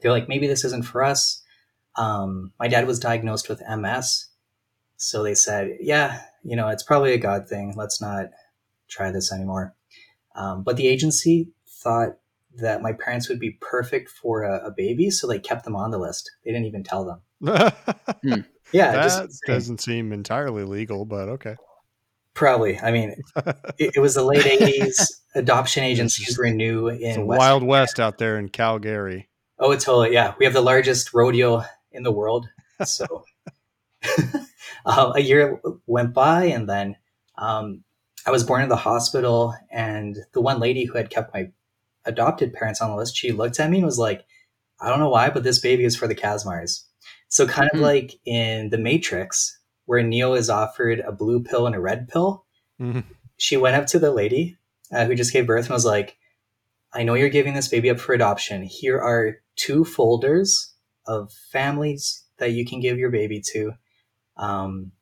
They're 0.00 0.10
like 0.12 0.28
maybe 0.28 0.46
this 0.46 0.62
isn't 0.64 0.84
for 0.84 1.02
us. 1.02 1.42
Um, 1.96 2.52
my 2.60 2.68
dad 2.68 2.86
was 2.86 2.98
diagnosed 3.00 3.48
with 3.48 3.62
ms 3.78 4.26
so 4.98 5.22
they 5.22 5.34
said 5.34 5.76
yeah 5.80 6.22
you 6.42 6.54
know 6.54 6.68
it's 6.68 6.82
probably 6.82 7.12
a 7.14 7.18
god 7.18 7.48
thing. 7.48 7.72
Let's 7.76 8.00
not 8.00 8.26
try 8.88 9.10
this 9.10 9.32
anymore 9.32 9.74
um, 10.34 10.62
but 10.62 10.76
the 10.76 10.86
agency 10.86 11.48
thought 11.66 12.18
that 12.56 12.82
my 12.82 12.92
parents 12.92 13.28
would 13.28 13.40
be 13.40 13.52
perfect 13.60 14.10
for 14.10 14.42
a, 14.42 14.66
a 14.66 14.70
baby 14.70 15.10
so 15.10 15.26
they 15.26 15.38
kept 15.38 15.64
them 15.64 15.76
on 15.76 15.90
the 15.90 15.98
list 15.98 16.30
they 16.44 16.50
didn't 16.52 16.66
even 16.66 16.84
tell 16.84 17.04
them 17.04 17.20
yeah 18.72 18.92
that 18.92 19.02
just 19.02 19.42
doesn't 19.46 19.80
seem 19.80 20.12
entirely 20.12 20.64
legal, 20.64 21.04
but 21.04 21.28
okay. 21.28 21.56
Probably. 22.34 22.78
I 22.78 22.90
mean, 22.90 23.14
it, 23.78 23.92
it 23.96 24.00
was 24.00 24.14
the 24.14 24.24
late 24.24 24.44
'80s. 24.44 25.20
Adoption 25.34 25.84
agencies 25.84 26.38
were 26.38 26.50
new 26.50 26.88
It's 26.88 27.02
a 27.02 27.20
in 27.20 27.26
West- 27.26 27.38
wild 27.38 27.62
west 27.62 28.00
out 28.00 28.18
there 28.18 28.38
in 28.38 28.48
Calgary. 28.48 29.28
Oh, 29.58 29.70
it's 29.72 29.84
totally. 29.84 30.12
Yeah, 30.12 30.34
we 30.38 30.44
have 30.44 30.54
the 30.54 30.62
largest 30.62 31.12
rodeo 31.12 31.64
in 31.92 32.02
the 32.02 32.12
world. 32.12 32.48
So 32.84 33.24
um, 34.86 35.12
a 35.16 35.20
year 35.20 35.60
went 35.86 36.14
by, 36.14 36.44
and 36.44 36.68
then 36.68 36.96
um, 37.36 37.84
I 38.26 38.30
was 38.30 38.44
born 38.44 38.62
in 38.62 38.68
the 38.68 38.76
hospital. 38.76 39.54
And 39.70 40.18
the 40.32 40.40
one 40.40 40.60
lady 40.60 40.84
who 40.84 40.96
had 40.96 41.10
kept 41.10 41.34
my 41.34 41.50
adopted 42.04 42.52
parents 42.52 42.80
on 42.80 42.90
the 42.90 42.96
list, 42.96 43.16
she 43.16 43.32
looked 43.32 43.60
at 43.60 43.70
me 43.70 43.78
and 43.78 43.86
was 43.86 43.98
like, 43.98 44.24
"I 44.80 44.88
don't 44.88 44.98
know 44.98 45.08
why, 45.08 45.30
but 45.30 45.44
this 45.44 45.58
baby 45.58 45.84
is 45.84 45.96
for 45.96 46.06
the 46.08 46.14
Kazmaiers." 46.14 46.84
So 47.28 47.46
kind 47.46 47.70
of 47.72 47.78
Mhm. 47.78 47.82
like 47.82 48.14
in 48.24 48.70
The 48.70 48.78
Matrix, 48.78 49.58
where 49.86 50.02
Neo 50.02 50.34
is 50.34 50.50
offered 50.50 51.00
a 51.00 51.12
blue 51.12 51.42
pill 51.42 51.66
and 51.66 51.74
a 51.74 51.80
red 51.80 52.08
pill. 52.08 52.44
Mhm. 52.80 53.04
she 53.36 53.56
went 53.56 53.74
up 53.76 53.86
to 53.86 53.98
the 53.98 54.12
lady 54.12 54.56
uh, 54.92 55.04
who 55.04 55.16
just 55.16 55.32
gave 55.32 55.46
birth 55.48 55.64
and 55.64 55.74
was 55.74 55.84
like, 55.84 56.16
I 56.92 57.02
know 57.02 57.14
you're 57.14 57.28
giving 57.28 57.54
this 57.54 57.66
baby 57.66 57.90
up 57.90 57.98
for 57.98 58.12
adoption. 58.12 58.62
Here 58.62 59.00
are 59.00 59.38
two 59.56 59.84
folders 59.84 60.74
of 61.06 61.32
families 61.32 62.24
that 62.36 62.52
you 62.52 62.64
can 62.64 62.78
give 62.78 62.98
your 62.98 63.10
baby 63.10 63.40
to. 63.52 63.72
Um, 64.36 64.92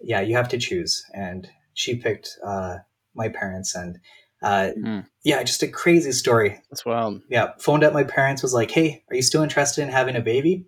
yeah, 0.00 0.20
you 0.20 0.36
have 0.36 0.48
to 0.50 0.58
choose. 0.58 1.04
And 1.12 1.50
she 1.74 1.96
picked 1.96 2.38
uh, 2.44 2.78
my 3.14 3.28
parents. 3.28 3.74
And 3.74 3.98
uh, 4.42 4.70
Hmm. 4.70 5.00
yeah, 5.24 5.42
just 5.42 5.62
a 5.62 5.68
crazy 5.68 6.12
story. 6.12 6.60
That's 6.70 6.84
wild. 6.84 7.22
Yeah, 7.28 7.52
phoned 7.58 7.84
up 7.84 7.92
my 7.92 8.04
parents, 8.04 8.42
was 8.42 8.54
like, 8.54 8.70
hey, 8.70 9.04
are 9.08 9.16
you 9.16 9.22
still 9.22 9.42
interested 9.42 9.82
in 9.82 9.88
having 9.88 10.16
a 10.16 10.20
baby? 10.20 10.66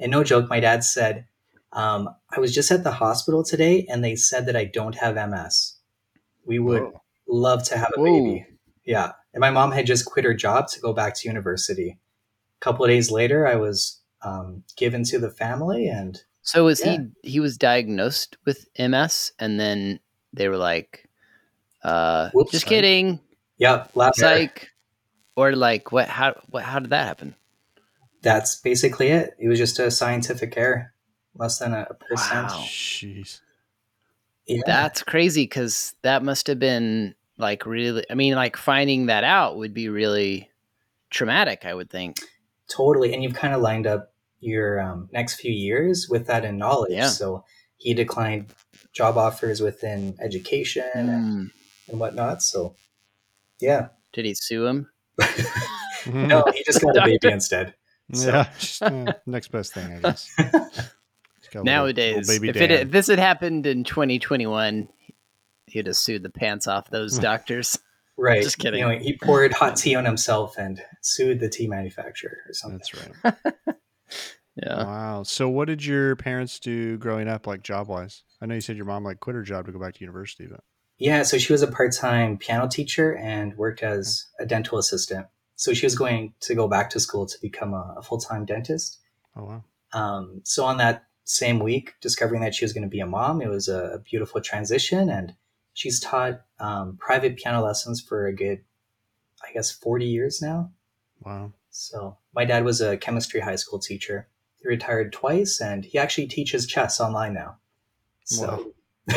And 0.00 0.10
no 0.10 0.24
joke, 0.24 0.48
my 0.48 0.60
dad 0.60 0.82
said, 0.84 1.26
um, 1.72 2.08
I 2.34 2.40
was 2.40 2.54
just 2.54 2.70
at 2.70 2.84
the 2.84 2.92
hospital 2.92 3.42
today 3.44 3.86
and 3.88 4.02
they 4.02 4.16
said 4.16 4.46
that 4.46 4.56
I 4.56 4.64
don't 4.64 4.94
have 4.96 5.16
MS. 5.16 5.76
We 6.46 6.58
would 6.58 6.82
Whoa. 6.82 7.02
love 7.28 7.62
to 7.64 7.76
have 7.78 7.90
a 7.96 8.00
Whoa. 8.00 8.04
baby. 8.06 8.46
Yeah. 8.84 9.12
And 9.32 9.40
my 9.40 9.50
mom 9.50 9.72
had 9.72 9.86
just 9.86 10.04
quit 10.04 10.24
her 10.24 10.34
job 10.34 10.68
to 10.68 10.80
go 10.80 10.92
back 10.92 11.14
to 11.16 11.28
university. 11.28 11.98
A 12.60 12.64
couple 12.64 12.84
of 12.84 12.90
days 12.90 13.10
later, 13.10 13.46
I 13.46 13.56
was 13.56 14.00
um, 14.22 14.62
given 14.76 15.04
to 15.04 15.18
the 15.18 15.30
family, 15.30 15.86
and 15.88 16.22
So 16.42 16.64
was 16.64 16.80
Yeah. 16.80 16.98
he 17.22 17.30
he 17.32 17.40
was 17.40 17.58
diagnosed 17.58 18.36
with 18.46 18.66
MS 18.78 19.32
and 19.38 19.58
then 19.60 20.00
they 20.34 20.48
were 20.48 20.56
like 20.56 21.08
uh 21.82 22.30
Whoops. 22.32 22.52
just 22.52 22.66
kidding. 22.66 23.20
yeah, 23.56 23.86
last 23.94 24.18
Psych. 24.18 24.70
Or 25.36 25.52
like 25.56 25.90
what 25.90 26.08
how 26.08 26.40
what 26.50 26.62
how 26.62 26.78
did 26.78 26.90
that 26.90 27.06
happen? 27.06 27.34
that's 28.24 28.56
basically 28.56 29.08
it. 29.08 29.36
It 29.38 29.48
was 29.48 29.58
just 29.58 29.78
a 29.78 29.90
scientific 29.90 30.56
error, 30.56 30.92
less 31.36 31.58
than 31.58 31.74
a 31.74 31.86
percent. 32.08 32.48
Wow. 32.48 32.64
Jeez. 32.66 33.40
Yeah. 34.46 34.62
That's 34.66 35.02
crazy 35.02 35.46
cuz 35.46 35.94
that 36.02 36.22
must 36.22 36.46
have 36.48 36.58
been 36.58 37.14
like 37.38 37.66
really 37.66 38.04
I 38.10 38.14
mean 38.14 38.34
like 38.34 38.56
finding 38.56 39.06
that 39.06 39.24
out 39.24 39.56
would 39.58 39.74
be 39.74 39.88
really 39.88 40.50
traumatic, 41.10 41.64
I 41.64 41.74
would 41.74 41.90
think. 41.90 42.16
Totally. 42.68 43.12
And 43.12 43.22
you've 43.22 43.34
kind 43.34 43.54
of 43.54 43.60
lined 43.60 43.86
up 43.86 44.12
your 44.40 44.80
um, 44.80 45.08
next 45.12 45.34
few 45.34 45.52
years 45.52 46.08
with 46.08 46.26
that 46.26 46.44
in 46.44 46.56
knowledge. 46.56 46.92
Yeah. 46.92 47.08
So 47.08 47.44
he 47.76 47.94
declined 47.94 48.52
job 48.94 49.18
offers 49.18 49.60
within 49.60 50.16
education 50.20 50.84
and, 50.94 51.08
Mm. 51.08 51.50
and 51.88 52.00
whatnot. 52.00 52.42
So, 52.42 52.76
yeah. 53.60 53.88
Did 54.12 54.24
he 54.24 54.34
sue 54.34 54.64
him? 54.66 54.90
No, 56.06 56.44
he 56.54 56.62
just 56.64 56.80
got 56.80 56.96
a 56.96 57.02
baby 57.04 57.18
instead. 57.32 57.74
So- 58.12 58.28
Yeah. 58.28 58.48
just, 58.58 58.82
uh, 58.82 59.12
next 59.26 59.48
best 59.48 59.72
thing, 59.74 59.92
I 59.94 59.98
guess. 60.00 60.30
Just 60.38 61.52
got 61.52 61.60
a 61.60 61.62
little- 61.62 61.64
Nowadays, 61.64 62.28
little 62.28 62.40
baby 62.42 62.48
if, 62.50 62.56
it, 62.56 62.70
if 62.70 62.90
this 62.90 63.06
had 63.08 63.18
happened 63.18 63.66
in 63.66 63.84
2021, 63.84 64.88
he'd 65.66 65.86
have 65.86 65.96
sued 65.96 66.22
the 66.22 66.30
pants 66.30 66.66
off 66.66 66.88
those 66.90 67.18
doctors. 67.30 67.78
Right. 68.16 68.42
Just 68.42 68.58
kidding. 68.58 68.80
You 68.80 68.86
know, 68.88 68.98
he 68.98 69.16
poured 69.16 69.52
hot 69.52 69.76
tea 69.76 69.94
on 69.96 70.04
himself 70.04 70.56
and 70.56 70.80
sued 71.00 71.40
the 71.40 71.48
tea 71.48 71.66
manufacturer 71.66 72.38
or 72.48 72.52
something. 72.54 72.78
That's 72.78 73.34
right. 73.54 73.74
Yeah. 74.56 74.84
Wow. 74.84 75.22
So, 75.24 75.48
what 75.48 75.66
did 75.66 75.84
your 75.84 76.16
parents 76.16 76.58
do 76.58 76.96
growing 76.98 77.28
up, 77.28 77.46
like 77.46 77.62
job 77.62 77.88
wise? 77.88 78.22
I 78.40 78.46
know 78.46 78.54
you 78.54 78.60
said 78.60 78.76
your 78.76 78.86
mom 78.86 79.04
like 79.04 79.20
quit 79.20 79.34
her 79.34 79.42
job 79.42 79.66
to 79.66 79.72
go 79.72 79.78
back 79.78 79.94
to 79.94 80.00
university, 80.00 80.46
but 80.46 80.60
Yeah, 80.98 81.22
so 81.22 81.38
she 81.38 81.52
was 81.52 81.62
a 81.62 81.66
part-time 81.66 82.38
piano 82.38 82.68
teacher 82.68 83.16
and 83.16 83.56
worked 83.56 83.82
as 83.82 84.26
a 84.38 84.46
dental 84.46 84.78
assistant. 84.78 85.26
So 85.56 85.72
she 85.72 85.86
was 85.86 85.96
going 85.96 86.34
to 86.40 86.54
go 86.54 86.68
back 86.68 86.90
to 86.90 87.00
school 87.00 87.26
to 87.26 87.36
become 87.40 87.74
a, 87.74 87.94
a 87.98 88.02
full-time 88.02 88.44
dentist. 88.44 88.98
oh 89.36 89.44
wow. 89.44 89.64
Um, 89.92 90.40
so 90.44 90.64
on 90.64 90.76
that 90.78 91.04
same 91.24 91.58
week, 91.60 91.94
discovering 92.00 92.42
that 92.42 92.54
she 92.54 92.64
was 92.64 92.72
going 92.72 92.82
to 92.82 92.88
be 92.88 93.00
a 93.00 93.06
mom, 93.06 93.40
it 93.40 93.48
was 93.48 93.68
a, 93.68 93.94
a 93.94 93.98
beautiful 93.98 94.40
transition, 94.40 95.08
and 95.08 95.34
she's 95.72 96.00
taught 96.00 96.42
um, 96.60 96.96
private 97.00 97.36
piano 97.36 97.64
lessons 97.64 98.00
for 98.00 98.26
a 98.26 98.34
good, 98.34 98.62
I 99.42 99.52
guess, 99.52 99.70
forty 99.70 100.06
years 100.06 100.42
now. 100.42 100.70
Wow. 101.24 101.52
So 101.70 102.18
my 102.34 102.44
dad 102.44 102.64
was 102.64 102.80
a 102.80 102.96
chemistry 102.96 103.40
high 103.40 103.56
school 103.56 103.78
teacher. 103.78 104.28
He 104.64 104.68
retired 104.68 105.12
twice, 105.12 105.60
and 105.60 105.84
he 105.84 105.98
actually 105.98 106.26
teaches 106.26 106.66
chess 106.66 107.00
online 107.00 107.34
now. 107.34 107.58
So 108.24 108.72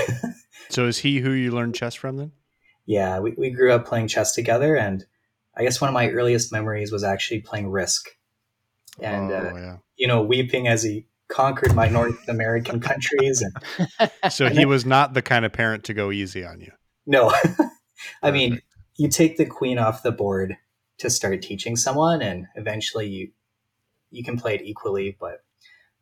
So, 0.70 0.86
is 0.86 1.00
he 1.00 1.20
who 1.20 1.32
you 1.32 1.52
learned 1.52 1.76
chess 1.76 1.95
from 1.95 2.18
then? 2.18 2.34
yeah, 2.88 3.20
we, 3.20 3.34
we 3.38 3.50
grew 3.52 3.74
up 3.74 3.86
playing 3.86 4.08
chess 4.08 4.34
together, 4.34 4.76
and 4.76 5.06
I 5.56 5.64
guess 5.64 5.80
one 5.80 5.89
of 5.89 5.93
my 5.93 6.10
earliest 6.10 6.52
memories 6.52 6.91
was 6.91 7.04
actually 7.04 7.41
playing 7.41 7.70
Risk, 7.70 8.08
and 9.00 9.32
oh, 9.32 9.36
uh, 9.36 9.60
yeah. 9.60 9.78
you 9.98 10.08
know, 10.08 10.24
weeping 10.24 10.68
as 10.68 10.84
he 10.84 11.06
conquered 11.28 11.76
my 11.76 11.89
North 11.89 12.28
American 12.30 12.80
countries. 12.80 13.43
And 13.43 14.10
So, 14.32 14.50
he 14.50 14.66
was 14.66 14.86
not 14.86 15.14
the 15.14 15.22
kind 15.22 15.45
of 15.45 15.52
parent 15.52 15.84
to 15.86 15.93
go 15.93 16.12
easy 16.12 16.45
on 16.45 16.62
you. 16.62 16.72
no, 17.06 17.34
I 18.24 18.32
mean, 18.32 18.62
you 18.95 19.10
take 19.10 19.38
the 19.38 19.45
queen 19.45 19.78
off 19.78 20.02
the 20.02 20.12
board 20.12 20.56
to 21.00 21.10
start 21.10 21.41
teaching 21.41 21.76
someone, 21.76 22.22
and 22.22 22.48
eventually 22.56 23.08
you 23.08 23.32
you 24.12 24.24
can 24.24 24.38
play 24.38 24.55
it 24.55 24.62
equally. 24.62 25.16
But 25.20 25.43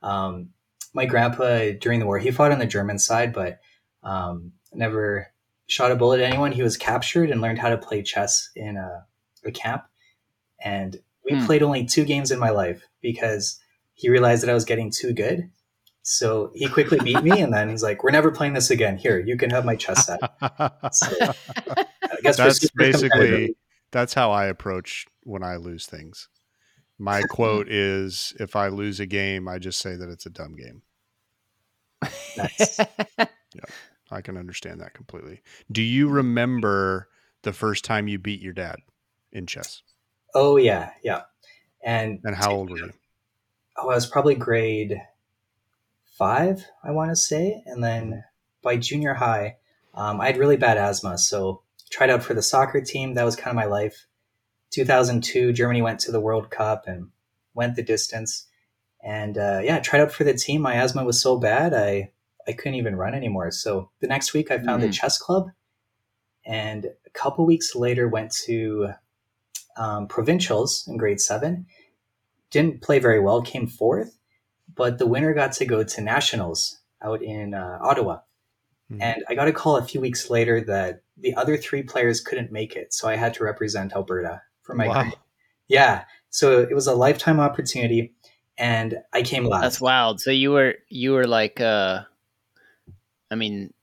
um, 0.02 0.50
my 0.94 1.06
grandpa 1.06 1.72
during 1.80 2.00
the 2.00 2.06
war, 2.06 2.20
he 2.20 2.32
fought 2.32 2.52
on 2.52 2.60
the 2.60 2.66
German 2.66 3.00
side, 3.00 3.34
but 3.34 3.60
um, 4.04 4.54
never 4.74 5.32
shot 5.68 5.92
a 5.92 5.96
bullet 5.96 6.20
at 6.20 6.28
anyone. 6.28 6.52
He 6.52 6.64
was 6.64 6.78
captured 6.78 7.30
and 7.32 7.42
learned 7.42 7.60
how 7.60 7.70
to 7.70 7.78
play 7.78 8.02
chess 8.04 8.50
in 8.56 8.78
a, 8.78 9.06
a 9.46 9.52
camp, 9.52 9.84
and 10.64 11.00
we 11.24 11.36
Hmm. 11.36 11.46
played 11.46 11.64
only 11.64 11.86
two 11.86 12.06
games 12.06 12.32
in 12.32 12.40
my 12.40 12.52
life 12.52 12.84
because 13.02 13.60
he 13.96 14.10
realized 14.10 14.44
that 14.44 14.50
I 14.50 14.54
was 14.54 14.66
getting 14.66 14.92
too 14.92 15.14
good. 15.14 15.50
So 16.04 16.52
he 16.54 16.68
quickly 16.68 17.00
beat 17.00 17.24
me, 17.24 17.40
and 17.40 17.52
then 17.52 17.68
he's 17.68 17.82
like, 17.82 18.04
"We're 18.04 18.12
never 18.12 18.30
playing 18.32 18.54
this 18.54 18.70
again. 18.70 18.98
Here, 18.98 19.20
you 19.20 19.38
can 19.38 19.50
have 19.50 19.66
my 19.66 19.76
chess 19.76 20.06
set." 20.06 20.20
So, 20.92 21.10
I 21.68 22.22
guess 22.22 22.38
that's 22.38 22.70
basically 22.70 23.56
that's 23.92 24.14
how 24.14 24.32
I 24.32 24.46
approach 24.46 25.08
when 25.24 25.44
I 25.44 25.56
lose 25.56 25.88
things. 25.88 26.30
My 26.98 27.22
quote 27.24 27.68
is 27.70 28.34
if 28.40 28.56
I 28.56 28.68
lose 28.68 29.00
a 29.00 29.06
game, 29.06 29.48
I 29.48 29.60
just 29.60 29.80
say 29.80 29.96
that 29.96 30.10
it's 30.10 30.26
a 30.26 30.30
dumb 30.30 30.56
game. 30.56 30.82
Nice. 32.38 32.80
Yeah, 33.56 33.64
I 34.12 34.20
can 34.20 34.36
understand 34.36 34.82
that 34.82 34.94
completely. 34.94 35.42
Do 35.72 35.82
you 35.82 36.10
remember 36.10 37.08
the 37.44 37.54
first 37.54 37.86
time 37.86 38.10
you 38.10 38.20
beat 38.20 38.42
your 38.42 38.52
dad 38.52 38.80
in 39.32 39.46
chess? 39.48 39.82
Oh 40.34 40.58
yeah, 40.58 40.90
yeah. 41.02 41.22
And 41.82 42.20
And 42.26 42.36
how 42.36 42.52
old 42.52 42.70
were 42.70 42.80
you? 42.80 42.92
oh, 43.78 43.90
I 43.90 43.96
was 43.96 44.06
probably 44.08 44.36
grade 44.36 45.02
five, 46.18 46.66
I 46.84 46.92
want 46.92 47.12
to 47.12 47.16
say, 47.16 47.64
and 47.66 47.82
then 47.82 48.26
by 48.62 48.76
junior 48.76 49.14
high, 49.14 49.56
um, 49.94 50.20
I 50.20 50.26
had 50.26 50.38
really 50.38 50.58
bad 50.58 50.78
asthma, 50.78 51.18
so 51.18 51.62
tried 51.90 52.10
out 52.10 52.22
for 52.22 52.34
the 52.34 52.42
soccer 52.42 52.82
team. 52.82 53.14
That 53.14 53.24
was 53.24 53.38
kind 53.38 53.52
of 53.52 53.56
my 53.56 53.66
life. 53.66 54.06
2002, 54.76 55.54
Germany 55.54 55.82
went 55.82 56.02
to 56.02 56.12
the 56.12 56.20
World 56.20 56.50
Cup 56.52 56.84
and 56.86 57.10
went 57.54 57.76
the 57.78 57.84
distance, 57.84 58.46
and 59.02 59.38
uh, 59.38 59.62
yeah, 59.64 59.80
tried 59.80 60.02
out 60.02 60.12
for 60.12 60.26
the 60.26 60.34
team. 60.34 60.62
My 60.62 60.76
asthma 60.76 61.06
was 61.06 61.22
so 61.22 61.38
bad, 61.38 61.74
I 61.74 62.12
I 62.48 62.52
couldn't 62.52 62.76
even 62.76 62.96
run 62.96 63.16
anymore. 63.16 63.50
So 63.52 63.90
the 64.02 64.08
next 64.08 64.34
week, 64.34 64.52
I 64.52 64.60
found 64.60 64.84
the 64.84 64.88
Mm. 64.88 64.94
chess 64.94 65.18
club, 65.18 65.50
and 66.46 66.86
a 66.86 67.10
couple 67.12 67.46
weeks 67.46 67.74
later, 67.76 68.08
went 68.08 68.32
to 68.46 68.90
um, 69.78 70.08
provincials 70.08 70.86
in 70.88 70.98
grade 70.98 71.20
seven. 71.22 71.66
Didn't 72.52 72.82
play 72.82 73.00
very 73.00 73.20
well, 73.20 73.42
came 73.42 73.68
fourth, 73.68 74.18
but 74.76 74.98
the 75.00 75.08
winner 75.08 75.34
got 75.34 75.54
to 75.54 75.66
go 75.66 75.84
to 75.84 76.02
nationals 76.02 76.80
out 77.02 77.22
in 77.22 77.54
uh, 77.54 77.80
Ottawa. 77.82 78.20
Mhm. 78.92 79.02
And 79.02 79.24
I 79.30 79.36
got 79.36 79.48
a 79.48 79.54
call 79.54 79.78
a 79.78 79.84
few 79.86 80.00
weeks 80.02 80.30
later 80.30 80.62
that 80.66 81.02
the 81.18 81.34
other 81.36 81.58
three 81.58 81.82
players 81.84 82.22
couldn't 82.22 82.52
make 82.52 82.76
it, 82.76 82.94
so 82.94 83.08
I 83.08 83.16
had 83.16 83.34
to 83.36 83.44
represent 83.44 83.94
Alberta 83.94 84.42
for 84.66 84.76
my 84.76 84.88
Wow. 84.88 85.02
grade. 85.04 85.14
Yeah, 85.68 86.04
so 86.30 86.60
it 86.62 86.74
was 86.74 86.88
a 86.88 86.94
lifetime 86.96 87.40
opportunity, 87.40 88.14
and 88.58 88.98
I 89.14 89.22
came 89.22 89.46
last. 89.46 89.62
That's 89.62 89.82
wild. 89.82 90.20
So 90.22 90.32
you 90.32 90.52
were 90.52 90.76
you 90.90 91.14
were 91.14 91.28
like 91.28 91.60
uh 91.62 92.02
I 93.32 93.36
mean 93.36 93.74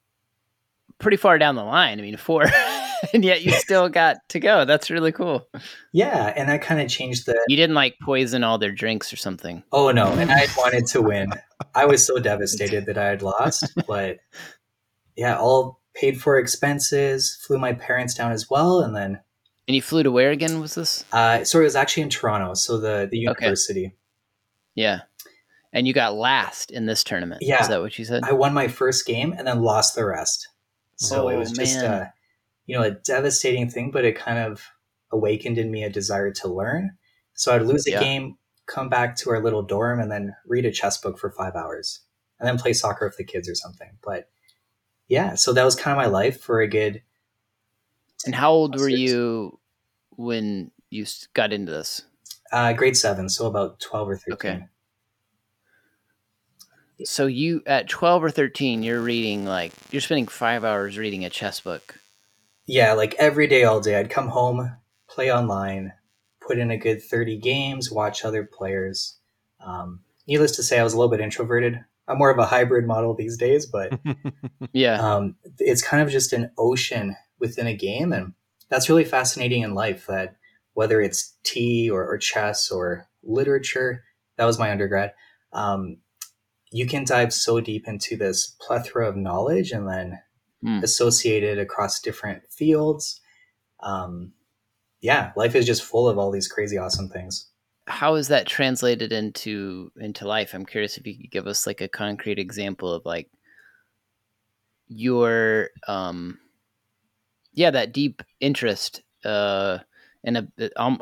pretty 0.99 1.17
far 1.17 1.39
down 1.39 1.57
the 1.57 1.65
line. 1.65 1.99
I 1.99 2.03
mean 2.03 2.17
four 2.17 2.45
and 3.13 3.25
yet 3.25 3.43
you 3.43 3.53
still 3.59 3.89
got 3.89 4.17
to 4.29 4.39
go. 4.41 4.65
That's 4.65 4.91
really 4.91 5.13
cool. 5.13 5.49
Yeah, 5.93 6.33
and 6.37 6.49
that 6.49 6.63
kind 6.63 6.81
of 6.81 6.89
changed 6.89 7.27
the. 7.27 7.43
You 7.49 7.57
didn't 7.57 7.75
like 7.75 7.97
poison 8.03 8.45
all 8.45 8.59
their 8.59 8.73
drinks 8.73 9.13
or 9.13 9.17
something. 9.17 9.63
Oh 9.73 9.91
no, 9.91 10.07
and 10.13 10.31
I 10.31 10.47
wanted 10.57 10.87
to 10.89 11.03
win. 11.03 11.31
I 11.75 11.85
was 11.87 12.05
so 12.05 12.19
devastated 12.19 12.87
that 12.87 12.99
I 12.99 13.07
had 13.07 13.23
lost, 13.23 13.73
but 13.87 14.19
yeah, 15.17 15.37
all 15.37 15.81
paid 15.95 16.21
for 16.21 16.39
expenses. 16.39 17.39
Flew 17.47 17.59
my 17.59 17.73
parents 17.73 18.15
down 18.15 18.33
as 18.33 18.49
well, 18.49 18.81
and 18.81 18.95
then 18.95 19.21
And 19.73 19.77
you 19.77 19.81
flew 19.81 20.03
to 20.03 20.11
where 20.13 20.31
again 20.33 20.61
was 20.61 20.75
this? 20.75 21.03
uh, 21.13 21.45
sorry, 21.45 21.65
it 21.65 21.69
was 21.69 21.77
actually 21.77 22.03
in 22.03 22.11
Toronto, 22.11 22.53
so 22.53 22.77
the 22.79 23.09
the 23.11 23.17
university. 23.17 23.87
Okay. 23.87 23.97
Yeah. 24.75 25.01
And 25.73 25.87
you 25.89 25.95
got 25.95 26.15
last 26.15 26.71
in 26.71 26.85
this 26.85 27.03
tournament. 27.03 27.41
Yeah. 27.43 27.63
Is 27.63 27.69
that 27.69 27.81
what 27.81 27.99
you 27.99 28.05
said? 28.05 28.23
I 28.23 28.33
won 28.35 28.53
my 28.53 28.69
first 28.69 29.07
game 29.07 29.33
and 29.33 29.47
then 29.47 29.63
lost 29.63 29.95
the 29.95 30.05
rest. 30.05 30.47
So 30.97 31.31
it 31.31 31.37
Oh, 31.37 31.39
was 31.39 31.53
just 31.53 31.83
a, 31.83 32.13
you 32.67 32.77
know, 32.77 32.83
a 32.85 32.91
devastating 32.91 33.71
thing, 33.71 33.91
but 33.91 34.05
it 34.05 34.15
kind 34.15 34.39
of 34.41 34.63
awakened 35.11 35.57
in 35.57 35.71
me 35.71 35.85
a 35.85 35.89
desire 35.89 36.31
to 36.33 36.49
learn. 36.49 36.99
So 37.33 37.55
I'd 37.57 37.63
lose 37.63 37.87
a 37.87 37.93
Yeah. 37.93 38.01
game, 38.01 38.37
come 38.67 38.91
back 38.91 39.17
to 39.17 39.31
our 39.31 39.43
little 39.43 39.63
dorm, 39.63 40.01
and 40.01 40.11
then 40.13 40.35
read 40.47 40.67
a 40.67 40.71
chess 40.71 40.99
book 40.99 41.19
for 41.19 41.31
five 41.31 41.55
hours, 41.57 42.01
and 42.39 42.47
then 42.47 42.59
play 42.59 42.75
soccer 42.75 43.07
with 43.07 43.17
the 43.17 43.25
kids 43.25 43.49
or 43.49 43.55
something. 43.55 43.93
But 44.05 44.29
yeah, 45.09 45.35
so 45.35 45.55
that 45.55 45.65
was 45.65 45.75
kind 45.77 45.99
of 45.99 46.05
my 46.05 46.11
life 46.11 46.43
for 46.43 46.61
a 46.61 46.69
good. 46.69 47.01
and 48.27 48.35
how 48.35 48.53
old 48.53 48.79
were 48.79 48.91
you 48.91 49.59
when 50.23 50.71
you 50.91 51.05
got 51.35 51.53
into 51.53 51.73
this? 51.73 52.03
Uh, 52.53 52.73
grade 52.73 52.97
seven, 52.97 53.29
so 53.29 53.47
about 53.47 53.81
twelve 53.81 54.09
or 54.09 54.17
thirteen. 54.17 54.35
Okay. 54.53 54.65
So 57.05 57.27
you 57.27 57.63
at 57.67 57.89
12 57.89 58.23
or 58.25 58.31
13 58.31 58.85
you're 58.85 59.01
reading 59.01 59.45
like 59.45 59.73
you're 59.91 60.01
spending 60.01 60.29
5 60.29 60.63
hours 60.65 60.97
reading 60.99 61.25
a 61.25 61.31
chess 61.31 61.59
book. 61.59 61.97
Yeah, 62.67 62.93
like 62.93 63.17
every 63.19 63.49
day, 63.49 63.65
all 63.65 63.81
day, 63.81 63.99
I'd 63.99 64.09
come 64.09 64.29
home, 64.29 64.77
play 65.09 65.33
online, 65.33 65.93
put 66.41 66.59
in 66.59 66.71
a 66.71 66.77
good 66.79 67.03
thirty 67.03 67.37
games, 67.37 67.91
watch 67.91 68.25
other 68.25 68.45
players. 68.45 69.19
Um, 69.59 70.01
needless 70.29 70.55
to 70.57 70.63
say, 70.63 70.79
I 70.79 70.85
was 70.85 70.93
a 70.95 70.97
little 70.97 71.11
bit 71.11 71.21
introverted. 71.21 71.81
I'm 72.07 72.19
more 72.19 72.31
of 72.31 72.39
a 72.39 72.47
hybrid 72.47 72.87
model 72.87 73.15
these 73.15 73.37
days, 73.37 73.67
but 73.67 73.99
Yeah. 74.73 75.01
um, 75.01 75.35
it's 75.59 75.83
kind 75.83 76.05
of 76.05 76.09
just 76.09 76.33
an 76.33 76.53
ocean 76.57 77.17
within 77.41 77.67
a 77.67 77.75
game, 77.75 78.13
and 78.13 78.33
that's 78.73 78.89
really 78.89 79.05
fascinating 79.05 79.63
in 79.63 79.75
life 79.75 80.07
that 80.07 80.37
whether 80.73 81.03
it's 81.03 81.37
tea 81.45 81.91
or, 81.91 82.05
or 82.09 82.17
chess 82.17 82.71
or 82.71 83.07
literature, 83.23 84.03
that 84.39 84.47
was 84.47 84.59
my 84.59 84.71
undergrad. 84.71 85.13
Um, 85.53 85.99
you 86.71 86.87
can 86.87 87.05
dive 87.05 87.35
so 87.35 87.61
deep 87.61 87.87
into 87.87 88.17
this 88.17 88.57
plethora 88.67 89.07
of 89.09 89.17
knowledge 89.17 89.71
and 89.73 89.87
then 89.87 90.19
Mm. 90.65 90.85
associated 90.85 91.59
across 91.59 92.01
different 92.01 92.45
fields. 92.49 93.21
Um, 93.81 94.33
yeah, 95.01 95.33
life 95.35 95.57
is 95.57 95.67
just 95.67 95.83
full 95.83 96.09
of 96.09 96.17
all 96.17 96.31
these 96.31 96.47
crazy, 96.47 96.79
awesome 96.79 97.09
things. 97.09 97.51
How 97.89 98.15
is 98.15 98.29
that 98.29 98.47
translated 98.47 99.13
into 99.13 99.91
into 99.99 100.25
life? 100.25 100.55
I'm 100.55 100.65
curious 100.65 100.99
if 100.99 101.05
you 101.05 101.17
could 101.17 101.33
give 101.33 101.49
us 101.49 101.67
like 101.67 101.81
a 101.81 101.89
concrete 101.89 102.39
example 102.39 102.93
of 102.95 103.05
like 103.05 103.29
your 104.87 105.71
um 105.89 106.39
yeah 107.53 107.71
that 107.71 107.93
deep 107.93 108.23
interest 108.41 109.03
uh 109.25 109.79
and 110.25 110.37
a 110.37 110.81
um 110.81 111.01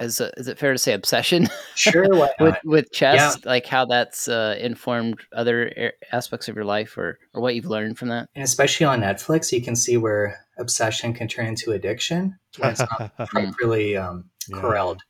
is, 0.00 0.20
is 0.20 0.48
it 0.48 0.58
fair 0.58 0.72
to 0.72 0.78
say 0.78 0.92
obsession 0.92 1.48
Sure, 1.74 2.28
with 2.40 2.54
with 2.64 2.92
chess? 2.92 3.44
Like 3.44 3.66
how 3.66 3.84
that's 3.86 4.28
uh, 4.28 4.56
informed 4.60 5.20
other 5.32 5.92
aspects 6.12 6.48
of 6.48 6.56
your 6.56 6.64
life 6.64 6.96
or 6.96 7.18
or 7.32 7.40
what 7.40 7.54
you've 7.54 7.66
learned 7.66 7.98
from 7.98 8.08
that? 8.08 8.28
And 8.34 8.44
especially 8.44 8.86
on 8.86 9.00
Netflix, 9.00 9.52
you 9.52 9.62
can 9.62 9.76
see 9.76 9.96
where 9.96 10.44
obsession 10.58 11.14
can 11.14 11.28
turn 11.28 11.46
into 11.46 11.72
addiction 11.72 12.38
when 12.58 12.70
it's 12.70 12.80
not 12.80 13.12
properly 13.28 13.96
um, 13.96 14.30
Yeah. 14.48 14.60
corralled. 14.60 15.02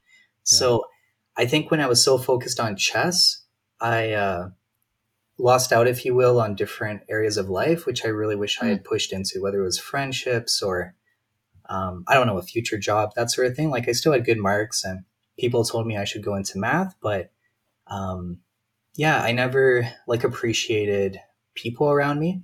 So 0.43 0.85
I 1.37 1.47
think 1.47 1.71
when 1.71 1.81
I 1.81 1.87
was 1.87 2.05
so 2.05 2.19
focused 2.19 2.61
on 2.61 2.77
chess, 2.77 3.43
I 3.81 4.13
uh, 4.13 4.51
lost 5.39 5.73
out, 5.73 5.89
if 5.89 6.05
you 6.05 6.15
will, 6.15 6.41
on 6.41 6.55
different 6.55 7.03
areas 7.09 7.37
of 7.37 7.49
life, 7.49 7.87
which 7.87 8.05
I 8.05 8.09
really 8.09 8.37
wish 8.37 8.59
I 8.61 8.67
had 8.67 8.85
pushed 8.85 9.13
into, 9.13 9.43
whether 9.43 9.61
it 9.61 9.65
was 9.65 9.79
friendships 9.79 10.63
or 10.63 10.95
um, 11.69 12.05
I 12.07 12.15
don't 12.15 12.27
know, 12.27 12.39
a 12.39 12.43
future 12.43 12.79
job, 12.79 13.13
that 13.17 13.31
sort 13.31 13.47
of 13.47 13.57
thing. 13.57 13.71
Like 13.71 13.89
I 13.89 13.93
still 13.93 14.13
had 14.13 14.27
good 14.27 14.39
marks 14.39 14.85
and 14.85 15.05
people 15.39 15.65
told 15.65 15.87
me 15.87 15.97
I 15.97 16.05
should 16.05 16.23
go 16.23 16.35
into 16.35 16.59
math, 16.59 16.95
but 17.01 17.31
um, 17.87 18.41
yeah, 18.97 19.23
I 19.23 19.33
never 19.33 19.91
like 20.07 20.25
appreciated 20.25 21.21
people 21.55 21.91
around 21.91 22.21
me. 22.21 22.43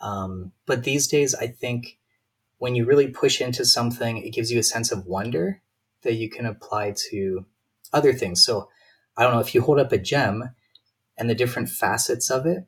Um, 0.00 0.52
but 0.66 0.84
these 0.84 1.06
days, 1.06 1.34
I 1.34 1.48
think 1.48 1.98
when 2.58 2.74
you 2.74 2.84
really 2.84 3.08
push 3.08 3.40
into 3.40 3.64
something, 3.64 4.18
it 4.18 4.32
gives 4.32 4.50
you 4.50 4.58
a 4.58 4.64
sense 4.64 4.92
of 4.92 5.06
wonder 5.06 5.60
that 6.02 6.14
you 6.14 6.30
can 6.30 6.46
apply 6.46 6.94
to 7.10 7.46
other 7.92 8.12
things. 8.12 8.44
So 8.44 8.68
I 9.16 9.22
don't 9.22 9.32
know 9.32 9.40
if 9.40 9.54
you 9.54 9.62
hold 9.62 9.78
up 9.78 9.92
a 9.92 9.98
gem 9.98 10.50
and 11.18 11.28
the 11.28 11.34
different 11.34 11.68
facets 11.68 12.30
of 12.30 12.46
it, 12.46 12.66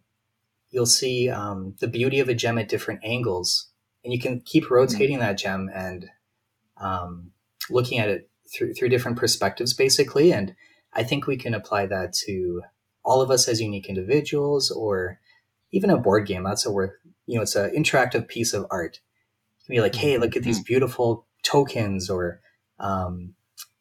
you'll 0.70 0.86
see 0.86 1.28
um, 1.28 1.74
the 1.80 1.88
beauty 1.88 2.20
of 2.20 2.28
a 2.28 2.34
gem 2.34 2.58
at 2.58 2.68
different 2.68 3.00
angles, 3.04 3.70
and 4.04 4.12
you 4.12 4.20
can 4.20 4.40
keep 4.40 4.70
rotating 4.70 5.18
that 5.18 5.38
gem 5.38 5.70
and 5.74 6.06
um, 6.78 7.30
looking 7.70 7.98
at 7.98 8.08
it 8.08 8.30
through 8.54 8.74
through 8.74 8.88
different 8.88 9.18
perspectives, 9.18 9.74
basically. 9.74 10.32
And 10.32 10.54
I 10.92 11.02
think 11.02 11.26
we 11.26 11.36
can 11.36 11.54
apply 11.54 11.86
that 11.86 12.12
to 12.26 12.62
all 13.04 13.20
of 13.20 13.30
us 13.30 13.48
as 13.48 13.60
unique 13.60 13.88
individuals, 13.88 14.70
or 14.70 15.20
even 15.72 15.90
a 15.90 15.98
board 15.98 16.26
game. 16.26 16.44
That's 16.44 16.66
a 16.66 16.72
worth 16.72 16.92
you 17.28 17.36
know, 17.36 17.42
it's 17.42 17.56
an 17.56 17.70
interactive 17.76 18.26
piece 18.26 18.54
of 18.54 18.66
art. 18.70 19.00
You 19.60 19.66
can 19.66 19.74
be 19.76 19.80
like, 19.82 19.94
hey, 19.94 20.16
look 20.16 20.34
at 20.34 20.42
these 20.42 20.62
beautiful 20.62 21.26
tokens, 21.44 22.08
or 22.08 22.40
um, 22.80 23.34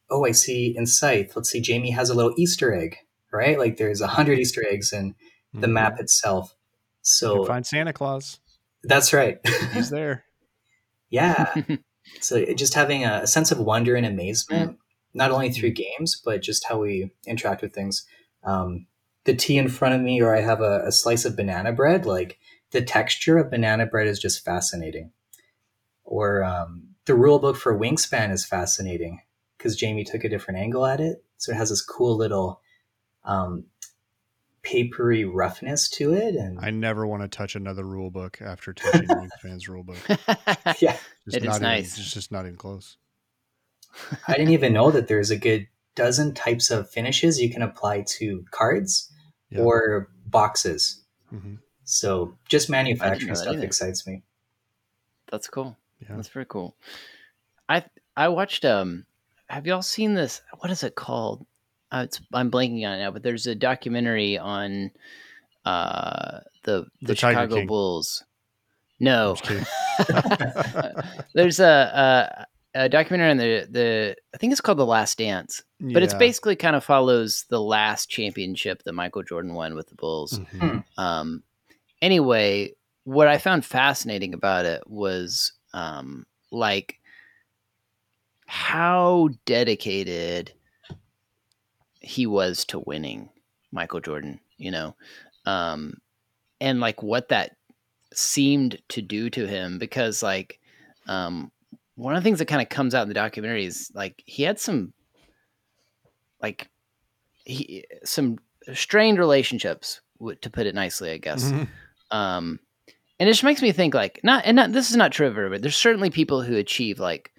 oh, 0.10 0.26
I 0.26 0.32
see 0.32 0.76
in 0.76 0.86
Scythe. 0.86 1.34
Let's 1.36 1.50
see, 1.50 1.62
Jamey 1.62 1.94
has 1.94 2.10
a 2.10 2.14
little 2.14 2.34
Easter 2.38 2.76
egg, 2.76 2.98
right? 3.38 3.58
Like 3.60 3.78
there's 3.78 4.02
a 4.02 4.08
hundred 4.08 4.40
Easter 4.40 4.64
eggs 4.70 4.92
in 4.92 5.16
the 5.54 5.68
Mhm. 5.68 5.72
map 5.74 6.00
itself. 6.00 6.54
So 7.02 7.46
find 7.46 7.66
Santa 7.66 7.94
Claus. 7.94 8.40
that's 8.84 9.14
right. 9.14 9.40
He's 9.74 9.90
there. 9.98 10.26
yeah. 11.10 11.54
So 12.22 12.46
just 12.54 12.74
having 12.74 13.04
a, 13.04 13.28
sense 13.28 13.52
of 13.52 13.60
wonder 13.60 13.94
and 13.98 14.06
amazement, 14.06 14.78
not 15.14 15.30
only 15.30 15.52
through 15.52 15.72
games, 15.72 16.16
but 16.24 16.42
just 16.42 16.66
how 16.66 16.78
we 16.80 17.12
interact 17.26 17.62
with 17.62 17.74
things. 17.74 18.06
Um, 18.46 18.88
the 19.26 19.36
tea 19.36 19.58
in 19.58 19.68
front 19.68 19.94
of 19.94 20.00
me, 20.00 20.22
or 20.22 20.34
I 20.34 20.40
have 20.40 20.62
a, 20.62 20.84
a 20.86 20.92
slice 20.94 21.26
of 21.26 21.36
banana 21.36 21.74
bread, 21.74 22.06
like 22.06 22.40
the 22.72 22.82
texture 22.82 23.38
of 23.38 23.52
banana 23.52 23.86
bread 23.86 24.08
is 24.08 24.20
just 24.20 24.46
fascinating. 24.46 25.12
Or 26.06 26.46
um, 26.46 26.96
the 27.06 27.14
rule 27.14 27.40
book 27.40 27.58
for 27.58 27.78
Wingspan 27.78 28.32
is 28.32 28.46
fascinating 28.46 29.20
because 29.58 29.78
Jamey 29.78 30.06
took 30.10 30.24
a 30.24 30.30
different 30.30 30.62
angle 30.62 30.86
at 30.86 31.02
it. 31.02 31.26
So 31.36 31.52
it 31.52 31.56
has 31.58 31.70
this 31.72 31.82
cool 31.82 32.16
little 32.16 32.62
um, 33.28 33.66
papery 34.64 35.24
roughness 35.26 35.88
to 35.90 36.14
it. 36.14 36.36
And 36.36 36.60
I 36.60 36.72
never 36.72 37.06
want 37.06 37.22
to 37.24 37.28
touch 37.28 37.56
another 37.56 37.84
rule 37.86 38.10
book 38.10 38.40
after 38.42 38.74
touching 38.74 39.08
Wingspan's 39.08 39.68
rule 39.70 39.84
book. 39.84 39.98
yeah, 40.82 40.98
Just 41.26 41.38
It 41.38 41.44
is 41.44 41.44
not 41.44 41.56
even- 41.58 41.62
nice. 41.62 41.98
it's 42.00 42.14
just 42.14 42.32
not 42.32 42.46
even 42.46 42.58
close. 42.58 42.98
I 44.28 44.34
didn't 44.34 44.54
even 44.54 44.74
know 44.74 44.92
that 44.92 45.08
there's 45.08 45.30
a 45.32 45.38
good 45.38 45.68
dozen 45.96 46.34
types 46.34 46.70
of 46.72 46.90
finishes 46.90 47.40
you 47.42 47.50
can 47.50 47.62
apply 47.62 48.04
to 48.08 48.46
cards 48.52 49.12
Yeah. 49.50 49.62
or 49.62 50.10
boxes. 50.26 51.04
hmm 51.30 51.56
So 51.84 52.38
just 52.48 52.70
manufacturing 52.70 53.36
stuff 53.36 53.54
either. 53.56 53.64
excites 53.66 54.06
me. 54.06 54.24
That's 55.32 55.48
cool. 55.48 55.76
Yeah. 56.02 56.16
That's 56.16 56.30
very 56.30 56.46
cool. 56.46 56.76
I 57.68 57.84
I 58.16 58.28
watched 58.30 58.64
um 58.66 59.06
have 59.50 59.66
y'all 59.66 59.82
seen 59.82 60.14
this 60.14 60.42
what 60.60 60.70
is 60.72 60.84
it 60.84 60.96
called? 60.96 61.46
Uh, 61.92 62.04
it's 62.06 62.20
I'm 62.34 62.52
blanking 62.52 62.86
on 62.86 62.96
it 62.96 63.00
now, 63.00 63.12
but 63.12 63.24
there's 63.24 63.48
a 63.48 63.56
documentary 63.56 64.38
on 64.38 64.92
uh 65.66 66.40
the 66.64 66.86
the, 67.02 67.08
The 67.08 67.16
Chicago 67.16 67.56
King. 67.56 67.68
Bulls. 67.68 68.24
No. 69.00 69.36
there's 71.34 71.60
a, 71.60 71.66
a 71.66 72.48
a 72.86 72.90
documentary 72.90 73.32
on 73.32 73.38
the 73.38 73.68
the 73.70 74.16
I 74.34 74.38
think 74.38 74.52
it's 74.52 74.62
called 74.62 74.80
The 74.80 74.86
Last 74.86 75.18
Dance. 75.18 75.64
But 75.80 76.04
it's 76.04 76.14
basically 76.16 76.56
kind 76.56 76.76
of 76.76 76.84
follows 76.84 77.46
the 77.50 77.62
last 77.62 78.10
championship 78.10 78.84
that 78.84 78.94
Michael 78.94 79.24
Jordan 79.24 79.54
won 79.54 79.76
with 79.76 79.88
the 79.90 79.96
Bulls. 79.96 80.40
Mhm. 80.40 80.84
Um, 80.98 81.44
anyway, 82.02 82.74
what 83.04 83.28
I 83.28 83.38
found 83.38 83.64
fascinating 83.64 84.34
about 84.34 84.66
it 84.66 84.82
was 84.90 85.54
um, 85.74 86.26
like 86.52 87.00
how 88.48 89.30
dedicated 89.46 90.52
he 92.08 92.26
was 92.26 92.66
to 92.66 92.80
winning 92.80 93.30
Michael 93.72 94.00
Jordan, 94.00 94.40
you 94.58 94.72
know, 94.72 94.96
um, 95.46 95.98
and 96.62 96.80
like 96.80 97.04
what 97.04 97.30
that 97.30 97.56
seemed 98.14 98.80
to 98.90 99.02
do 99.02 99.30
to 99.30 99.46
him 99.46 99.78
because 99.78 100.24
like 100.24 100.60
um, 101.08 101.52
one 101.96 102.16
of 102.16 102.24
the 102.24 102.28
things 102.28 102.40
that 102.40 102.48
kind 102.48 102.62
of 102.62 102.70
comes 102.70 102.96
out 102.96 103.04
in 103.04 103.08
the 103.10 103.14
documentary 103.14 103.66
is 103.66 103.92
like 103.94 104.24
he 104.26 104.44
had 104.44 104.60
some 104.60 104.94
like 106.42 106.70
he 107.46 107.86
some 108.04 108.38
strained 108.74 109.18
relationships 109.20 110.02
to 110.42 110.50
put 110.50 110.66
it 110.66 110.76
nicely 110.76 111.12
i 111.12 111.18
guess 111.18 111.44
Mhm. 111.52 111.68
um 112.12 112.60
and 113.20 113.28
it 113.30 113.32
just 113.32 113.44
makes 113.44 113.62
me 113.62 113.72
think 113.72 113.94
like 113.94 114.20
not 114.24 114.44
and 114.46 114.56
not 114.56 114.72
this 114.74 114.90
is 114.90 114.96
not 114.96 115.12
true 115.12 115.28
of 115.28 115.38
everybody 115.38 115.62
there's 115.62 115.76
certainly 115.76 116.10
people 116.10 116.42
who 116.42 116.56
achieve 116.56 117.00
like 117.00 117.32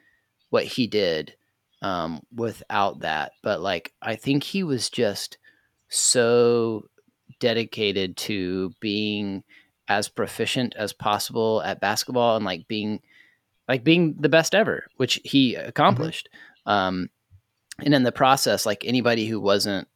what 0.50 0.64
he 0.64 0.86
did 0.86 1.34
um 1.82 2.20
without 2.34 3.00
that 3.00 3.32
but 3.42 3.60
like 3.60 3.92
i 4.02 4.16
think 4.16 4.42
he 4.42 4.62
was 4.62 4.90
just 4.90 5.38
so 5.88 6.84
dedicated 7.40 8.16
to 8.16 8.72
being 8.80 9.44
as 9.88 10.08
proficient 10.08 10.74
as 10.76 10.92
possible 10.92 11.62
at 11.62 11.80
basketball 11.80 12.36
and 12.36 12.44
like 12.44 12.66
being 12.68 13.00
like 13.68 13.84
being 13.84 14.14
the 14.18 14.28
best 14.28 14.54
ever 14.54 14.86
which 14.96 15.20
he 15.24 15.54
accomplished 15.54 16.28
um 16.66 17.08
and 17.84 17.94
in 17.94 18.02
the 18.02 18.12
process 18.12 18.66
like 18.66 18.84
anybody 18.84 19.26
who 19.26 19.40
wasn't 19.40 19.86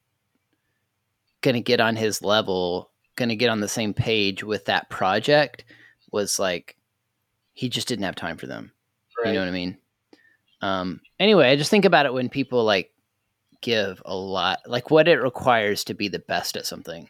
going 1.40 1.54
to 1.54 1.60
get 1.60 1.80
on 1.80 1.96
his 1.96 2.22
level 2.22 2.90
going 3.16 3.28
to 3.28 3.36
get 3.36 3.50
on 3.50 3.60
the 3.60 3.68
same 3.68 3.92
page 3.92 4.42
with 4.44 4.64
that 4.66 4.88
project 4.88 5.64
was 6.12 6.38
like 6.38 6.76
he 7.52 7.68
just 7.68 7.88
didn't 7.88 8.04
have 8.04 8.14
time 8.14 8.36
for 8.36 8.46
them 8.46 8.72
you 9.26 9.32
know 9.32 9.40
what 9.40 9.48
i 9.48 9.52
mean 9.52 9.76
um 10.62 11.00
anyway 11.20 11.50
i 11.50 11.56
just 11.56 11.70
think 11.70 11.84
about 11.84 12.06
it 12.06 12.14
when 12.14 12.28
people 12.28 12.64
like 12.64 12.90
give 13.60 14.02
a 14.04 14.14
lot 14.14 14.58
like 14.66 14.90
what 14.90 15.08
it 15.08 15.16
requires 15.16 15.84
to 15.84 15.94
be 15.94 16.08
the 16.08 16.18
best 16.18 16.56
at 16.56 16.66
something. 16.66 17.08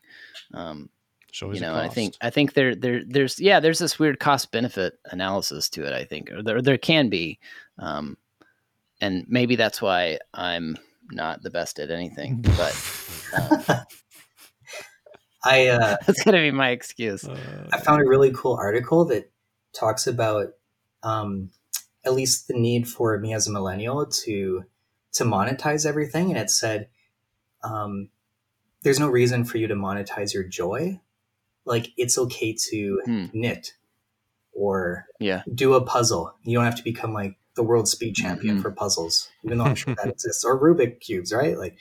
Um 0.53 0.91
So 1.33 1.51
you 1.53 1.61
know 1.61 1.75
i 1.75 1.89
think 1.89 2.15
i 2.21 2.29
think 2.29 2.53
there 2.53 2.75
there 2.75 3.03
there's 3.07 3.41
yeah 3.41 3.59
there's 3.59 3.79
this 3.79 3.99
weird 3.99 4.21
cost 4.21 4.53
benefit 4.53 4.99
analysis 5.07 5.71
to 5.71 5.87
it 5.87 5.95
i 5.95 6.05
think 6.05 6.31
or 6.31 6.43
there, 6.43 6.61
there 6.61 6.77
can 6.77 7.09
be 7.09 7.39
um 7.79 8.19
and 9.01 9.25
maybe 9.29 9.57
that's 9.57 9.81
why 9.81 10.19
i'm 10.35 10.77
not 11.11 11.43
the 11.43 11.49
best 11.49 11.79
at 11.79 11.91
anything 11.91 12.45
but 12.57 12.75
um, 13.35 13.65
I 15.45 15.69
uh, 15.69 15.97
that's 16.07 16.23
gonna 16.23 16.39
be 16.39 16.51
my 16.51 16.71
excuse. 16.71 17.25
Uh, 17.25 17.69
I 17.73 17.81
found 17.81 18.03
a 18.03 18.09
really 18.09 18.31
cool 18.33 18.55
article 18.55 19.05
that 19.07 19.31
talks 19.73 20.07
about 20.07 20.49
um, 21.03 21.51
at 22.05 22.15
least 22.15 22.49
the 22.49 22.55
need 22.55 22.89
for 22.89 23.19
me 23.19 23.33
as 23.35 23.47
a 23.47 23.53
millennial 23.53 24.07
to 24.07 24.65
to 25.13 25.25
monetize 25.25 25.85
everything, 25.87 26.31
and 26.31 26.39
it 26.39 26.51
said 26.51 26.89
um, 27.63 28.09
there's 28.83 28.99
no 29.01 29.09
reason 29.09 29.45
for 29.45 29.59
you 29.59 29.69
to 29.69 29.75
monetize 29.75 30.33
your 30.35 30.45
joy. 30.45 31.01
Like 31.65 31.89
it's 31.97 32.19
okay 32.19 32.57
to 32.71 33.03
Hmm. 33.05 33.27
knit 33.33 33.75
or 34.53 35.07
yeah 35.21 35.43
do 35.55 35.75
a 35.75 35.85
puzzle. 35.85 36.35
You 36.45 36.57
don't 36.57 36.65
have 36.65 36.77
to 36.77 36.85
become 36.85 37.13
like 37.13 37.37
the 37.55 37.63
world 37.63 37.89
speed 37.89 38.15
champion 38.17 38.57
Mhm. 38.59 38.63
for 38.63 38.71
puzzles, 38.71 39.31
even 39.45 39.59
though 39.59 39.65
I'm 39.65 39.75
sure 39.75 39.95
that 39.95 40.09
exists, 40.09 40.45
or 40.45 40.59
Rubik 40.59 41.01
cubes, 41.01 41.33
right? 41.33 41.57
Like 41.59 41.77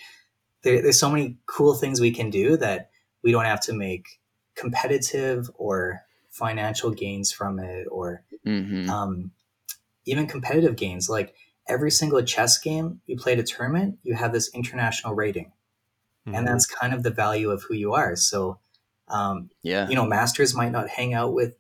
there, 0.64 0.82
there's 0.82 1.00
so 1.00 1.10
many 1.10 1.38
cool 1.48 1.74
things 1.74 2.00
we 2.02 2.12
can 2.12 2.30
do 2.30 2.58
that 2.58 2.92
we 3.24 3.32
don't 3.32 3.46
have 3.46 3.62
to 3.62 3.74
make 3.74 4.20
competitive 4.56 5.50
or 5.56 6.02
financial 6.30 6.92
gains 6.92 7.32
from 7.32 7.60
it, 7.60 7.88
or 7.90 8.24
hmm 8.44 8.90
um, 8.90 9.32
even 10.06 10.28
competitive 10.28 10.76
gains. 10.76 11.10
Like 11.10 11.36
every 11.68 11.92
single 11.92 12.22
chess 12.24 12.58
game 12.58 13.02
you 13.06 13.18
play 13.18 13.34
a 13.34 13.44
tournament, 13.44 14.00
you 14.04 14.16
have 14.16 14.34
this 14.34 14.50
international 14.54 15.14
rating, 15.14 15.52
Mhm. 16.28 16.38
and 16.38 16.48
that's 16.48 16.66
kind 16.66 16.94
of 16.94 17.04
the 17.04 17.12
value 17.12 17.50
of 17.52 17.64
who 17.64 17.74
you 17.76 17.94
are. 17.94 18.16
So. 18.16 18.60
Um, 19.08 19.50
Yeah. 19.62 19.90
you 19.90 19.96
know, 19.96 20.06
masters 20.06 20.56
might 20.56 20.72
not 20.72 20.88
hang 20.88 21.14
out 21.14 21.34
with 21.34 21.56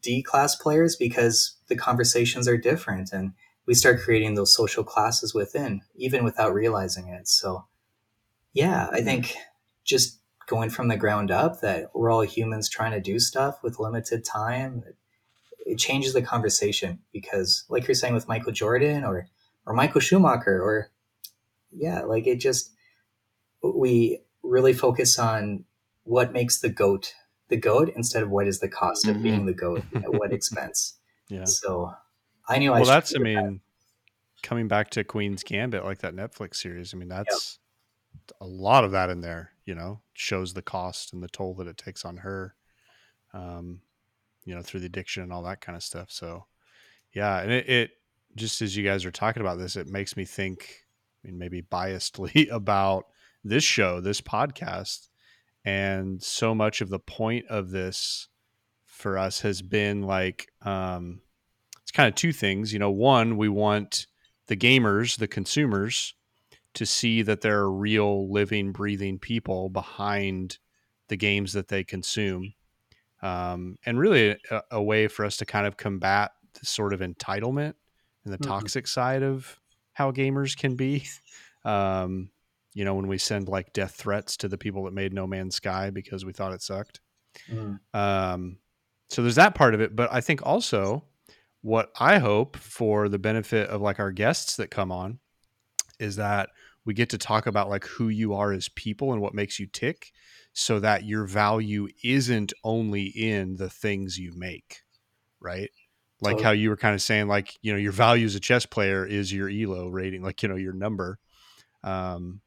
D 0.00 0.22
class 0.22 0.54
players 0.54 0.94
because 0.94 1.56
the 1.66 1.74
conversations 1.74 2.46
are 2.46 2.56
different 2.56 3.12
and 3.12 3.32
we 3.66 3.74
start 3.74 4.00
creating 4.00 4.34
those 4.36 4.54
social 4.54 4.84
classes 4.84 5.34
within, 5.34 5.82
even 5.96 6.22
without 6.22 6.54
realizing 6.54 7.08
it. 7.08 7.26
So, 7.26 7.66
yeah, 8.52 8.88
I 8.92 9.00
think 9.00 9.34
just 9.82 10.20
going 10.46 10.70
from 10.70 10.86
the 10.86 10.96
ground 10.96 11.32
up 11.32 11.62
that 11.62 11.90
we're 11.94 12.12
all 12.12 12.20
humans 12.20 12.68
trying 12.68 12.92
to 12.92 13.00
do 13.00 13.18
stuff 13.18 13.60
with 13.64 13.80
limited 13.80 14.24
time, 14.24 14.84
it 15.64 15.78
changes 15.78 16.12
the 16.12 16.22
conversation 16.22 16.98
because, 17.12 17.64
like 17.68 17.86
you're 17.88 17.94
saying 17.94 18.14
with 18.14 18.28
Michael 18.28 18.52
Jordan 18.52 19.04
or, 19.04 19.28
or 19.66 19.74
Michael 19.74 20.00
Schumacher, 20.00 20.62
or 20.62 20.90
yeah, 21.72 22.02
like 22.02 22.26
it 22.26 22.36
just, 22.36 22.70
we 23.62 24.20
really 24.42 24.72
focus 24.74 25.18
on 25.18 25.64
what 26.04 26.32
makes 26.32 26.60
the 26.60 26.68
goat 26.68 27.14
the 27.48 27.56
goat 27.58 27.90
instead 27.94 28.22
of 28.22 28.30
what 28.30 28.46
is 28.46 28.60
the 28.60 28.68
cost 28.68 29.06
of 29.06 29.16
Mhm. 29.16 29.22
being 29.22 29.46
the 29.46 29.52
goat 29.54 29.84
at 29.94 30.12
what 30.12 30.32
expense. 30.32 30.98
yeah. 31.28 31.44
So 31.44 31.92
I 32.48 32.58
knew 32.58 32.72
I 32.72 32.80
Well, 32.80 32.86
that's 32.88 33.14
I 33.14 33.18
do 33.18 33.24
that. 33.24 33.42
mean, 33.42 33.60
coming 34.42 34.66
back 34.68 34.88
to 34.90 35.04
Queen's 35.04 35.42
Gambit, 35.42 35.84
like 35.84 35.98
that 36.00 36.14
Netflix 36.14 36.56
series. 36.56 36.94
I 36.94 36.96
mean, 36.96 37.08
that's 37.08 37.58
a 38.40 38.46
lot 38.46 38.84
of 38.84 38.92
that 38.92 39.10
in 39.10 39.20
there. 39.20 39.52
You 39.66 39.74
know, 39.74 40.00
shows 40.14 40.52
the 40.54 40.62
cost 40.62 41.12
and 41.12 41.22
the 41.22 41.28
toll 41.28 41.54
that 41.54 41.66
it 41.66 41.76
takes 41.78 42.04
on 42.04 42.18
her. 42.18 42.54
Um, 43.32 43.80
you 44.44 44.54
know, 44.54 44.62
through 44.62 44.80
the 44.80 44.86
addiction 44.86 45.22
and 45.22 45.32
all 45.32 45.42
that 45.42 45.60
kind 45.60 45.76
of 45.76 45.82
stuff. 45.82 46.10
So, 46.10 46.46
yeah, 47.12 47.40
and 47.40 47.52
it, 47.52 47.68
it 47.68 47.90
just 48.36 48.62
as 48.62 48.76
you 48.76 48.84
guys 48.84 49.04
are 49.04 49.10
talking 49.10 49.40
about 49.40 49.58
this, 49.58 49.76
it 49.76 49.86
makes 49.86 50.16
me 50.16 50.24
think. 50.24 50.68
I 51.22 51.28
mean, 51.28 51.38
maybe 51.38 51.62
biasedly 51.62 52.48
about 52.52 53.06
this 53.42 53.64
show, 53.64 54.00
this 54.00 54.20
podcast, 54.20 55.08
and 55.64 56.22
so 56.22 56.54
much 56.54 56.80
of 56.80 56.90
the 56.90 56.98
point 56.98 57.46
of 57.48 57.70
this 57.70 58.28
for 58.84 59.18
us 59.18 59.40
has 59.40 59.62
been 59.62 60.02
like 60.02 60.48
um, 60.62 61.20
it's 61.82 61.90
kind 61.90 62.08
of 62.08 62.14
two 62.14 62.32
things. 62.32 62.72
You 62.72 62.78
know, 62.78 62.90
one, 62.90 63.36
we 63.36 63.48
want 63.48 64.06
the 64.46 64.56
gamers, 64.56 65.18
the 65.18 65.28
consumers, 65.28 66.14
to 66.74 66.86
see 66.86 67.22
that 67.22 67.40
there 67.40 67.60
are 67.60 67.72
real, 67.72 68.30
living, 68.32 68.72
breathing 68.72 69.18
people 69.18 69.68
behind 69.68 70.58
the 71.08 71.16
games 71.16 71.52
that 71.52 71.68
they 71.68 71.84
consume, 71.84 72.54
um, 73.24 73.78
and 73.86 73.98
really 73.98 74.38
a, 74.52 74.62
a 74.72 74.82
way 74.82 75.08
for 75.08 75.24
us 75.26 75.38
to 75.38 75.46
kind 75.46 75.66
of 75.66 75.78
combat 75.78 76.32
this 76.54 76.70
sort 76.70 76.94
of 76.94 77.00
entitlement 77.00 77.74
and 78.24 78.34
the 78.34 78.38
Mhm. 78.38 78.46
toxic 78.46 78.86
side 78.88 79.24
of 79.24 79.60
how 79.94 80.12
gamers 80.12 80.56
can 80.56 80.76
be. 80.76 81.06
Um, 81.66 82.30
you 82.74 82.84
know, 82.84 82.94
when 82.94 83.08
we 83.08 83.18
send 83.18 83.48
like 83.48 83.72
death 83.72 83.94
threats 83.96 84.36
to 84.38 84.48
the 84.48 84.58
people 84.58 84.84
that 84.84 84.92
made 84.94 85.14
No 85.14 85.26
Man's 85.26 85.56
Sky 85.56 85.90
because 85.90 86.24
we 86.24 86.34
thought 86.34 86.52
it 86.52 86.62
sucked. 86.62 87.00
Mm, 87.48 87.78
Um, 87.92 88.58
so 89.10 89.22
there's 89.22 89.36
that 89.36 89.54
part 89.54 89.74
of 89.74 89.80
it, 89.80 89.94
but 89.94 90.12
I 90.12 90.20
think 90.20 90.44
also 90.44 91.04
what 91.62 91.90
I 91.98 92.18
hope 92.18 92.56
for 92.56 93.08
the 93.08 93.18
benefit 93.18 93.68
of 93.70 93.80
like 93.80 93.98
our 94.00 94.12
guests 94.12 94.56
that 94.56 94.70
come 94.70 94.92
on 94.92 95.20
is 95.98 96.16
that 96.16 96.50
we 96.84 96.94
get 96.94 97.10
to 97.10 97.18
talk 97.18 97.46
about 97.46 97.70
like 97.70 97.84
who 97.86 98.08
you 98.08 98.34
are 98.34 98.52
as 98.52 98.68
people 98.70 99.12
and 99.12 99.22
what 99.22 99.34
makes 99.34 99.58
you 99.58 99.66
tick 99.66 100.12
so 100.54 100.78
that 100.80 101.04
your 101.04 101.26
value 101.26 101.88
isn't 102.02 102.52
only 102.62 103.06
in 103.06 103.56
the 103.56 103.68
things 103.68 104.18
you 104.18 104.32
make, 104.36 104.82
right? 105.40 105.70
Like 106.20 106.34
Totally. 106.34 106.44
how 106.44 106.50
you 106.52 106.70
were 106.70 106.76
kind 106.76 106.94
of 106.94 107.02
saying 107.02 107.26
like, 107.26 107.58
you 107.60 107.72
know, 107.72 107.78
your 107.78 107.92
value 107.92 108.24
as 108.24 108.36
a 108.36 108.40
chess 108.40 108.64
player 108.64 109.04
is 109.04 109.32
your 109.32 109.50
elo 109.50 109.88
rating, 109.88 110.22
like, 110.22 110.42
you 110.42 110.48
know, 110.48 110.56
your 110.56 110.72
number. 110.72 111.18
Um 111.82 112.40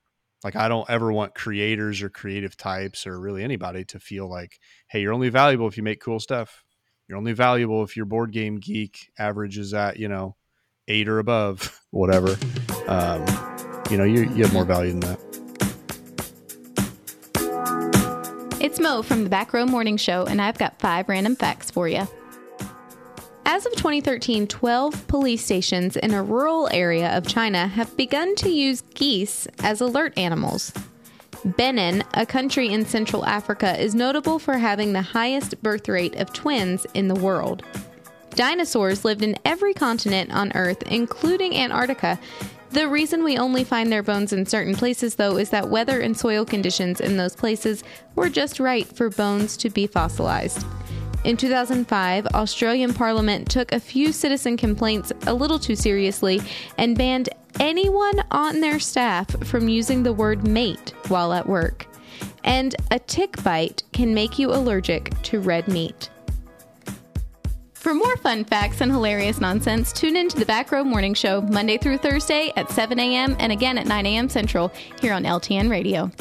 like 0.44 0.56
I 0.56 0.70
don't 0.70 0.90
ever 0.90 1.12
want 1.12 1.36
creators 1.36 2.02
or 2.02 2.10
creative 2.10 2.56
types 2.56 3.06
or 3.06 3.20
really 3.20 3.44
anybody 3.44 3.84
to 3.86 4.00
feel 4.00 4.30
like, 4.30 4.60
hey, 4.88 5.02
you're 5.02 5.14
only 5.14 5.30
valuable 5.30 5.68
if 5.68 5.76
you 5.76 5.84
make 5.84 6.00
cool 6.00 6.20
stuff. 6.20 6.64
You're 7.08 7.18
only 7.18 7.34
valuable 7.34 7.84
if 7.84 7.98
your 7.98 8.06
board 8.06 8.32
game 8.32 8.58
geek 8.58 9.12
average 9.20 9.58
is 9.58 9.74
at, 9.74 9.98
you 9.98 10.08
know, 10.08 10.36
eight 10.88 11.08
or 11.10 11.20
above, 11.20 11.82
whatever. 11.92 12.38
Um, 12.88 13.26
you 13.90 13.98
know, 13.98 14.04
you, 14.04 14.30
you 14.30 14.44
have 14.44 14.54
more 14.54 14.66
value 14.66 14.92
than 14.92 15.02
that. 15.02 15.27
It's 18.68 18.82
Mo 18.82 19.02
from 19.02 19.24
the 19.24 19.30
Back 19.30 19.54
Row 19.54 19.66
Morning 19.66 19.96
Show, 19.96 20.26
and 20.26 20.42
I've 20.42 20.58
got 20.58 20.78
five 20.78 21.08
random 21.08 21.38
facts 21.38 21.72
for 21.72 21.88
you. 21.88 22.06
As 23.46 23.66
of 23.66 23.72
2013, 23.78 24.46
12 24.46 25.08
police 25.08 25.46
stations 25.46 25.96
in 25.96 26.14
a 26.14 26.22
rural 26.22 26.68
area 26.74 27.16
of 27.16 27.26
China 27.26 27.66
have 27.66 27.96
begun 27.96 28.36
to 28.36 28.50
use 28.50 28.82
geese 28.94 29.48
as 29.60 29.80
alert 29.80 30.18
animals. 30.18 30.74
Benin, 31.46 32.04
a 32.14 32.26
country 32.26 32.68
in 32.68 32.86
Central 32.86 33.26
Africa, 33.26 33.82
is 33.82 33.96
notable 33.96 34.38
for 34.38 34.58
having 34.58 34.92
the 34.92 35.02
highest 35.02 35.64
birth 35.64 35.88
rate 35.88 36.18
of 36.18 36.34
twins 36.34 36.86
in 36.94 37.08
the 37.08 37.16
world. 37.16 37.64
Dinosaurs 38.32 39.06
lived 39.06 39.22
in 39.22 39.38
every 39.46 39.74
continent 39.74 40.34
on 40.34 40.52
Earth, 40.56 40.84
including 40.92 41.56
Antarctica. 41.56 42.20
The 42.72 42.88
reason 42.88 43.24
we 43.24 43.38
only 43.38 43.64
find 43.64 43.92
their 43.92 44.04
bones 44.04 44.34
in 44.34 44.46
certain 44.46 44.76
places, 44.76 45.16
though, 45.16 45.38
is 45.38 45.50
that 45.52 45.70
weather 45.70 46.02
and 46.02 46.18
soil 46.18 46.44
conditions 46.46 47.00
in 47.00 47.18
those 47.18 47.36
places 47.36 47.84
were 48.16 48.30
just 48.30 48.60
right 48.60 48.86
for 48.86 49.10
bones 49.10 49.56
to 49.58 49.70
be 49.70 49.88
fossilized. 49.88 50.66
In 51.24 51.38
2005, 51.38 52.28
Australian 52.28 52.94
Parliament 52.94 53.50
took 53.50 53.72
a 53.72 53.80
few 53.80 54.12
citizen 54.12 54.58
complaints 54.58 55.12
a 55.26 55.34
little 55.34 55.60
too 55.60 55.76
seriously 55.76 56.42
and 56.78 56.98
banned 56.98 57.30
anyone 57.60 58.24
on 58.32 58.62
their 58.62 58.80
staff 58.80 59.30
from 59.46 59.68
using 59.68 60.04
the 60.04 60.14
word 60.14 60.48
mate 60.48 60.94
while 61.08 61.34
at 61.34 61.48
work. 61.48 61.88
And 62.44 62.76
a 62.92 63.00
tick 63.00 63.42
bite 63.44 63.84
can 63.92 64.14
make 64.14 64.38
you 64.38 64.52
allergic 64.52 65.20
to 65.24 65.40
red 65.40 65.68
meat. 65.68 66.10
For 67.80 67.94
more 67.94 68.18
fun 68.18 68.44
facts 68.44 68.82
and 68.82 68.92
hilarious 68.92 69.40
nonsense, 69.40 69.94
tune 69.94 70.18
in 70.18 70.28
to 70.30 70.38
the 70.38 70.46
Back 70.46 70.72
Row 70.72 70.84
Morning 70.84 71.14
Show 71.14 71.42
Monday 71.42 71.78
through 71.78 72.00
Thursday 72.00 72.52
at 72.56 72.70
7 72.72 73.00
a.m. 73.00 73.36
and 73.40 73.52
again 73.52 73.78
at 73.78 73.86
9 73.86 74.06
a.m. 74.06 74.28
Central 74.28 74.72
here 75.00 75.14
on 75.14 75.24
LTN 75.24 75.70
Radio. 75.70 76.12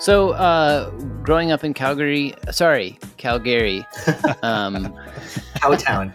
So, 0.00 0.30
uh, 0.32 0.90
growing 1.22 1.52
up 1.52 1.64
in 1.64 1.72
Calgary, 1.72 2.34
sorry, 2.50 2.98
Calgary, 3.16 3.86
um, 4.42 4.94
Cowtown. 5.54 6.14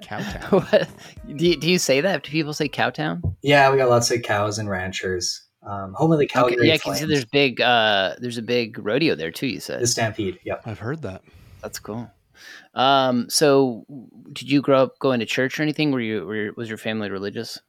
Cowtown. 0.00 0.52
what, 0.70 0.88
do, 1.36 1.46
you, 1.46 1.56
do 1.56 1.70
you 1.70 1.78
say 1.78 2.02
that? 2.02 2.24
Do 2.24 2.30
people 2.30 2.52
say 2.52 2.68
Cowtown? 2.68 3.36
Yeah, 3.42 3.70
we 3.70 3.78
got 3.78 3.88
lots 3.88 4.10
of 4.10 4.22
cows 4.22 4.58
and 4.58 4.68
ranchers. 4.68 5.40
Um, 5.62 5.94
home 5.94 6.12
of 6.12 6.18
the 6.18 6.26
Calgary 6.26 6.58
Okay, 6.58 6.66
yeah, 6.66 6.74
because 6.74 6.98
Flames. 6.98 7.10
there's 7.10 7.24
big, 7.24 7.60
uh, 7.62 8.16
there's 8.18 8.36
a 8.36 8.42
big 8.42 8.76
rodeo 8.84 9.14
there 9.14 9.30
too. 9.30 9.46
You 9.46 9.60
said 9.60 9.80
the 9.80 9.86
Stampede. 9.86 10.38
Yep. 10.44 10.62
I've 10.66 10.80
heard 10.80 11.00
that. 11.02 11.22
that's 11.62 11.78
cool. 11.78 12.10
Um, 12.74 13.28
so 13.30 13.84
did 14.32 14.50
you 14.50 14.60
grow 14.62 14.82
up 14.82 14.98
going 14.98 15.20
to 15.20 15.26
church 15.26 15.58
or 15.58 15.62
anything? 15.62 15.92
Were 15.92 16.00
you, 16.00 16.26
were, 16.26 16.52
was 16.56 16.68
your 16.68 16.78
family 16.78 17.10
religious? 17.10 17.60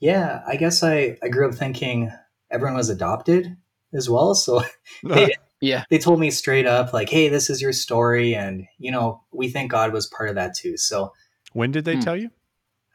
Yeah, 0.00 0.42
I 0.46 0.56
guess 0.56 0.82
I, 0.82 1.16
I 1.22 1.28
grew 1.28 1.48
up 1.48 1.54
thinking 1.54 2.10
everyone 2.50 2.76
was 2.76 2.90
adopted 2.90 3.56
as 3.94 4.10
well. 4.10 4.34
So 4.34 4.62
they, 5.04 5.32
Yeah. 5.60 5.84
they 5.90 5.98
told 5.98 6.20
me 6.20 6.30
straight 6.30 6.66
up, 6.66 6.92
like, 6.92 7.08
hey, 7.08 7.28
this 7.28 7.48
is 7.48 7.62
your 7.62 7.72
story. 7.72 8.34
And, 8.34 8.66
you 8.78 8.90
know, 8.90 9.22
we 9.32 9.48
think 9.48 9.70
God 9.70 9.92
was 9.92 10.06
part 10.06 10.28
of 10.28 10.34
that 10.34 10.54
too. 10.54 10.76
So 10.76 11.12
when 11.52 11.70
did 11.72 11.84
they 11.84 11.94
Hmm. 11.94 12.00
tell 12.00 12.16
you? 12.16 12.30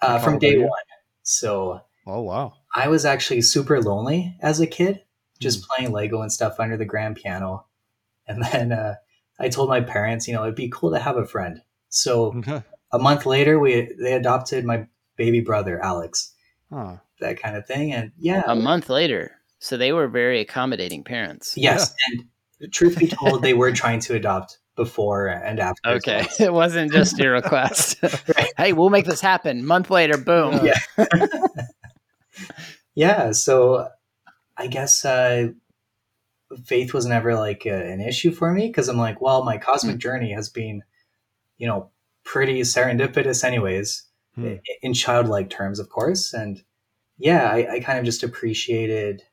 uh, 0.02 0.20
from 0.20 0.40
day 0.40 0.58
yeah. 0.58 0.66
one. 0.66 0.84
So 1.24 1.82
Oh, 2.06 2.22
wow. 2.22 2.54
I 2.76 2.88
was 2.88 3.06
actually 3.06 3.42
super 3.42 3.82
lonely 3.82 4.36
as 4.42 4.60
a 4.60 4.68
kid, 4.68 4.96
Hmm. 4.96 5.04
just 5.40 5.68
playing 5.68 5.92
Lego 5.92 6.22
and 6.22 6.32
stuff 6.32 6.60
under 6.60 6.78
the 6.78 6.86
grand 6.86 7.16
piano. 7.16 7.66
And 8.28 8.44
then 8.44 8.72
uh, 8.72 8.96
I 9.42 9.50
told 9.50 9.70
my 9.70 9.82
parents, 9.82 10.28
you 10.28 10.34
know, 10.34 10.44
it'd 10.44 10.56
be 10.56 10.70
cool 10.70 10.92
to 10.92 11.00
have 11.00 11.18
a 11.18 11.26
friend. 11.26 11.62
So 11.90 12.42
a 12.92 13.00
month 13.00 13.26
later, 13.26 13.60
we 13.60 13.92
they 14.00 14.14
adopted 14.14 14.64
my 14.66 14.88
baby 15.16 15.42
brother 15.42 15.84
Alex, 15.84 16.34
huh. 16.72 16.98
that 17.20 17.42
kind 17.42 17.56
of 17.56 17.66
thing. 17.66 17.92
And 17.94 18.12
yeah, 18.18 18.44
A 18.48 18.56
month 18.56 18.90
later. 18.90 19.38
So 19.60 19.78
they 19.78 19.92
were 19.92 20.08
very 20.08 20.40
accommodating 20.40 21.04
parents. 21.04 21.56
yes. 21.58 21.94
And 22.08 22.72
truth 22.72 22.98
be 22.98 23.08
told, 23.08 23.42
they 23.42 23.54
were 23.54 23.72
trying 23.72 24.00
to 24.02 24.16
adopt 24.16 24.60
before 24.76 25.28
and 25.28 25.60
after. 25.60 25.90
Okay. 25.90 26.28
well. 26.40 26.48
It 26.48 26.54
wasn't 26.54 26.92
just 26.92 27.18
your 27.18 27.34
request. 27.34 28.00
hey, 28.58 28.74
we'll 28.74 28.90
make 28.90 29.06
this 29.06 29.22
happen. 29.22 29.66
Month 29.66 29.90
later, 29.90 30.18
boom. 30.18 30.66
Yeah. 30.66 31.08
yeah. 32.96 33.32
So 33.32 33.90
I 34.58 34.68
guess 34.68 35.06
uh, 35.06 35.50
faith 36.66 36.94
was 36.94 37.06
never 37.06 37.36
like 37.36 37.66
a, 37.66 37.92
an 37.92 38.02
issue 38.02 38.32
for 38.32 38.52
me 38.52 38.68
because 38.68 38.88
I'm 38.88 38.98
like, 38.98 39.22
well, 39.22 39.44
my 39.44 39.58
cosmic 39.58 39.98
journey 39.98 40.32
has 40.34 40.50
been, 40.50 40.84
you 41.58 41.68
know, 41.68 41.90
pretty 42.24 42.62
serendipitous, 42.62 43.44
anyways. 43.44 44.04
Hmm. 44.36 44.56
in 44.82 44.94
childlike 44.94 45.50
terms, 45.50 45.78
of 45.78 45.90
course. 45.90 46.34
And 46.34 46.64
yeah, 47.18 47.50
I, 47.52 47.74
I 47.74 47.80
kind 47.82 48.00
of 48.00 48.06
just 48.06 48.24
appreciated 48.24 49.24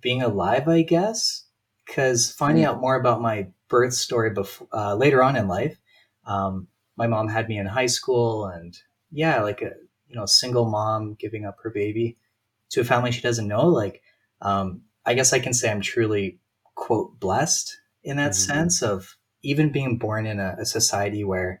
being 0.00 0.20
alive, 0.20 0.66
I 0.68 0.82
guess, 0.82 1.44
because 1.86 2.30
finding 2.32 2.64
out 2.64 2.80
more 2.80 2.96
about 2.96 3.22
my 3.22 3.48
birth 3.68 3.94
story 3.94 4.30
before 4.30 4.66
uh, 4.72 4.96
later 4.96 5.22
on 5.22 5.36
in 5.36 5.46
life. 5.46 5.78
Um, 6.26 6.66
my 6.96 7.06
mom 7.06 7.28
had 7.28 7.48
me 7.48 7.58
in 7.58 7.66
high 7.66 7.86
school, 7.86 8.46
and 8.46 8.76
yeah, 9.10 9.42
like 9.42 9.62
a 9.62 9.72
you 10.08 10.16
know 10.16 10.26
single 10.26 10.68
mom 10.68 11.14
giving 11.14 11.44
up 11.44 11.56
her 11.62 11.70
baby 11.70 12.16
to 12.70 12.80
a 12.80 12.84
family 12.84 13.12
she 13.12 13.20
doesn't 13.20 13.48
know. 13.48 13.66
Like, 13.66 14.02
um, 14.42 14.82
I 15.06 15.14
guess 15.14 15.32
I 15.32 15.38
can 15.38 15.52
say 15.52 15.70
I'm 15.70 15.80
truly 15.80 16.38
quote 16.74 17.18
blessed 17.20 17.78
in 18.02 18.16
that 18.16 18.32
Mhm. 18.32 18.34
sense 18.34 18.82
of 18.82 19.16
even 19.42 19.70
being 19.70 19.98
born 19.98 20.26
in 20.26 20.40
a, 20.40 20.56
a 20.58 20.64
society 20.64 21.24
where 21.24 21.60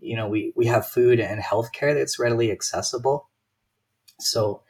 you 0.00 0.16
know 0.16 0.28
we 0.28 0.52
we 0.56 0.66
have 0.66 0.86
food 0.86 1.20
and 1.20 1.40
healthcare 1.42 1.94
that's 1.94 2.18
readily 2.18 2.50
accessible. 2.50 3.28
So 4.20 4.62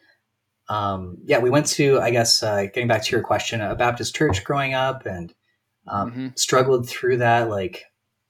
um, 0.69 1.19
yeah, 1.25 1.39
we 1.39 1.51
went 1.51 1.67
to 1.69 2.01
I 2.01 2.11
guess 2.11 2.43
uh, 2.43 2.63
getting 2.65 2.89
back 2.89 3.05
to 3.05 3.13
your 3.13 3.23
question, 3.23 3.61
a 3.61 3.75
Baptist 3.77 4.17
church 4.17 4.43
growing 4.45 4.75
up, 4.75 5.07
and 5.07 5.33
um, 5.87 6.11
Mhm. 6.13 6.39
struggled 6.39 6.89
through 6.89 7.19
that. 7.19 7.49
Like, 7.49 7.85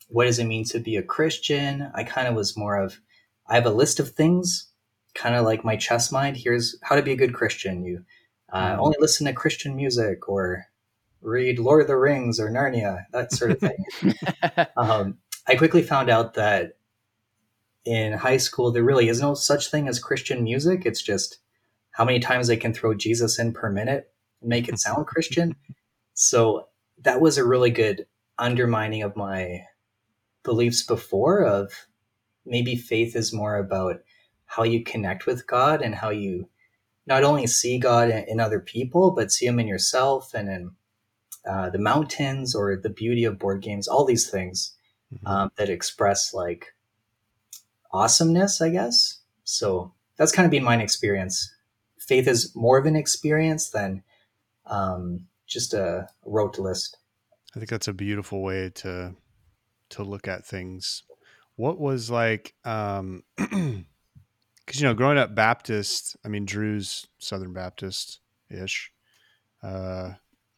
what 0.09 0.27
does 0.27 0.39
it 0.39 0.45
mean 0.45 0.65
to 0.67 0.79
be 0.79 0.97
a 0.97 1.03
Christian? 1.03 1.91
I 1.95 2.05
kind 2.05 2.29
of 2.29 2.35
was 2.35 2.57
more 2.57 2.77
of 2.77 3.01
I 3.49 3.55
have 3.55 3.67
a 3.67 3.71
list 3.71 4.01
of 4.01 4.11
things, 4.11 4.69
kind 5.15 5.35
of 5.35 5.45
like 5.47 5.65
my 5.65 5.77
chess 5.77 6.13
mind. 6.13 6.37
Here's 6.37 6.79
how 6.83 6.97
to 6.97 7.03
be 7.03 7.13
a 7.13 7.17
good 7.17 7.33
Christian. 7.33 7.85
You 7.85 8.05
uh, 8.51 8.77
Mhm. 8.77 8.79
only 8.79 8.97
listen 9.01 9.27
to 9.27 9.33
Christian 9.33 9.77
music 9.77 10.29
or 10.29 10.67
read 11.23 11.59
Lord 11.59 11.83
of 11.83 11.89
the 11.89 11.97
Rings 11.97 12.39
or 12.39 12.51
Narnia, 12.51 13.07
that 13.13 13.33
sort 13.33 13.51
of 13.53 13.61
thing. 13.61 13.85
um, 14.77 15.19
I 15.47 15.57
quickly 15.57 15.83
found 15.83 16.09
out 16.11 16.35
that 16.35 16.77
in 17.85 18.13
high 18.13 18.37
school 18.37 18.73
there 18.73 18.83
really 18.83 19.09
is 19.09 19.21
no 19.21 19.35
such 19.35 19.71
thing 19.71 19.89
as 19.89 19.99
Christian 19.99 20.43
music. 20.45 20.85
It's 20.85 21.03
just 21.03 21.39
how 21.93 22.05
many 22.05 22.21
times 22.21 22.49
they 22.49 22.57
can 22.57 22.75
throw 22.75 22.95
Jesus 22.95 23.39
in 23.39 23.53
per 23.53 23.71
minute 23.71 24.13
and 24.41 24.49
make 24.51 24.69
it 24.69 24.79
sound 24.79 25.07
Christian. 25.07 25.57
So 26.15 26.69
that 27.03 27.21
was 27.21 27.39
a 27.39 27.45
really 27.45 27.71
good 27.71 28.07
undermining 28.39 29.03
of 29.03 29.17
my 29.17 29.65
beliefs 30.43 30.83
before 30.83 31.45
of 31.45 31.87
maybe 32.45 32.77
faith 32.77 33.17
is 33.17 33.33
more 33.33 33.57
about 33.57 34.03
how 34.45 34.63
you 34.63 34.85
connect 34.85 35.27
with 35.27 35.47
God 35.47 35.83
and 35.83 35.95
how 35.95 36.11
you 36.11 36.49
not 37.07 37.23
only 37.25 37.47
see 37.47 37.79
God 37.79 38.11
in, 38.11 38.41
other 38.41 38.61
people, 38.61 39.11
but 39.13 39.31
see 39.33 39.47
Him 39.47 39.59
in 39.61 39.69
yourself 39.69 40.35
and 40.35 40.49
in 40.49 40.71
uh, 41.49 41.71
the 41.71 41.79
mountains 41.79 42.55
or 42.55 42.77
the 42.77 42.91
beauty 42.91 43.25
of 43.25 43.39
board 43.39 43.63
games, 43.63 43.87
all 43.89 44.05
these 44.05 44.29
things 44.29 44.73
Mhm. 45.13 45.29
um, 45.29 45.51
that 45.57 45.69
express 45.71 46.35
like 46.35 46.75
awesomeness, 47.93 48.61
I 48.61 48.71
guess. 48.71 49.21
So 49.45 49.95
that's 50.17 50.33
kind 50.33 50.45
of 50.45 50.51
been 50.51 50.65
my 50.65 50.81
experience. 50.83 51.55
Faith 51.99 52.27
is 52.27 52.55
more 52.55 52.79
of 52.79 52.87
an 52.87 52.97
experience 52.97 53.71
than 53.71 54.03
um, 54.67 55.29
just 55.47 55.75
a 55.75 56.09
rote 56.25 56.59
list. 56.59 56.99
I 57.55 57.59
think 57.59 57.71
that's 57.71 57.89
a 57.89 57.93
beautiful 57.93 58.43
way 58.43 58.71
to 58.77 59.15
to 59.91 60.03
look 60.03 60.27
at 60.27 60.45
things. 60.45 61.05
What 61.55 61.79
was 61.79 62.11
like 62.11 62.55
um 62.65 63.23
cuz 64.67 64.81
you 64.81 64.87
know 64.87 64.95
growing 64.95 65.19
up 65.19 65.35
Baptist, 65.35 66.17
I 66.25 66.29
mean 66.29 66.45
Drew's 66.45 67.07
Southern 67.19 67.53
Baptist 67.53 68.21
ish. 68.51 68.93
Uh 69.63 70.15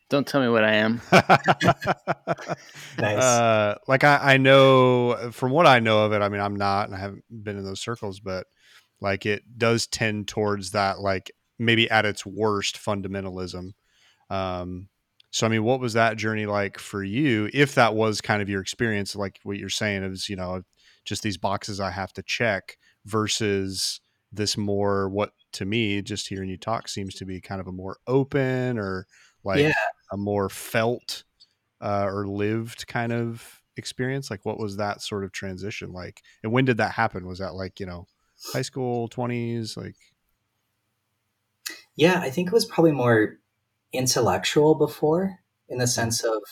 Don't 0.09 0.27
tell 0.27 0.41
me 0.41 0.49
what 0.49 0.65
I 0.65 0.75
am. 0.75 1.01
Nice. 1.13 1.75
Uh, 2.99 3.75
like 3.87 4.05
I, 4.05 4.35
I 4.35 4.37
know 4.39 5.31
from 5.33 5.53
what 5.53 5.67
I 5.67 5.79
know 5.81 6.05
of 6.05 6.13
it. 6.13 6.23
I 6.23 6.29
mean, 6.29 6.41
I'm 6.41 6.57
not, 6.57 6.87
and 6.87 6.95
I 6.97 6.99
haven't 6.99 7.25
been 7.31 7.57
in 7.59 7.65
those 7.65 7.81
circles, 7.81 8.19
but 8.21 8.47
like 9.01 9.27
it 9.27 9.43
does 9.59 9.87
tend 9.87 10.27
towards 10.29 10.73
that, 10.73 11.01
like 11.01 11.31
maybe 11.59 11.89
at 11.91 12.05
its 12.07 12.27
worst, 12.27 12.77
fundamentalism. 12.77 13.73
Um, 14.31 14.89
so 15.31 15.47
I 15.47 15.51
mean, 15.51 15.63
what 15.63 15.81
was 15.81 15.93
that 15.93 16.17
journey 16.17 16.47
like 16.47 16.79
for 16.79 17.05
you? 17.05 17.49
If 17.53 17.75
that 17.77 17.95
was 17.95 18.21
kind 18.21 18.43
of 18.43 18.49
your 18.49 18.61
experience, 18.61 19.15
like 19.15 19.39
what 19.45 19.59
you're 19.59 19.69
saying 19.69 20.03
is, 20.05 20.29
you 20.29 20.37
know, 20.37 20.63
just 21.05 21.23
these 21.23 21.37
boxes 21.37 21.81
I 21.81 21.91
have 21.91 22.13
to 22.15 22.23
check 22.23 22.79
versus 23.09 24.01
this 24.33 24.57
more 24.57 25.09
what 25.09 25.33
to 25.53 25.65
me, 25.65 26.03
just 26.03 26.29
hearing 26.29 26.49
you 26.51 26.57
talk, 26.59 26.89
seems 26.89 27.15
to 27.17 27.25
be 27.25 27.41
kind 27.41 27.61
of 27.61 27.67
a 27.67 27.73
more 27.73 27.99
open 28.07 28.79
or 28.79 29.07
like 29.45 29.65
Yeah. 29.65 29.73
a 30.13 30.17
more 30.17 30.49
felt 30.49 31.25
uh, 31.81 32.05
or 32.07 32.27
lived 32.27 32.87
kind 32.87 33.13
of 33.13 33.63
experience? 33.77 34.31
Like, 34.31 34.45
what 34.45 34.59
was 34.59 34.77
that 34.77 35.03
sort 35.03 35.25
of 35.25 35.33
transition 35.33 35.93
like? 35.93 36.23
And 36.43 36.53
when 36.53 36.65
did 36.65 36.79
that 36.79 36.93
happen? 36.93 37.27
Was 37.27 37.39
that 37.41 37.55
like, 37.55 37.81
you 37.81 37.87
know, 37.87 38.09
high 38.53 38.63
school, 38.63 39.09
20s? 39.09 39.77
Like, 39.77 39.97
Yeah, 41.97 42.21
I 42.21 42.31
think 42.31 42.49
it 42.49 42.55
was 42.55 42.65
probably 42.65 42.93
more 42.93 43.39
intellectual 43.93 44.75
before, 44.75 45.41
in 45.69 45.79
the 45.79 45.87
sense 45.87 46.25
of 46.25 46.43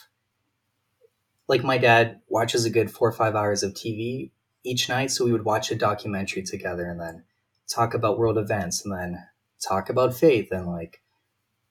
like 1.48 1.62
my 1.64 1.78
dad 1.78 2.20
watches 2.28 2.64
a 2.64 2.70
good 2.70 2.90
four 2.90 3.08
or 3.08 3.12
five 3.12 3.34
hours 3.34 3.62
of 3.62 3.74
TV 3.74 4.32
each 4.66 4.88
night, 4.88 5.10
so 5.10 5.24
we 5.24 5.32
would 5.32 5.44
watch 5.44 5.70
a 5.70 5.74
documentary 5.76 6.42
together 6.42 6.84
and 6.90 7.00
then 7.00 7.24
talk 7.68 7.94
about 7.94 8.18
world 8.18 8.36
events 8.38 8.84
and 8.84 8.92
then 8.92 9.24
talk 9.66 9.88
about 9.88 10.14
faith 10.14 10.48
and 10.50 10.66
like, 10.66 11.00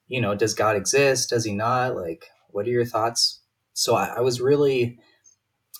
you 0.07 0.21
know, 0.21 0.35
does 0.35 0.53
God 0.53 0.75
exist? 0.75 1.29
Does 1.29 1.45
he 1.45 1.53
not? 1.53 1.95
Like, 1.95 2.25
what 2.49 2.65
are 2.65 2.69
your 2.71 2.85
thoughts? 2.85 3.41
So 3.73 3.95
I, 3.95 4.15
I 4.17 4.19
was 4.21 4.39
really, 4.41 4.99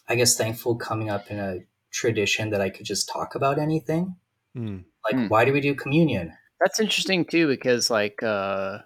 I 0.09 0.16
guess, 0.16 0.36
thankful 0.36 0.76
coming 0.76 1.09
up 1.09 1.32
in 1.32 1.39
a 1.39 1.59
tradition 1.91 2.49
that 2.49 2.61
I 2.61 2.70
could 2.70 2.86
just 2.86 3.07
talk 3.09 3.36
about 3.36 3.57
anything. 3.59 4.16
hmm, 4.53 4.80
Like, 5.03 5.16
Hmm. 5.16 5.28
why 5.28 5.45
do 5.45 5.53
we 5.53 5.61
do 5.61 5.76
communion? 5.76 6.34
That's 6.59 6.80
interesting 6.80 7.26
too, 7.26 7.47
because 7.47 7.89
like, 7.89 8.22
uh, 8.24 8.80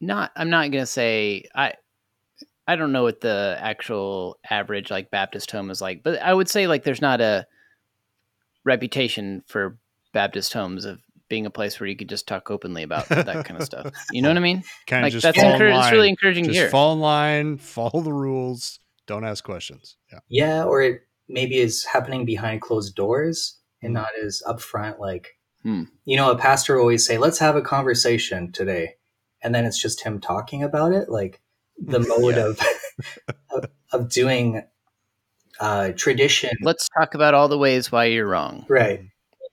not 0.00 0.32
I'm 0.36 0.50
not 0.50 0.70
gonna 0.70 0.86
say 0.86 1.44
I. 1.54 1.74
I 2.66 2.76
don't 2.76 2.92
know 2.92 3.02
what 3.02 3.20
the 3.20 3.56
actual 3.60 4.38
average 4.48 4.90
like 4.90 5.10
Baptist 5.10 5.50
home 5.50 5.70
is 5.70 5.80
like, 5.82 6.02
but 6.02 6.20
I 6.22 6.32
would 6.32 6.48
say 6.48 6.66
like 6.66 6.82
there's 6.84 7.02
not 7.02 7.20
a 7.20 7.46
reputation 8.64 9.42
for 9.46 9.78
Baptist 10.12 10.52
homes 10.52 10.84
of 10.84 11.00
being 11.28 11.46
a 11.46 11.50
place 11.50 11.80
where 11.80 11.88
you 11.88 11.96
could 11.96 12.08
just 12.08 12.28
talk 12.28 12.50
openly 12.50 12.82
about 12.82 13.08
that 13.08 13.44
kind 13.44 13.58
of 13.60 13.64
stuff. 13.66 13.92
You 14.10 14.22
know 14.22 14.28
what 14.28 14.36
I 14.36 14.40
mean? 14.40 14.62
kind 14.86 15.02
of 15.02 15.06
Like 15.06 15.12
just 15.12 15.22
that's 15.24 15.36
fall 15.36 15.46
in 15.46 15.52
encourage, 15.52 15.76
it's 15.76 15.92
really 15.92 16.08
encouraging 16.08 16.44
to 16.44 16.50
Just 16.50 16.60
hear. 16.60 16.68
fall 16.70 16.92
in 16.92 17.00
line, 17.00 17.56
follow 17.58 18.00
the 18.00 18.12
rules, 18.12 18.78
don't 19.06 19.24
ask 19.24 19.44
questions. 19.44 19.96
Yeah. 20.12 20.18
Yeah, 20.28 20.64
or 20.64 20.82
it 20.82 21.00
maybe 21.28 21.58
is 21.58 21.84
happening 21.84 22.24
behind 22.24 22.60
closed 22.62 22.94
doors 22.94 23.58
and 23.82 23.90
Hmm. 23.90 23.94
not 23.94 24.10
as 24.22 24.42
upfront. 24.46 24.98
Like, 24.98 25.38
Hmm. 25.62 25.84
you 26.04 26.16
know, 26.16 26.30
a 26.30 26.38
pastor 26.38 26.74
will 26.74 26.82
always 26.82 27.06
say, 27.06 27.16
"Let's 27.18 27.38
have 27.38 27.56
a 27.56 27.62
conversation 27.62 28.52
today," 28.52 28.96
and 29.42 29.54
then 29.54 29.64
it's 29.64 29.80
just 29.80 30.02
him 30.02 30.20
talking 30.20 30.62
about 30.62 30.92
it. 30.92 31.08
Like 31.08 31.40
the 31.78 32.00
mode 32.08 32.36
Yeah. 32.36 32.46
of, 32.46 32.60
of 33.50 33.64
of 33.92 34.08
doing 34.08 34.64
uh, 35.60 35.92
tradition, 35.96 36.50
Let's 36.62 36.88
talk 36.98 37.14
about 37.14 37.34
all 37.34 37.48
the 37.48 37.58
ways 37.58 37.92
why 37.92 38.06
you're 38.06 38.26
wrong, 38.26 38.66
right? 38.68 39.00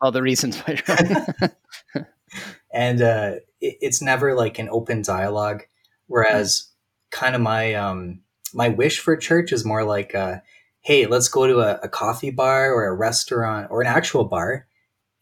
all 0.02 0.12
the 0.12 0.22
reasons 0.22 0.58
why 0.58 0.80
you're 0.88 0.96
wrong. 0.96 1.50
and 2.74 3.02
uh, 3.02 3.32
it, 3.60 3.78
it's 3.82 4.02
never 4.02 4.34
like 4.36 4.60
an 4.60 4.70
open 4.70 5.02
dialogue. 5.02 5.64
Whereas, 6.08 6.68
kind 7.12 7.36
of 7.36 7.42
my 7.42 7.74
um, 7.76 8.22
my 8.54 8.70
wish 8.70 9.00
for 9.00 9.16
church 9.16 9.52
is 9.52 9.64
more 9.66 9.84
like, 9.84 10.16
uh, 10.16 10.38
hey, 10.82 11.06
let's 11.06 11.28
go 11.30 11.48
to 11.48 11.60
a, 11.60 11.80
a 11.84 11.90
coffee 11.90 12.32
bar 12.32 12.74
or 12.74 12.86
a 12.88 12.94
restaurant 12.96 13.68
or 13.70 13.82
an 13.82 13.88
actual 13.88 14.26
bar, 14.26 14.68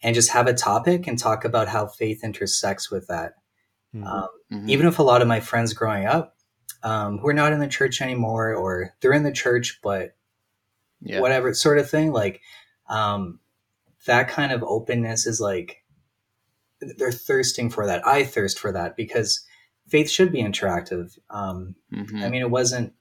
and 0.02 0.16
just 0.16 0.32
have 0.32 0.48
a 0.48 0.54
topic 0.54 1.08
and 1.08 1.20
talk 1.20 1.44
about 1.44 1.68
how 1.68 1.88
faith 1.88 2.24
intersects 2.24 2.90
with 2.90 3.08
that. 3.08 3.34
Mhm. 3.94 4.06
Um, 4.08 4.28
Mhm. 4.52 4.70
even 4.70 4.88
if 4.88 4.98
a 4.98 5.04
lot 5.04 5.22
of 5.22 5.28
my 5.28 5.40
friends 5.42 5.74
growing 5.74 6.06
up 6.08 6.36
um, 6.84 7.18
who 7.20 7.28
are 7.28 7.34
not 7.34 7.54
in 7.54 7.60
the 7.60 7.68
church 7.68 8.02
anymore, 8.02 8.54
or 8.54 8.94
they're 9.02 9.14
in 9.14 9.24
the 9.24 9.32
church 9.32 9.80
but 9.82 10.16
yeah. 11.02 11.20
whatever 11.22 11.54
sort 11.54 11.78
of 11.80 11.90
thing 11.90 12.12
like 12.12 12.42
um 12.90 13.40
that 14.06 14.28
kind 14.28 14.52
of 14.52 14.64
openness 14.64 15.26
is 15.26 15.40
like 15.40 15.84
they're 16.98 17.12
thirsting 17.12 17.70
for 17.70 17.86
that 17.86 18.06
i 18.06 18.24
thirst 18.24 18.60
for 18.60 18.72
that 18.72 18.96
because 18.98 19.46
faith 19.88 20.10
should 20.10 20.32
be 20.32 20.44
interactive 20.44 21.18
um 21.30 21.76
Mhm. 21.92 22.22
i 22.24 22.30
mean 22.30 22.42
it 22.42 22.52
wasn't 22.52 22.94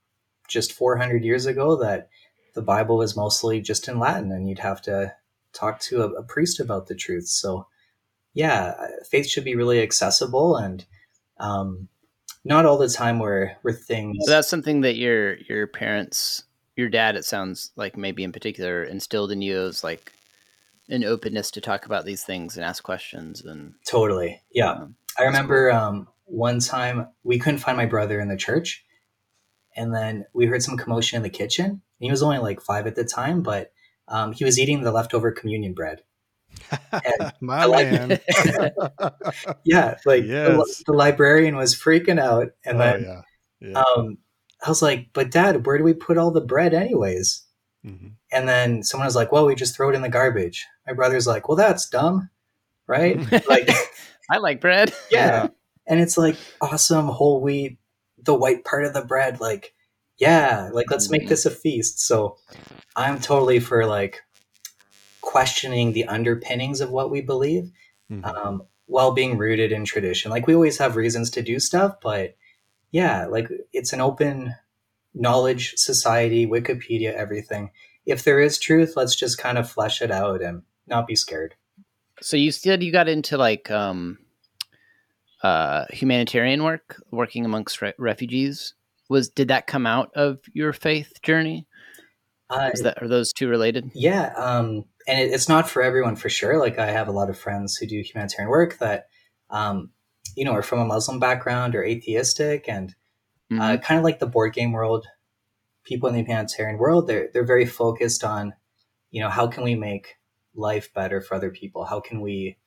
just 0.48 0.72
400 0.72 1.24
years 1.24 1.46
ago 1.46 1.76
that 1.76 2.08
the 2.54 2.62
bible 2.62 2.96
was 2.98 3.16
mostly 3.16 3.60
just 3.60 3.88
in 3.88 3.98
latin 3.98 4.30
and 4.32 4.48
you'd 4.48 4.60
have 4.60 4.80
to 4.82 5.14
talk 5.52 5.80
to 5.80 6.02
a, 6.02 6.08
a 6.10 6.22
priest 6.22 6.60
about 6.60 6.86
the 6.86 6.94
truth 6.94 7.26
so 7.26 7.66
yeah 8.34 8.74
faith 9.10 9.26
should 9.26 9.44
be 9.44 9.56
really 9.56 9.80
accessible 9.82 10.56
and 10.56 10.84
um 11.38 11.88
not 12.44 12.64
all 12.64 12.78
the 12.78 12.88
time 12.88 13.18
where 13.18 13.56
where 13.62 13.74
things 13.74 14.16
So 14.24 14.30
that's 14.30 14.48
something 14.48 14.82
that 14.82 14.96
your 14.96 15.36
your 15.48 15.66
parents, 15.66 16.44
your 16.76 16.88
dad, 16.88 17.16
it 17.16 17.24
sounds 17.24 17.72
like 17.76 17.96
maybe 17.96 18.24
in 18.24 18.32
particular, 18.32 18.84
instilled 18.84 19.32
in 19.32 19.42
you 19.42 19.60
as 19.60 19.84
like 19.84 20.12
an 20.88 21.04
openness 21.04 21.50
to 21.50 21.60
talk 21.60 21.84
about 21.86 22.04
these 22.04 22.24
things 22.24 22.56
and 22.56 22.64
ask 22.64 22.82
questions 22.82 23.44
and 23.44 23.74
totally 23.86 24.40
yeah 24.50 24.70
um, 24.70 24.96
I 25.18 25.24
remember 25.24 25.70
um, 25.72 26.08
one 26.24 26.60
time 26.60 27.08
we 27.24 27.38
couldn't 27.38 27.58
find 27.58 27.76
my 27.76 27.86
brother 27.86 28.20
in 28.20 28.28
the 28.28 28.36
church, 28.36 28.84
and 29.74 29.94
then 29.94 30.26
we 30.32 30.46
heard 30.46 30.62
some 30.62 30.76
commotion 30.76 31.16
in 31.16 31.22
the 31.22 31.30
kitchen. 31.30 31.82
He 31.98 32.10
was 32.10 32.22
only 32.22 32.38
like 32.38 32.60
five 32.60 32.86
at 32.86 32.94
the 32.94 33.04
time, 33.04 33.42
but 33.42 33.72
um, 34.06 34.32
he 34.32 34.44
was 34.44 34.58
eating 34.58 34.82
the 34.82 34.92
leftover 34.92 35.32
communion 35.32 35.74
bread. 35.74 36.02
My 37.40 37.66
man. 37.66 38.10
yeah, 39.64 39.96
like 40.04 40.22
the, 40.22 40.62
Yes. 40.66 40.82
the 40.86 40.92
librarian 40.92 41.56
was 41.56 41.74
freaking 41.74 42.20
out, 42.20 42.48
and 42.64 42.76
oh, 42.76 42.80
then 42.80 43.02
yeah. 43.02 43.20
Yeah. 43.60 43.80
um, 43.82 44.18
I 44.64 44.68
was 44.68 44.82
like, 44.82 45.08
"But 45.12 45.30
Dad, 45.30 45.66
where 45.66 45.78
do 45.78 45.84
we 45.84 45.94
put 45.94 46.18
all 46.18 46.30
the 46.30 46.40
bread, 46.40 46.74
anyways?" 46.74 47.44
Mhm. 47.86 48.12
And 48.32 48.48
then 48.48 48.82
someone 48.82 49.06
was 49.06 49.16
like, 49.16 49.32
"Well, 49.32 49.46
we 49.46 49.54
just 49.54 49.76
throw 49.76 49.90
it 49.90 49.94
in 49.94 50.02
the 50.02 50.08
garbage." 50.08 50.66
My 50.86 50.92
brother's 50.92 51.26
like, 51.26 51.48
"Well, 51.48 51.56
that's 51.56 51.88
dumb, 51.88 52.30
right?" 52.86 53.18
like, 53.48 53.68
I 54.30 54.38
like 54.38 54.60
bread. 54.60 54.92
yeah. 55.10 55.48
And 55.86 56.00
it's 56.00 56.18
like 56.18 56.36
awesome 56.60 57.06
whole 57.08 57.40
wheat, 57.40 57.78
the 58.22 58.34
white 58.34 58.64
part 58.64 58.84
of 58.84 58.92
the 58.92 59.02
bread. 59.04 59.40
Like, 59.40 59.72
yeah, 60.18 60.68
like 60.72 60.90
let's 60.90 61.08
make 61.10 61.28
this 61.28 61.46
a 61.46 61.50
feast. 61.50 62.00
So 62.06 62.36
I'm 62.94 63.20
totally 63.20 63.58
for 63.60 63.86
like 63.86 64.20
questioning 65.20 65.92
the 65.92 66.04
underpinnings 66.06 66.80
of 66.80 66.90
what 66.90 67.10
we 67.10 67.20
believe 67.20 67.70
Mhm. 68.10 68.24
um, 68.24 68.62
while 68.86 69.12
being 69.12 69.36
rooted 69.36 69.70
in 69.72 69.84
tradition. 69.84 70.30
Like 70.30 70.46
we 70.46 70.54
always 70.54 70.78
have 70.78 70.96
reasons 70.96 71.30
to 71.30 71.42
do 71.42 71.58
stuff, 71.60 71.96
but 72.00 72.36
yeah, 72.90 73.26
like 73.26 73.48
it's 73.72 73.92
an 73.92 74.00
open 74.00 74.54
knowledge 75.14 75.74
society, 75.76 76.46
Wikipedia, 76.46 77.12
everything. 77.12 77.70
If 78.06 78.24
there 78.24 78.40
is 78.40 78.58
truth, 78.58 78.94
let's 78.96 79.14
just 79.14 79.36
kind 79.38 79.58
of 79.58 79.70
flesh 79.70 80.00
it 80.00 80.10
out 80.10 80.40
and 80.42 80.62
not 80.86 81.06
be 81.06 81.14
scared. 81.16 81.54
So 82.20 82.36
you 82.36 82.50
said 82.50 82.82
you 82.82 82.90
got 82.90 83.08
into 83.08 83.36
like 83.36 83.70
um, 83.70 84.18
uh, 85.42 85.84
humanitarian 85.90 86.64
work, 86.64 87.00
working 87.10 87.44
amongst 87.44 87.80
re- 87.82 87.92
refugees. 87.98 88.74
Was 89.08 89.28
did 89.28 89.48
that 89.48 89.66
come 89.66 89.86
out 89.86 90.10
of 90.14 90.38
your 90.52 90.72
faith 90.72 91.20
journey? 91.22 91.66
Uh, 92.50 92.70
Is 92.72 92.82
that 92.82 93.02
are 93.02 93.08
those 93.08 93.32
two 93.32 93.48
related? 93.48 93.90
Yeah, 93.94 94.32
um, 94.36 94.84
and 95.08 95.18
it, 95.20 95.32
it's 95.32 95.48
not 95.48 95.68
for 95.68 95.82
everyone 95.82 96.16
for 96.16 96.28
sure. 96.28 96.58
Like 96.60 96.78
I 96.78 96.90
have 96.90 97.08
a 97.08 97.12
lot 97.12 97.30
of 97.30 97.38
friends 97.38 97.76
who 97.76 97.86
do 97.86 98.00
humanitarian 98.02 98.50
work 98.50 98.78
that, 98.78 99.08
um, 99.50 99.90
you 100.36 100.44
know, 100.44 100.52
are 100.52 100.62
from 100.62 100.80
a 100.80 100.84
Muslim 100.84 101.18
background 101.18 101.74
or 101.74 101.84
atheistic, 101.84 102.68
and 102.68 102.94
uh, 103.52 103.54
Mhm. 103.78 103.82
kind 103.82 103.98
of 103.98 104.04
like 104.04 104.20
the 104.20 104.26
board 104.26 104.54
game 104.54 104.72
world. 104.72 105.06
People 105.84 106.08
in 106.10 106.14
the 106.16 106.22
humanitarian 106.22 106.78
world, 106.78 107.06
they're 107.06 107.30
they're 107.32 107.46
very 107.46 107.66
focused 107.66 108.22
on, 108.24 108.54
you 109.10 109.22
know, 109.22 109.30
how 109.30 109.46
can 109.48 109.64
we 109.64 109.74
make 109.74 110.16
life 110.54 110.92
better 110.94 111.20
for 111.22 111.34
other 111.34 111.50
people? 111.50 111.84
How 111.86 112.00
can 112.00 112.20
we 112.20 112.58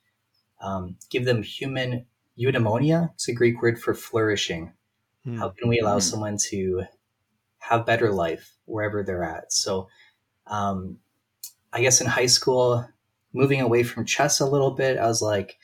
um, 0.62 0.98
give 1.10 1.26
them 1.26 1.44
human 1.44 2.06
eudaimonia? 2.40 3.12
It's 3.16 3.28
a 3.30 3.34
Greek 3.34 3.62
word 3.62 3.80
for 3.82 3.94
flourishing. 3.94 4.74
Hmm. 5.24 5.38
How 5.38 5.50
can 5.50 5.70
we 5.70 5.80
allow 5.80 5.98
Mhm. 5.98 6.04
someone 6.04 6.38
to 6.50 6.84
have 7.60 7.86
better 7.86 8.12
life 8.12 8.56
wherever 8.66 9.04
they're 9.04 9.24
at? 9.24 9.54
So, 9.54 9.88
um, 10.48 11.00
I 11.74 11.82
guess 11.82 12.02
in 12.02 12.08
high 12.08 12.28
school, 12.28 12.88
moving 13.34 13.62
away 13.62 13.84
from 13.84 14.06
chess 14.06 14.40
a 14.40 14.46
little 14.46 14.72
bit, 14.72 14.98
I 14.98 15.08
was 15.08 15.22
like, 15.22 15.58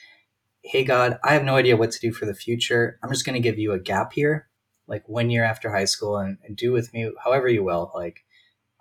"Hey 0.62 0.84
God, 0.84 1.20
I 1.24 1.34
have 1.34 1.44
no 1.44 1.56
idea 1.56 1.78
what 1.78 1.92
to 1.92 2.00
do 2.00 2.12
for 2.12 2.26
the 2.26 2.34
future. 2.34 3.00
I'm 3.04 3.10
just 3.10 3.26
going 3.26 3.36
to 3.36 3.48
give 3.48 3.60
you 3.60 3.72
a 3.74 3.80
gap 3.80 4.14
here, 4.14 4.48
like 4.88 5.08
one 5.10 5.30
year 5.30 5.44
after 5.44 5.72
high 5.72 5.86
school, 5.86 6.18
and, 6.18 6.38
and 6.44 6.56
do 6.56 6.72
with 6.72 6.94
me 6.94 7.12
however 7.24 7.48
you 7.48 7.64
will." 7.64 7.92
Like, 7.96 8.26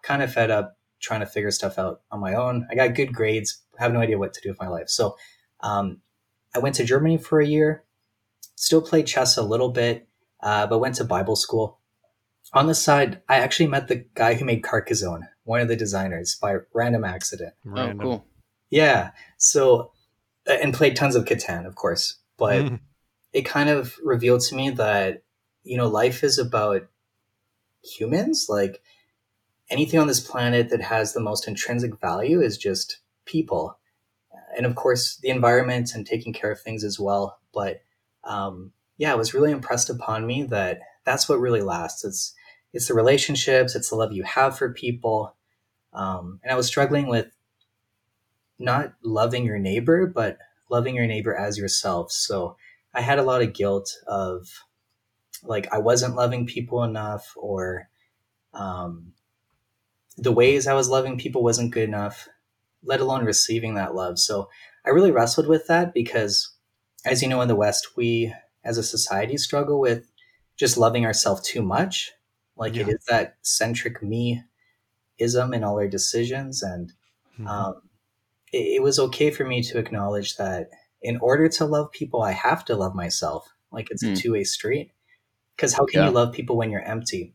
kind 0.03 0.22
of 0.22 0.33
fed 0.33 0.51
up 0.51 0.79
trying 1.01 1.20
to 1.20 1.27
figure 1.27 1.51
stuff 1.51 1.79
out 1.79 2.03
on 2.11 2.20
my 2.20 2.35
own. 2.35 2.66
I 2.70 2.74
got 2.74 2.95
good 2.95 3.12
grades, 3.14 3.62
have 3.79 3.93
no 3.93 4.01
idea 4.01 4.18
what 4.18 4.33
to 4.35 4.41
do 4.41 4.49
with 4.49 4.61
my 4.61 4.68
life. 4.68 4.89
So, 4.89 5.16
um, 5.61 6.01
I 6.55 6.59
went 6.59 6.74
to 6.77 6.85
Germany 6.85 7.18
for 7.18 7.41
a 7.41 7.47
year. 7.47 7.85
Still 8.55 8.81
played 8.81 9.07
chess 9.07 9.37
a 9.37 9.43
little 9.43 9.68
bit 9.68 10.09
uh, 10.41 10.66
but 10.66 10.79
went 10.79 10.95
to 10.97 11.05
Bible 11.05 11.37
school. 11.37 11.81
On 12.53 12.66
the 12.66 12.74
side, 12.74 13.20
I 13.29 13.37
actually 13.37 13.66
met 13.66 13.89
the 13.89 14.07
guy 14.14 14.35
who 14.35 14.45
made 14.45 14.62
Carcassonne, 14.62 15.29
one 15.47 15.61
of 15.61 15.68
the 15.68 15.76
designers, 15.76 16.34
by 16.34 16.57
random 16.74 17.05
accident. 17.05 17.55
Random. 17.64 18.01
Oh, 18.01 18.03
cool. 18.03 18.26
Yeah, 18.68 19.12
so 19.38 19.92
uh, 20.49 20.59
and 20.61 20.74
played 20.74 20.97
tons 20.97 21.14
of 21.14 21.24
Catan, 21.24 21.66
of 21.66 21.76
course. 21.76 22.16
But 22.36 22.72
it 23.32 23.42
kind 23.42 23.70
of 23.70 23.97
revealed 24.03 24.42
to 24.42 24.55
me 24.55 24.70
that 24.70 25.22
you 25.62 25.76
know 25.76 25.86
life 25.86 26.22
is 26.22 26.38
about 26.38 26.82
humans. 27.82 28.47
Like 28.49 28.82
anything 29.70 30.01
on 30.01 30.09
this 30.09 30.20
planet 30.20 30.68
that 30.70 30.82
has 30.82 31.12
the 31.12 31.20
most 31.20 31.47
intrinsic 31.47 32.01
value 32.01 32.40
is 32.40 32.59
just 32.59 32.99
people, 33.24 33.78
and 34.57 34.66
of 34.66 34.74
course 34.74 35.16
the 35.22 35.28
environment 35.28 35.94
and 35.94 36.05
taking 36.05 36.32
care 36.32 36.51
of 36.51 36.61
things 36.61 36.82
as 36.82 36.99
well. 36.99 37.38
But 37.55 37.82
um, 38.24 38.72
yeah, 38.99 39.12
it 39.12 39.18
was 39.18 39.32
really 39.32 39.53
impressed 39.53 39.90
upon 39.90 40.26
me 40.26 40.42
that 40.44 40.80
that's 41.05 41.28
what 41.28 41.38
really 41.38 41.62
lasts. 41.62 42.05
It's 42.05 42.34
it's 42.72 42.88
the 42.88 42.94
relationships, 42.94 43.76
it's 43.76 43.90
the 43.90 43.97
love 43.97 44.12
you 44.12 44.24
have 44.24 44.59
for 44.59 44.72
people. 44.72 45.36
Um, 45.97 46.40
and 46.44 46.53
I 46.53 46.57
was 46.57 46.68
struggling 46.68 47.09
with 47.09 47.28
not 48.59 48.94
loving 49.03 49.44
your 49.44 49.59
neighbor, 49.59 50.07
but 50.07 50.38
loving 50.70 50.94
your 50.94 51.07
neighbor 51.07 51.34
as 51.34 51.59
yourself. 51.59 52.12
So 52.12 52.57
I 52.94 53.01
had 53.01 53.18
a 53.18 53.22
lot 53.22 53.42
of 53.42 53.53
guilt 53.53 53.92
of 54.07 54.49
like 55.42 55.72
I 55.72 55.78
wasn't 55.78 56.16
loving 56.16 56.47
people 56.47 56.82
enough, 56.84 57.32
or 57.36 57.88
um, 58.55 59.12
the 60.16 60.32
ways 60.32 60.66
I 60.66 60.74
was 60.74 60.88
loving 60.88 61.18
people 61.18 61.42
wasn't 61.42 61.72
good 61.72 61.84
enough, 61.88 62.28
let 62.82 63.01
alone 63.01 63.24
receiving 63.24 63.74
that 63.74 63.94
love. 63.94 64.18
So 64.18 64.49
I 64.86 64.90
really 64.90 65.11
wrestled 65.11 65.49
with 65.49 65.66
that 65.68 65.92
because, 65.94 66.55
as 67.05 67.22
you 67.22 67.28
know, 67.28 67.40
in 67.42 67.49
the 67.49 67.57
West, 67.57 67.97
we 67.97 68.34
as 68.64 68.78
a 68.78 68.82
society 68.82 69.36
struggle 69.36 69.80
with 69.80 70.11
just 70.57 70.78
loving 70.78 71.05
ourselves 71.05 71.42
too 71.42 71.62
much. 71.62 72.12
Like 72.57 72.80
it 72.80 72.88
Yeah. 72.88 72.88
is 72.88 73.05
that 73.09 73.36
centric 73.42 74.03
me 74.03 74.42
ism 75.18 75.54
in 75.54 75.64
all 75.64 75.74
our 75.78 75.88
decisions. 75.88 76.62
And 76.62 76.92
Mhm. 77.38 77.46
um, 77.48 77.82
it, 78.52 78.76
it 78.76 78.82
was 78.82 78.98
okay 78.98 79.30
for 79.30 79.44
me 79.44 79.62
to 79.62 79.78
acknowledge 79.78 80.36
that 80.36 80.70
in 81.02 81.18
order 81.18 81.48
to 81.48 81.64
love 81.66 81.92
people, 81.92 82.22
I 82.22 82.32
have 82.32 82.64
to 82.66 82.76
love 82.76 82.94
myself. 82.94 83.48
Like 83.70 83.88
it's 83.90 84.04
Hmm. 84.04 84.12
a 84.12 84.16
two 84.16 84.32
way 84.32 84.44
street. 84.44 84.92
Because 85.54 85.72
how 85.74 85.86
can 85.86 86.00
Yeah. 86.00 86.06
you 86.08 86.12
love 86.12 86.32
people 86.34 86.56
when 86.56 86.70
you're 86.70 86.82
empty? 86.82 87.34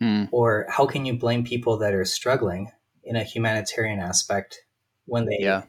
Hmm. 0.00 0.24
Or 0.30 0.66
how 0.68 0.86
can 0.86 1.04
you 1.04 1.14
blame 1.18 1.44
people 1.44 1.76
that 1.78 1.94
are 1.94 2.04
struggling 2.04 2.72
in 3.02 3.16
a 3.16 3.24
humanitarian 3.24 4.00
aspect 4.00 4.64
when 5.06 5.26
they 5.26 5.38
Yeah. 5.40 5.62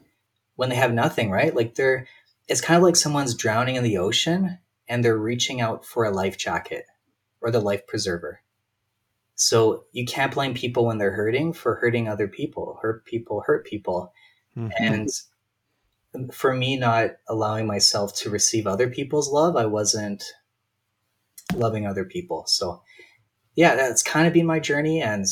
when 0.56 0.70
they 0.70 0.76
have 0.76 0.94
nothing, 0.94 1.30
right? 1.32 1.56
Like 1.56 1.76
they're 1.76 2.08
it's 2.48 2.62
kind 2.62 2.78
of 2.78 2.84
like 2.84 2.96
someone's 2.98 3.34
drowning 3.36 3.76
in 3.76 3.84
the 3.84 3.98
ocean 3.98 4.60
and 4.88 5.04
they're 5.04 5.18
reaching 5.18 5.62
out 5.62 5.86
for 5.86 6.04
a 6.04 6.12
life 6.12 6.38
jacket 6.38 6.86
or 7.42 7.50
the 7.52 7.62
life 7.62 7.88
preserver. 7.88 8.42
So 9.42 9.86
you 9.92 10.06
can't 10.06 10.32
blame 10.32 10.54
people 10.54 10.86
when 10.86 11.00
they're 11.00 11.16
hurting 11.16 11.54
for 11.54 11.74
hurting 11.74 12.08
other 12.08 12.28
people. 12.28 12.78
Hurt 12.80 13.06
people 13.06 13.42
hurt 13.42 13.66
people. 13.66 14.14
Mhm. 14.56 14.72
And 14.80 16.32
for 16.32 16.54
me 16.54 16.78
not 16.78 17.18
allowing 17.28 17.66
myself 17.66 18.16
to 18.18 18.30
receive 18.30 18.68
other 18.68 18.88
people's 18.88 19.32
love, 19.32 19.56
I 19.56 19.66
wasn't 19.66 20.24
loving 21.56 21.88
other 21.88 22.06
people. 22.06 22.46
So 22.46 22.84
yeah, 23.56 23.74
that's 23.74 24.04
kind 24.04 24.28
of 24.28 24.34
been 24.34 24.46
my 24.46 24.60
journey 24.60 25.02
and 25.02 25.26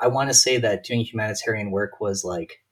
I 0.00 0.08
want 0.08 0.28
to 0.30 0.34
say 0.34 0.58
that 0.58 0.82
doing 0.82 1.02
humanitarian 1.02 1.70
work 1.70 2.00
was 2.00 2.24
like 2.24 2.64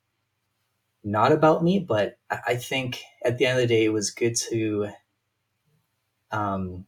not 1.05 1.31
about 1.31 1.63
me, 1.63 1.79
but 1.79 2.19
I 2.29 2.41
I 2.49 2.57
think 2.57 3.05
at 3.25 3.39
the 3.39 3.47
end 3.47 3.61
of 3.61 3.63
the 3.63 3.73
day, 3.73 3.85
it 3.85 3.93
was 3.93 4.11
good 4.11 4.35
to 4.51 4.89
um, 6.33 6.87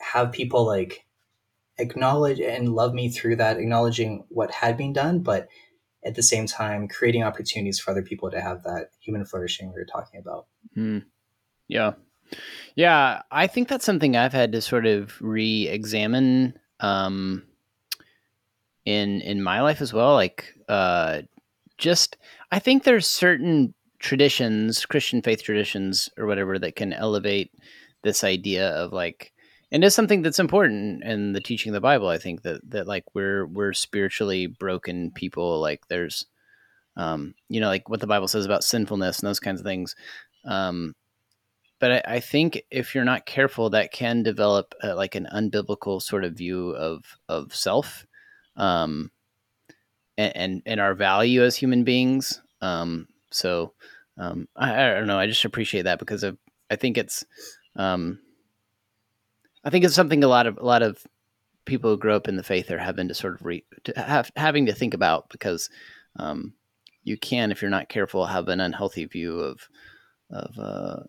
have 0.00 0.32
people 0.32 0.66
like 0.66 1.03
acknowledge 1.78 2.40
and 2.40 2.74
love 2.74 2.94
me 2.94 3.08
through 3.08 3.36
that, 3.36 3.58
acknowledging 3.58 4.24
what 4.28 4.50
had 4.50 4.76
been 4.76 4.92
done, 4.92 5.20
but 5.20 5.48
at 6.04 6.14
the 6.14 6.22
same 6.22 6.46
time, 6.46 6.86
creating 6.86 7.22
opportunities 7.22 7.80
for 7.80 7.90
other 7.90 8.02
people 8.02 8.30
to 8.30 8.40
have 8.40 8.62
that 8.62 8.90
human 9.00 9.24
flourishing 9.24 9.68
we 9.68 9.80
were 9.80 9.86
talking 9.86 10.20
about. 10.20 10.46
Hmm. 10.74 10.98
Yeah. 11.66 11.94
Yeah. 12.74 13.22
I 13.30 13.46
think 13.46 13.68
that's 13.68 13.86
something 13.86 14.16
I've 14.16 14.32
had 14.32 14.52
to 14.52 14.60
sort 14.60 14.86
of 14.86 15.14
re 15.20 15.66
examine 15.66 16.58
um, 16.80 17.44
in 18.84 19.20
in 19.22 19.42
my 19.42 19.62
life 19.62 19.80
as 19.80 19.92
well. 19.92 20.14
Like, 20.14 20.54
uh, 20.68 21.22
just, 21.78 22.16
I 22.52 22.58
think 22.58 22.84
there's 22.84 23.08
certain 23.08 23.74
traditions, 23.98 24.84
Christian 24.84 25.22
faith 25.22 25.42
traditions 25.42 26.10
or 26.18 26.26
whatever, 26.26 26.58
that 26.58 26.76
can 26.76 26.92
elevate 26.92 27.50
this 28.02 28.22
idea 28.22 28.68
of 28.68 28.92
like, 28.92 29.32
and 29.74 29.82
it's 29.82 29.96
something 29.96 30.22
that's 30.22 30.38
important 30.38 31.02
in 31.02 31.32
the 31.32 31.40
teaching 31.40 31.70
of 31.70 31.74
the 31.74 31.80
Bible. 31.80 32.06
I 32.06 32.16
think 32.16 32.42
that 32.42 32.60
that 32.70 32.86
like 32.86 33.12
we're 33.12 33.44
we're 33.44 33.72
spiritually 33.72 34.46
broken 34.46 35.10
people. 35.10 35.60
Like 35.60 35.88
there's, 35.88 36.26
um, 36.96 37.34
you 37.48 37.60
know, 37.60 37.66
like 37.66 37.88
what 37.88 37.98
the 37.98 38.06
Bible 38.06 38.28
says 38.28 38.46
about 38.46 38.62
sinfulness 38.62 39.18
and 39.18 39.26
those 39.26 39.40
kinds 39.40 39.58
of 39.58 39.66
things. 39.66 39.96
Um, 40.44 40.94
but 41.80 41.90
I, 41.90 42.02
I 42.06 42.20
think 42.20 42.62
if 42.70 42.94
you're 42.94 43.04
not 43.04 43.26
careful, 43.26 43.70
that 43.70 43.90
can 43.90 44.22
develop 44.22 44.74
uh 44.84 44.94
like 44.94 45.16
an 45.16 45.26
unbiblical 45.34 46.00
sort 46.00 46.22
of 46.22 46.34
view 46.34 46.70
of 46.70 47.04
of 47.28 47.52
self, 47.52 48.06
um, 48.56 49.10
and, 50.16 50.36
and 50.36 50.62
and 50.66 50.80
our 50.80 50.94
value 50.94 51.42
as 51.42 51.56
human 51.56 51.82
beings. 51.82 52.40
Um, 52.60 53.08
so 53.32 53.72
um, 54.18 54.46
I, 54.54 54.72
I 54.72 54.94
don't 54.94 55.08
know. 55.08 55.18
I 55.18 55.26
just 55.26 55.44
appreciate 55.44 55.82
that 55.82 55.98
because 55.98 56.22
of 56.22 56.38
I 56.70 56.76
think 56.76 56.96
it's 56.96 57.24
um, 57.74 58.20
I 59.64 59.70
think 59.70 59.84
it's 59.84 59.94
something 59.94 60.22
a 60.22 60.28
lot 60.28 60.46
of 60.46 60.58
a 60.58 60.64
lot 60.64 60.82
of 60.82 61.06
people 61.64 61.90
who 61.90 61.96
grow 61.96 62.16
up 62.16 62.28
in 62.28 62.36
the 62.36 62.42
faith 62.42 62.70
are 62.70 62.78
having 62.78 63.08
to 63.08 63.14
sort 63.14 63.34
of 63.40 63.46
re 63.46 63.64
to 63.84 63.92
have 63.96 64.30
having 64.36 64.66
to 64.66 64.74
think 64.74 64.94
about 64.94 65.30
because 65.30 65.70
um, 66.16 66.54
you 67.02 67.16
can, 67.16 67.50
if 67.50 67.62
you're 67.62 67.70
not 67.70 67.88
careful, 67.88 68.26
have 68.26 68.48
an 68.48 68.60
unhealthy 68.60 69.04
view 69.06 69.38
of 69.38 69.68
of 70.30 70.58
uh, 70.58 71.00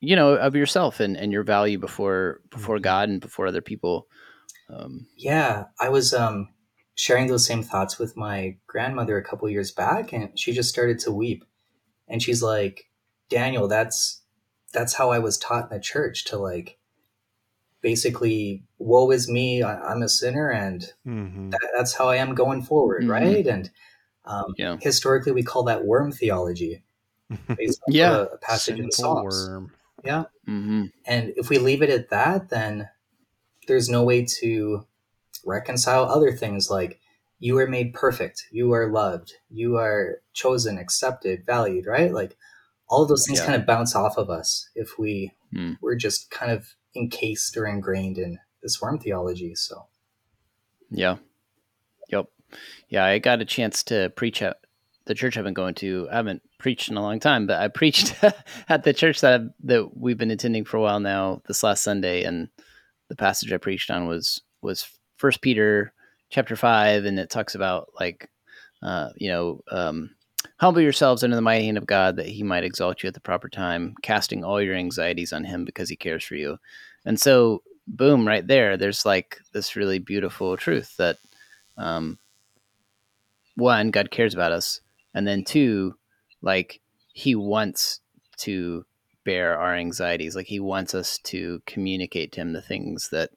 you 0.00 0.16
know 0.16 0.34
of 0.34 0.54
yourself 0.54 1.00
and, 1.00 1.16
and 1.16 1.32
your 1.32 1.44
value 1.44 1.78
before 1.78 2.40
before 2.50 2.76
Mm-hmm. 2.76 2.82
God 2.82 3.08
and 3.08 3.20
before 3.20 3.46
other 3.46 3.62
people. 3.62 4.06
Um, 4.68 5.06
Yeah, 5.16 5.64
I 5.80 5.88
was 5.88 6.14
um, 6.14 6.48
sharing 6.94 7.26
those 7.26 7.46
same 7.46 7.62
thoughts 7.62 7.98
with 7.98 8.16
my 8.16 8.56
grandmother 8.66 9.16
a 9.16 9.24
couple 9.24 9.48
years 9.48 9.70
back, 9.72 10.12
and 10.12 10.38
she 10.38 10.52
just 10.52 10.68
started 10.68 10.98
to 11.00 11.12
weep. 11.12 11.44
And 12.08 12.22
she's 12.22 12.42
like, 12.42 12.90
"Daniel, 13.28 13.68
that's 13.68 14.22
that's 14.72 14.94
how 14.94 15.10
I 15.10 15.18
was 15.18 15.38
taught 15.38 15.70
in 15.70 15.76
the 15.76 15.80
church 15.82 16.24
to 16.26 16.38
like, 16.38 16.78
basically, 17.82 18.64
woe 18.78 19.10
is 19.12 19.28
me, 19.30 19.62
I, 19.62 19.80
I'm 19.92 20.02
a 20.02 20.08
sinner, 20.08 20.50
and 20.50 20.82
Mm-hmm. 21.06 21.50
that, 21.50 21.72
that's 21.76 21.94
how 21.94 22.08
I 22.08 22.16
am 22.16 22.34
going 22.34 22.62
forward, 22.62 23.04
Mhm. 23.04 23.08
right?" 23.08 23.46
And 23.46 23.70
um, 24.26 24.54
Yeah. 24.58 24.76
historically, 24.80 25.32
we 25.32 25.42
call 25.44 25.64
that 25.64 25.84
worm 25.86 26.12
theology, 26.12 26.84
based 27.58 27.80
on 27.88 27.94
Yeah. 27.94 28.12
a, 28.12 28.22
a 28.34 28.38
passage 28.38 28.78
in 28.78 28.86
the 28.86 28.92
Sinful 28.92 29.04
Psalms. 29.16 29.24
worm. 29.24 29.72
Yeah, 30.04 30.24
mhm. 30.48 30.92
and 31.06 31.32
if 31.36 31.48
we 31.50 31.58
leave 31.58 31.82
it 31.82 31.90
at 31.90 32.10
that, 32.10 32.50
then 32.50 32.88
there's 33.66 33.88
no 33.88 34.02
way 34.04 34.24
to 34.40 34.86
reconcile 35.44 36.04
other 36.04 36.32
things 36.32 36.70
like 36.70 37.00
you 37.40 37.58
are 37.58 37.66
made 37.66 37.94
perfect, 37.94 38.46
you 38.52 38.72
are 38.72 38.88
loved, 38.90 39.34
you 39.50 39.76
are 39.78 40.22
chosen, 40.32 40.78
accepted, 40.78 41.44
valued, 41.46 41.86
right? 41.86 42.12
Like 42.12 42.36
all 42.88 43.02
of 43.02 43.08
those 43.08 43.26
things 43.26 43.40
Yeah. 43.40 43.46
kind 43.46 43.60
of 43.60 43.66
bounce 43.66 43.94
off 43.96 44.18
of 44.18 44.30
us 44.30 44.68
if 44.74 44.98
we 44.98 45.32
Hmm. 45.52 45.72
we're 45.80 45.96
just 45.96 46.30
kind 46.30 46.52
of 46.52 46.74
encased 46.94 47.56
or 47.56 47.66
ingrained 47.66 48.18
in 48.18 48.38
this 48.62 48.80
worm 48.80 48.98
theology. 48.98 49.54
So 49.54 49.86
Yeah. 50.90 51.16
Yep. 52.08 52.26
Yeah, 52.88 53.04
I 53.04 53.18
got 53.18 53.40
a 53.40 53.46
chance 53.46 53.82
to 53.84 54.10
preach 54.10 54.42
at 54.42 54.58
the 55.06 55.14
church 55.14 55.36
I've 55.36 55.44
been 55.44 55.54
going 55.54 55.74
to. 55.76 56.08
I 56.10 56.16
haven't 56.16 56.42
preached 56.58 56.88
in 56.88 56.96
a 56.96 57.02
long 57.02 57.18
time, 57.18 57.46
but 57.46 57.60
I 57.60 57.68
preached 57.68 58.14
at 58.68 58.84
the 58.84 58.92
church 58.92 59.20
that 59.20 59.32
I've, 59.34 59.50
that 59.64 59.96
we've 59.96 60.18
been 60.18 60.30
attending 60.30 60.64
for 60.64 60.76
a 60.76 60.80
while 60.80 61.00
now. 61.00 61.42
This 61.46 61.62
last 61.62 61.82
Sunday, 61.82 62.22
and 62.22 62.48
the 63.08 63.16
passage 63.16 63.52
I 63.52 63.56
preached 63.56 63.90
on 63.90 64.06
was 64.06 64.42
was 64.60 64.86
First 65.16 65.40
Peter 65.40 65.92
chapter 66.30 66.56
five, 66.56 67.04
and 67.04 67.18
it 67.18 67.30
talks 67.30 67.54
about 67.54 67.88
like, 67.98 68.30
uh, 68.82 69.10
you 69.16 69.28
know, 69.28 69.60
um, 69.70 70.10
humble 70.58 70.80
yourselves 70.80 71.22
under 71.24 71.36
the 71.36 71.42
mighty 71.42 71.64
hand 71.64 71.78
of 71.78 71.86
God, 71.86 72.16
that 72.16 72.26
He 72.26 72.42
might 72.42 72.64
exalt 72.64 73.02
you 73.02 73.08
at 73.08 73.14
the 73.14 73.20
proper 73.20 73.48
time, 73.48 73.94
casting 74.02 74.44
all 74.44 74.60
your 74.60 74.74
anxieties 74.74 75.32
on 75.32 75.44
Him 75.44 75.64
because 75.64 75.88
He 75.88 75.96
cares 75.96 76.24
for 76.24 76.34
you. 76.34 76.58
And 77.04 77.20
so, 77.20 77.62
boom, 77.86 78.26
right 78.26 78.46
there, 78.46 78.76
there's 78.76 79.04
like 79.04 79.40
this 79.52 79.76
really 79.76 79.98
beautiful 79.98 80.56
truth 80.56 80.96
that 80.98 81.18
um, 81.76 82.18
one, 83.56 83.90
God 83.90 84.10
cares 84.10 84.34
about 84.34 84.52
us, 84.52 84.80
and 85.14 85.26
then 85.26 85.44
two, 85.44 85.96
like 86.40 86.80
He 87.12 87.34
wants 87.34 88.00
to 88.38 88.84
bear 89.24 89.58
our 89.58 89.74
anxieties. 89.74 90.34
Like 90.34 90.46
He 90.46 90.60
wants 90.60 90.94
us 90.94 91.18
to 91.24 91.62
communicate 91.66 92.32
to 92.32 92.40
Him 92.40 92.52
the 92.52 92.62
things 92.62 93.08
that 93.10 93.30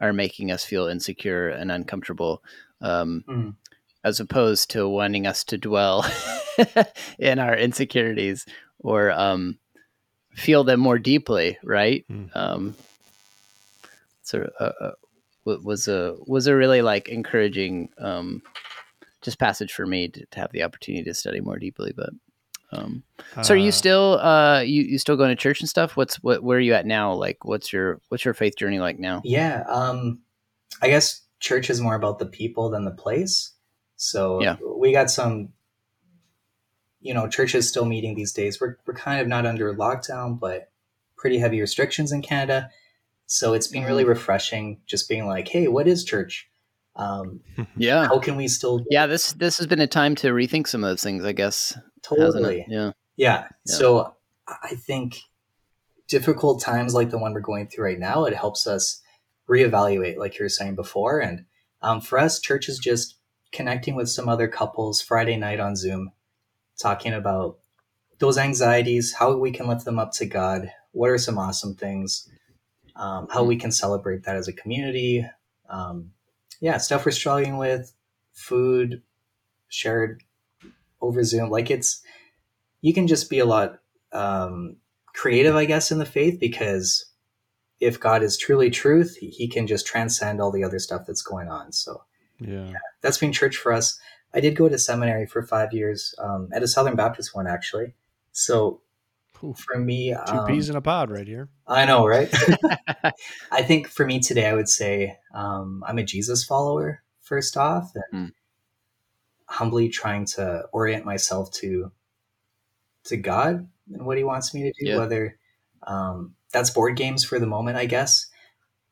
are 0.00 0.12
making 0.12 0.50
us 0.50 0.64
feel 0.64 0.86
insecure 0.86 1.48
and 1.48 1.72
uncomfortable, 1.72 2.42
um, 2.80 3.24
Mm. 3.28 3.54
As 4.04 4.20
opposed 4.20 4.70
to 4.70 4.88
wanting 4.88 5.26
us 5.26 5.44
to 5.44 5.58
dwell 5.58 6.04
in 7.18 7.38
our 7.38 7.56
insecurities 7.56 8.46
or 8.78 9.10
um, 9.10 9.58
feel 10.34 10.64
them 10.64 10.80
more 10.80 10.98
deeply. 10.98 11.58
Right? 11.62 12.04
Mm. 12.10 12.36
Um, 12.36 12.74
so 14.22 14.48
uh, 14.60 14.72
uh, 14.80 14.90
was 15.44 15.88
a 15.88 16.16
was 16.26 16.46
a 16.46 16.56
really 16.56 16.82
like 16.82 17.08
encouraging 17.08 17.88
um, 17.98 18.42
just 19.22 19.38
passage 19.38 19.72
for 19.72 19.86
me 19.86 20.08
to, 20.08 20.26
to 20.26 20.40
have 20.40 20.52
the 20.52 20.62
opportunity 20.62 21.04
to 21.04 21.14
study 21.14 21.40
more 21.40 21.58
deeply. 21.58 21.92
But 21.96 22.10
um, 22.70 23.02
so, 23.42 23.54
are 23.54 23.56
you 23.56 23.68
Uh, 23.68 23.72
still 23.72 24.18
uh, 24.20 24.60
you 24.60 24.82
you 24.82 24.98
still 24.98 25.16
going 25.16 25.30
to 25.30 25.36
church 25.36 25.60
and 25.60 25.68
stuff? 25.68 25.96
What's 25.96 26.22
what? 26.22 26.42
Where 26.42 26.58
are 26.58 26.60
you 26.60 26.74
at 26.74 26.86
now? 26.86 27.14
Like, 27.14 27.44
what's 27.44 27.72
your 27.72 28.00
what's 28.08 28.24
your 28.24 28.34
faith 28.34 28.56
journey 28.56 28.78
like 28.78 28.98
now? 28.98 29.22
yeah, 29.24 29.64
um, 29.68 30.20
I 30.82 30.88
guess 30.88 31.22
church 31.40 31.70
is 31.70 31.80
more 31.80 31.94
about 31.94 32.18
the 32.18 32.26
people 32.26 32.68
than 32.70 32.84
the 32.84 32.90
place. 32.90 33.52
So 33.98 34.40
Yeah. 34.40 34.56
we 34.64 34.92
got 34.92 35.10
some, 35.10 35.52
you 37.00 37.12
know, 37.12 37.28
churches 37.28 37.68
still 37.68 37.84
meeting 37.84 38.14
these 38.14 38.32
days. 38.32 38.60
We're 38.60 38.76
we're 38.86 38.94
kind 38.94 39.20
of 39.20 39.28
not 39.28 39.44
under 39.44 39.74
lockdown, 39.74 40.38
but 40.40 40.70
pretty 41.16 41.38
heavy 41.38 41.60
restrictions 41.60 42.12
in 42.12 42.22
Canada. 42.22 42.70
So 43.26 43.52
it's 43.52 43.66
been 43.66 43.84
really 43.84 44.04
refreshing 44.04 44.80
just 44.86 45.08
being 45.08 45.26
like, 45.26 45.48
hey, 45.48 45.68
what 45.68 45.86
is 45.86 46.04
church? 46.04 46.48
Um, 46.96 47.40
Yeah, 47.76 48.06
how 48.06 48.18
can 48.20 48.36
we 48.36 48.48
still 48.48 48.84
yeah. 48.88 49.06
This 49.06 49.32
this 49.32 49.58
has 49.58 49.66
been 49.66 49.80
a 49.80 49.86
time 49.86 50.14
to 50.16 50.28
rethink 50.28 50.68
some 50.68 50.82
of 50.82 50.90
those 50.90 51.02
things. 51.02 51.24
I 51.24 51.32
guess 51.32 51.76
totally? 52.02 52.64
Yeah, 52.68 52.92
Yeah. 53.16 53.48
Yeah. 53.66 53.74
So 53.74 54.14
I 54.46 54.76
think 54.76 55.18
difficult 56.06 56.62
times 56.62 56.94
like 56.94 57.10
the 57.10 57.18
one 57.18 57.34
we're 57.34 57.40
going 57.40 57.66
through 57.68 57.84
right 57.84 57.98
now, 57.98 58.24
it 58.24 58.34
helps 58.34 58.66
us 58.66 59.02
reevaluate, 59.48 60.16
like 60.16 60.38
you 60.38 60.44
were 60.44 60.48
saying 60.48 60.74
before. 60.74 61.18
And 61.20 61.44
um, 61.82 62.00
for 62.00 62.18
us, 62.18 62.40
church 62.40 62.68
is 62.68 62.78
just 62.78 63.16
connecting 63.52 63.94
with 63.94 64.08
some 64.08 64.28
other 64.28 64.48
couples 64.48 65.00
Friday 65.00 65.36
night 65.36 65.60
on 65.60 65.76
Zoom, 65.76 66.12
talking 66.80 67.12
about 67.12 67.58
those 68.18 68.38
anxieties, 68.38 69.14
how 69.14 69.36
we 69.36 69.50
can 69.50 69.66
lift 69.66 69.84
them 69.84 69.98
up 69.98 70.12
to 70.12 70.26
God. 70.26 70.70
What 70.92 71.10
are 71.10 71.18
some 71.18 71.38
awesome 71.38 71.74
things? 71.74 72.28
Um, 72.96 73.28
how 73.30 73.44
we 73.44 73.56
can 73.56 73.70
celebrate 73.70 74.24
that 74.24 74.36
as 74.36 74.48
a 74.48 74.52
community. 74.52 75.24
Um, 75.68 76.10
yeah, 76.60 76.78
stuff 76.78 77.06
we're 77.06 77.12
struggling 77.12 77.58
with, 77.58 77.92
food 78.32 79.02
shared 79.68 80.22
over 81.00 81.22
Zoom. 81.22 81.50
Like 81.50 81.70
it's, 81.70 82.02
you 82.80 82.92
can 82.92 83.06
just 83.06 83.30
be 83.30 83.38
a 83.38 83.44
lot 83.44 83.78
um, 84.12 84.76
creative, 85.14 85.54
I 85.54 85.64
guess, 85.64 85.92
in 85.92 85.98
the 85.98 86.06
faith 86.06 86.40
because 86.40 87.06
if 87.80 88.00
God 88.00 88.22
is 88.22 88.36
truly 88.36 88.70
truth, 88.70 89.16
he, 89.20 89.28
he 89.28 89.48
can 89.48 89.66
just 89.66 89.86
transcend 89.86 90.40
all 90.40 90.50
the 90.50 90.64
other 90.64 90.78
stuff 90.80 91.02
that's 91.06 91.22
going 91.22 91.48
on. 91.48 91.72
So 91.72 92.02
yeah. 92.40 92.72
that's 93.00 93.18
been 93.18 93.32
church 93.32 93.56
for 93.56 93.72
us. 93.72 93.98
I 94.34 94.40
did 94.40 94.56
go 94.56 94.68
to 94.68 94.78
seminary 94.78 95.26
for 95.26 95.42
five 95.42 95.72
years 95.72 96.14
um, 96.18 96.48
at 96.52 96.62
a 96.62 96.68
Southern 96.68 96.96
Baptist 96.96 97.34
one, 97.34 97.46
actually. 97.46 97.94
So 98.32 98.82
Ooh, 99.42 99.54
for 99.54 99.78
me, 99.78 100.14
Two 100.26 100.38
um, 100.38 100.46
peas 100.46 100.68
in 100.68 100.76
a 100.76 100.80
pod 100.80 101.10
right 101.10 101.26
here. 101.26 101.48
I 101.66 101.84
know, 101.86 102.06
right? 102.06 102.32
I 103.52 103.62
think 103.62 103.88
for 103.88 104.04
me 104.04 104.20
today, 104.20 104.46
I 104.46 104.54
would 104.54 104.68
say 104.68 105.16
um, 105.32 105.82
I'm 105.86 105.98
a 105.98 106.04
Jesus 106.04 106.44
follower, 106.44 107.02
first 107.20 107.56
off, 107.56 107.92
and 107.94 108.04
Hmm. 108.10 108.26
humbly 109.46 109.88
trying 109.88 110.24
to 110.26 110.64
orient 110.72 111.04
myself 111.04 111.50
to 111.52 111.92
to 113.04 113.16
God 113.16 113.68
and 113.92 114.04
what 114.04 114.18
He 114.18 114.24
wants 114.24 114.52
me 114.52 114.62
to 114.62 114.72
do. 114.72 114.90
Yeah. 114.90 114.98
Whether 114.98 115.38
um, 115.84 116.34
that's 116.52 116.70
board 116.70 116.96
games 116.96 117.24
for 117.24 117.38
the 117.38 117.46
moment, 117.46 117.76
I 117.78 117.86
guess. 117.86 118.26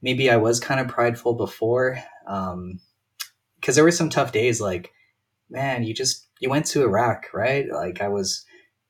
Maybe 0.02 0.30
I 0.30 0.36
was 0.36 0.60
kind 0.60 0.80
of 0.80 0.88
prideful 0.88 1.34
before, 1.34 1.98
because 3.66 3.74
there 3.74 3.84
were 3.84 3.90
some 3.90 4.10
tough 4.10 4.30
days. 4.30 4.60
Like, 4.60 4.92
man, 5.50 5.82
you 5.82 5.92
just 5.92 6.28
you 6.38 6.48
went 6.48 6.66
to 6.66 6.84
Iraq, 6.84 7.34
right? 7.34 7.66
Like, 7.68 8.00
I 8.00 8.06
was 8.06 8.46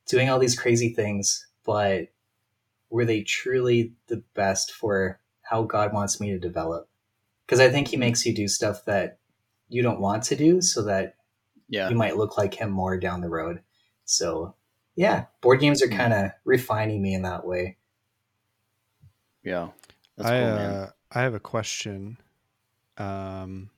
doing 0.07 0.29
all 0.29 0.39
these 0.39 0.59
crazy 0.59 0.93
things, 0.93 1.47
but 1.65 2.09
were 2.91 3.07
they 3.07 3.23
truly 3.23 3.95
the 4.09 4.23
best 4.35 4.73
for 4.73 5.19
how 5.41 5.63
God 5.63 5.95
wants 5.95 6.21
me 6.21 6.31
to 6.31 6.39
develop? 6.39 6.91
Because 7.47 7.59
I 7.59 7.71
think 7.71 7.89
He 7.89 7.97
makes 7.97 8.27
you 8.27 8.35
do 8.35 8.49
stuff 8.49 8.85
that 8.85 9.19
you 9.71 9.83
don't 9.83 10.01
want 10.01 10.25
to 10.25 10.37
do 10.37 10.61
so 10.61 10.83
that 10.83 11.15
yeah, 11.71 11.89
you 11.89 11.97
might 11.97 12.19
look 12.19 12.37
like 12.37 12.53
Him 12.55 12.71
more 12.71 12.99
down 12.99 13.23
the 13.23 13.31
road. 13.31 13.63
So, 14.05 14.57
yeah, 14.95 15.25
board 15.41 15.61
games 15.61 15.83
are 15.83 15.89
Mm. 15.89 15.97
kind 15.97 16.13
of 16.13 16.33
refining 16.45 17.01
me 17.01 17.15
in 17.15 17.23
that 17.23 17.47
way. 17.47 17.79
yeah. 19.43 19.69
That's 20.19 20.31
I 20.31 20.39
cool, 20.39 20.51
man. 20.51 20.83
uh, 20.83 20.91
I 21.13 21.23
have 21.23 21.35
a 21.35 21.41
question. 21.41 22.19
Um, 22.99 23.71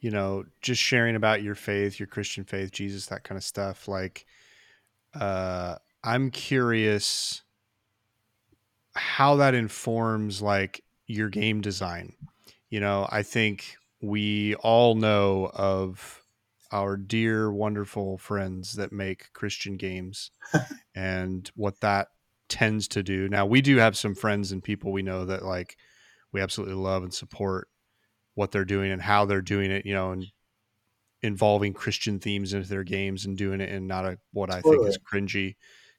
you 0.00 0.10
know, 0.10 0.44
just 0.60 0.80
sharing 0.80 1.16
about 1.16 1.42
your 1.42 1.54
faith, 1.54 1.98
your 1.98 2.06
Christian 2.06 2.44
faith, 2.44 2.70
Jesus, 2.70 3.06
that 3.06 3.24
kind 3.24 3.36
of 3.36 3.44
stuff. 3.44 3.88
Like, 3.88 4.26
uh, 5.18 5.76
I'm 6.04 6.30
curious 6.30 7.42
how 8.94 9.36
that 9.36 9.54
informs 9.54 10.42
like 10.42 10.82
your 11.06 11.28
game 11.28 11.60
design. 11.60 12.14
You 12.70 12.80
know, 12.80 13.08
I 13.10 13.22
think 13.22 13.76
we 14.00 14.54
all 14.56 14.94
know 14.94 15.50
of 15.54 16.22
our 16.72 16.96
dear, 16.96 17.50
wonderful 17.50 18.18
friends 18.18 18.74
that 18.74 18.92
make 18.92 19.32
Christian 19.32 19.76
games 19.76 20.30
and 20.94 21.50
what 21.54 21.80
that 21.80 22.08
tends 22.48 22.88
to 22.88 23.02
do. 23.02 23.28
Now, 23.28 23.46
we 23.46 23.60
do 23.60 23.76
have 23.76 23.96
some 23.96 24.14
friends 24.14 24.52
and 24.52 24.62
people 24.62 24.92
we 24.92 25.02
know 25.02 25.24
that 25.26 25.44
like 25.44 25.76
we 26.32 26.40
absolutely 26.40 26.76
love 26.76 27.02
and 27.02 27.14
support 27.14 27.68
what 28.36 28.52
they're 28.52 28.64
doing 28.64 28.92
and 28.92 29.02
how 29.02 29.24
they're 29.24 29.42
doing 29.42 29.72
it, 29.72 29.84
you 29.84 29.94
know, 29.94 30.12
and 30.12 30.26
involving 31.22 31.72
Christian 31.72 32.20
themes 32.20 32.52
into 32.52 32.68
their 32.68 32.84
games 32.84 33.24
and 33.24 33.36
doing 33.36 33.60
it 33.60 33.70
in 33.70 33.88
not 33.88 34.04
a 34.04 34.18
what 34.32 34.52
I 34.52 34.60
think 34.60 34.86
is 34.86 34.98
cringy, 34.98 35.56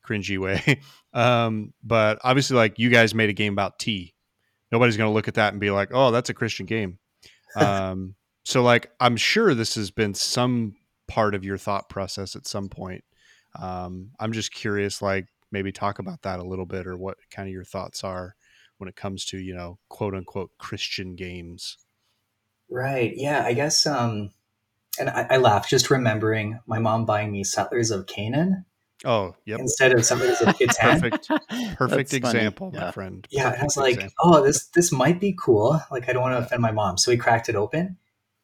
cringy 0.08 0.38
way. 0.38 0.80
um, 1.14 1.74
but 1.84 2.20
obviously, 2.24 2.56
like 2.56 2.80
you 2.80 2.90
guys 2.90 3.14
made 3.14 3.30
a 3.30 3.34
game 3.34 3.54
about 3.54 3.80
tea. 3.80 4.14
Nobody's 4.72 4.98
going 4.98 5.10
to 5.10 5.14
look 5.14 5.28
at 5.28 5.34
that 5.34 5.54
and 5.54 5.60
be 5.60 5.72
like, 5.72 5.90
"Oh, 5.92 6.12
that's 6.12 6.30
a 6.30 6.34
Christian 6.34 6.66
game." 6.66 7.00
Um, 7.56 8.14
so, 8.44 8.62
like, 8.62 8.92
I'm 9.00 9.18
sure 9.18 9.56
this 9.56 9.76
has 9.76 9.90
been 9.90 10.14
some 10.14 10.76
part 11.08 11.34
of 11.34 11.44
your 11.44 11.58
thought 11.58 11.90
process 11.90 12.36
at 12.36 12.46
some 12.46 12.70
point. 12.70 13.04
Um, 13.60 14.12
I'm 14.20 14.32
just 14.32 14.54
curious, 14.54 15.02
like 15.02 15.26
maybe 15.52 15.72
talk 15.72 15.98
about 15.98 16.22
that 16.22 16.40
a 16.40 16.44
little 16.44 16.68
bit, 16.68 16.86
or 16.86 16.98
what 16.98 17.18
kind 17.32 17.48
of 17.48 17.54
your 17.54 17.64
thoughts 17.64 18.04
are 18.04 18.36
when 18.78 18.90
it 18.90 18.96
comes 18.96 19.26
to 19.26 19.40
you 19.40 19.56
know 19.56 19.80
quote 19.90 20.14
unquote 20.14 20.52
Christian 20.60 21.16
games. 21.16 21.78
Right. 22.70 23.14
Yeah. 23.16 23.44
I 23.46 23.54
guess. 23.54 23.86
Um, 23.86 24.32
and 25.00 25.10
I, 25.10 25.28
I 25.32 25.38
laugh 25.38 25.70
just 25.70 25.90
remembering 25.92 26.60
my 26.66 26.80
mom 26.80 27.06
buying 27.06 27.32
me 27.32 27.44
Settlers 27.44 27.92
of 27.92 28.08
Canaan 28.08 28.66
Oh, 29.06 29.36
yep. 29.46 29.60
instead 29.60 29.94
of 29.94 30.04
Settlers 30.04 30.42
of 30.42 30.48
Catan. 30.60 31.00
Perfect, 31.00 31.30
perfect 31.76 32.10
That's 32.12 32.18
funny. 32.18 32.40
example, 32.40 32.72
my 32.72 32.80
Yeah. 32.80 32.92
friend. 32.92 33.28
Yeah, 33.30 33.52
and 33.54 33.62
I 33.62 33.64
was 33.64 33.78
like, 33.78 33.94
example. 33.96 34.16
oh, 34.24 34.44
this 34.44 34.66
this 34.70 34.92
might 34.92 35.20
be 35.20 35.36
cool. 35.40 35.80
Like, 35.92 36.10
I 36.10 36.14
don't 36.14 36.24
want 36.24 36.34
to 36.34 36.40
offend 36.46 36.62
my 36.64 36.72
mom, 36.72 36.98
so 36.98 37.12
we 37.12 37.18
cracked 37.18 37.48
it 37.48 37.56
open, 37.56 37.98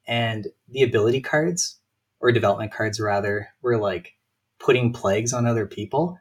and 0.06 0.48
the 0.70 0.84
ability 0.84 1.22
cards 1.22 1.80
or 2.20 2.32
development 2.32 2.72
cards 2.72 3.00
rather 3.00 3.48
were 3.64 3.78
like 3.80 4.14
putting 4.60 4.94
plagues 4.94 5.34
on 5.34 5.48
other 5.48 5.66
people. 5.66 6.20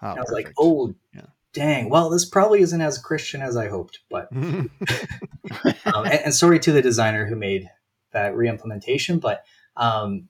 Oh, 0.00 0.06
I 0.08 0.14
was 0.20 0.30
like, 0.32 0.52
oh, 0.58 0.86
Yeah. 0.88 0.92
Dang. 1.52 1.88
Well, 1.88 2.10
this 2.10 2.24
probably 2.24 2.60
isn't 2.60 2.80
as 2.80 2.98
Christian 2.98 3.42
as 3.42 3.56
I 3.56 3.68
hoped, 3.68 4.00
but 4.10 4.28
um, 4.32 4.70
and, 5.84 6.20
and 6.24 6.34
sorry 6.34 6.58
to 6.60 6.72
the 6.72 6.82
designer 6.82 7.26
who 7.26 7.36
made 7.36 7.68
that 8.12 8.36
re-implementation 8.36 9.18
but 9.18 9.44
um, 9.76 10.28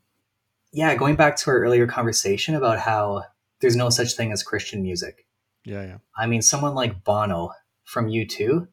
yeah 0.73 0.95
going 0.95 1.17
back 1.17 1.37
to 1.37 1.51
our 1.51 1.59
earlier 1.59 1.87
conversation 1.87 2.55
about 2.55 2.79
how 2.79 3.25
there's 3.61 3.77
no 3.77 3.91
such 3.91 4.15
thing 4.15 4.33
as 4.33 4.43
christian 4.43 4.83
music 4.83 5.27
yeah, 5.65 5.83
yeah. 5.83 5.99
i 6.17 6.27
mean 6.27 6.43
someone 6.43 6.75
like 6.75 7.05
bono 7.05 7.51
from 7.85 8.09
u2 8.09 8.67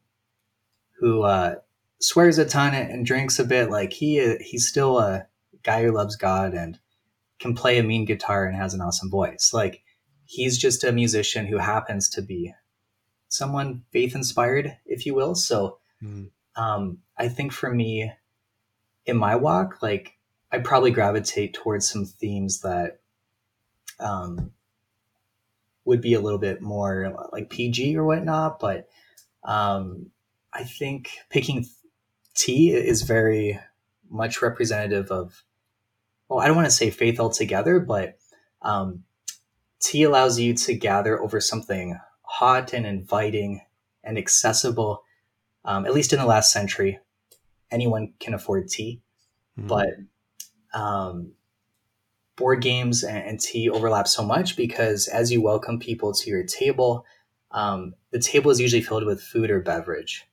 who 0.98 1.22
uh, 1.22 1.56
swears 2.00 2.38
a 2.38 2.44
ton 2.44 2.74
and 2.74 3.06
drinks 3.06 3.38
a 3.38 3.44
bit 3.44 3.70
like 3.70 3.92
he 3.92 4.36
he's 4.40 4.68
still 4.68 4.98
a 4.98 5.26
guy 5.62 5.82
who 5.82 5.92
loves 5.92 6.16
god 6.16 6.54
and 6.54 6.78
can 7.38 7.54
play 7.54 7.78
a 7.78 7.82
mean 7.82 8.04
guitar 8.04 8.46
and 8.46 8.56
has 8.56 8.74
an 8.74 8.80
awesome 8.80 9.10
voice 9.10 9.50
like 9.52 9.82
he's 10.32 10.56
just 10.56 10.84
a 10.84 10.92
musician 10.92 11.46
who 11.46 11.58
happens 11.58 12.08
to 12.08 12.22
be 12.22 12.54
someone 13.28 13.82
faith 13.90 14.14
inspired 14.14 14.76
if 14.86 15.04
you 15.06 15.14
will 15.14 15.34
so 15.34 15.78
Mhm. 16.02 16.30
um, 16.56 16.98
I 17.16 17.28
think 17.28 17.52
for 17.52 17.70
me, 17.72 18.12
in 19.06 19.16
my 19.16 19.36
walk, 19.36 19.82
like 19.82 20.16
I 20.52 20.58
probably 20.58 20.90
gravitate 20.90 21.52
towards 21.54 21.88
some 21.90 22.04
themes 22.06 22.60
that 22.60 23.00
um, 23.98 24.52
would 25.84 26.00
be 26.00 26.14
a 26.14 26.20
little 26.20 26.38
bit 26.38 26.60
more 26.62 27.28
like 27.32 27.50
PG 27.50 27.96
or 27.96 28.04
whatnot. 28.04 28.58
But 28.60 28.88
um, 29.44 30.10
I 30.52 30.64
think 30.64 31.10
picking 31.28 31.66
tea 32.34 32.72
is 32.72 33.02
very 33.02 33.58
much 34.08 34.42
representative 34.42 35.10
of, 35.10 35.44
well, 36.28 36.40
I 36.40 36.46
don't 36.46 36.56
want 36.56 36.66
to 36.68 36.74
say 36.74 36.90
faith 36.90 37.20
altogether, 37.20 37.78
but 37.80 38.18
um, 38.62 39.04
tea 39.80 40.04
allows 40.04 40.38
you 40.38 40.54
to 40.54 40.74
gather 40.74 41.20
over 41.20 41.40
something 41.40 41.98
hot 42.22 42.72
and 42.72 42.86
inviting 42.86 43.62
and 44.04 44.16
accessible 44.16 45.02
um, 45.64 45.86
at 45.86 45.94
least 45.94 46.12
in 46.12 46.18
the 46.18 46.26
last 46.26 46.52
century, 46.52 46.98
anyone 47.70 48.14
can 48.18 48.34
afford 48.34 48.68
tea. 48.68 49.00
Mhm. 49.58 49.68
But 49.68 49.88
um, 50.72 51.32
board 52.36 52.62
games 52.62 53.02
and, 53.02 53.18
and 53.18 53.40
tea 53.40 53.68
overlap 53.68 54.08
so 54.08 54.24
much 54.24 54.56
because 54.56 55.08
as 55.08 55.30
you 55.30 55.42
welcome 55.42 55.78
people 55.78 56.12
to 56.14 56.30
your 56.30 56.44
table, 56.44 57.04
um, 57.50 57.94
the 58.10 58.20
table 58.20 58.50
is 58.50 58.60
usually 58.60 58.82
filled 58.82 59.04
with 59.04 59.22
food 59.22 59.50
or 59.50 59.60
beverage. 59.60 60.26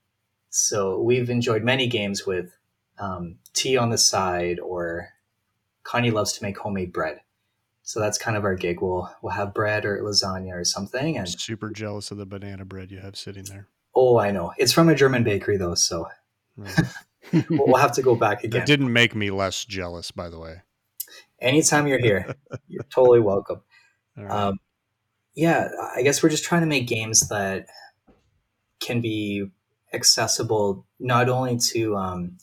So 0.50 1.02
we've 1.02 1.30
enjoyed 1.30 1.64
many 1.64 1.88
games 1.88 2.26
with 2.26 2.58
um, 3.00 3.38
tea 3.54 3.78
on 3.78 3.89
the 3.89 3.98
side, 3.98 4.60
or 4.60 5.10
Connie 5.84 6.12
loves 6.12 6.34
to 6.34 6.43
make 6.43 6.58
homemade 6.58 6.93
bread. 6.93 7.20
So 7.88 8.02
that's 8.02 8.18
kind 8.18 8.36
of 8.36 8.44
our 8.44 8.56
gig. 8.56 8.82
We'll 8.82 9.10
we'll 9.22 9.32
have 9.32 9.54
bread 9.54 9.86
or 9.86 9.98
lasagna 10.04 10.52
or 10.52 10.66
something, 10.66 11.18
and 11.18 11.28
super 11.28 11.70
jealous 11.70 12.12
of 12.12 12.18
the 12.18 12.26
banana 12.26 12.66
bread 12.66 12.92
you 12.92 13.00
have 13.00 13.16
sitting 13.16 13.46
there. 13.46 13.70
oh, 13.96 14.20
I 14.20 14.32
know 14.32 14.52
it's 14.58 14.74
from 14.74 14.90
a 14.90 14.96
German 14.96 15.24
bakery 15.24 15.56
though, 15.58 15.74
so 15.76 16.08
Right. 16.58 16.76
we'll 17.32 17.44
we'll 17.68 17.76
have 17.78 17.94
to 17.94 18.02
go 18.02 18.16
back 18.16 18.44
again. 18.44 18.60
That 18.60 18.68
didn't 18.68 18.92
make 18.92 19.16
me 19.16 19.32
less 19.32 19.64
jealous, 19.64 20.12
by 20.12 20.28
the 20.30 20.38
way. 20.40 20.64
anytime 21.40 21.88
you're 21.88 22.00
here 22.00 22.36
you're 22.68 22.84
totally 22.90 23.20
welcome 23.22 23.62
right. 24.18 24.32
um, 24.32 24.58
yeah 25.36 25.70
i 25.96 26.02
guess 26.02 26.22
we're 26.24 26.30
just 26.30 26.44
trying 26.44 26.62
to 26.62 26.68
make 26.68 26.88
games 26.88 27.30
that 27.30 27.68
can 28.80 29.00
be 29.02 29.46
accessible 29.94 30.86
not 31.00 31.30
only 31.30 31.58
to 31.58 31.96
um, 31.96 32.38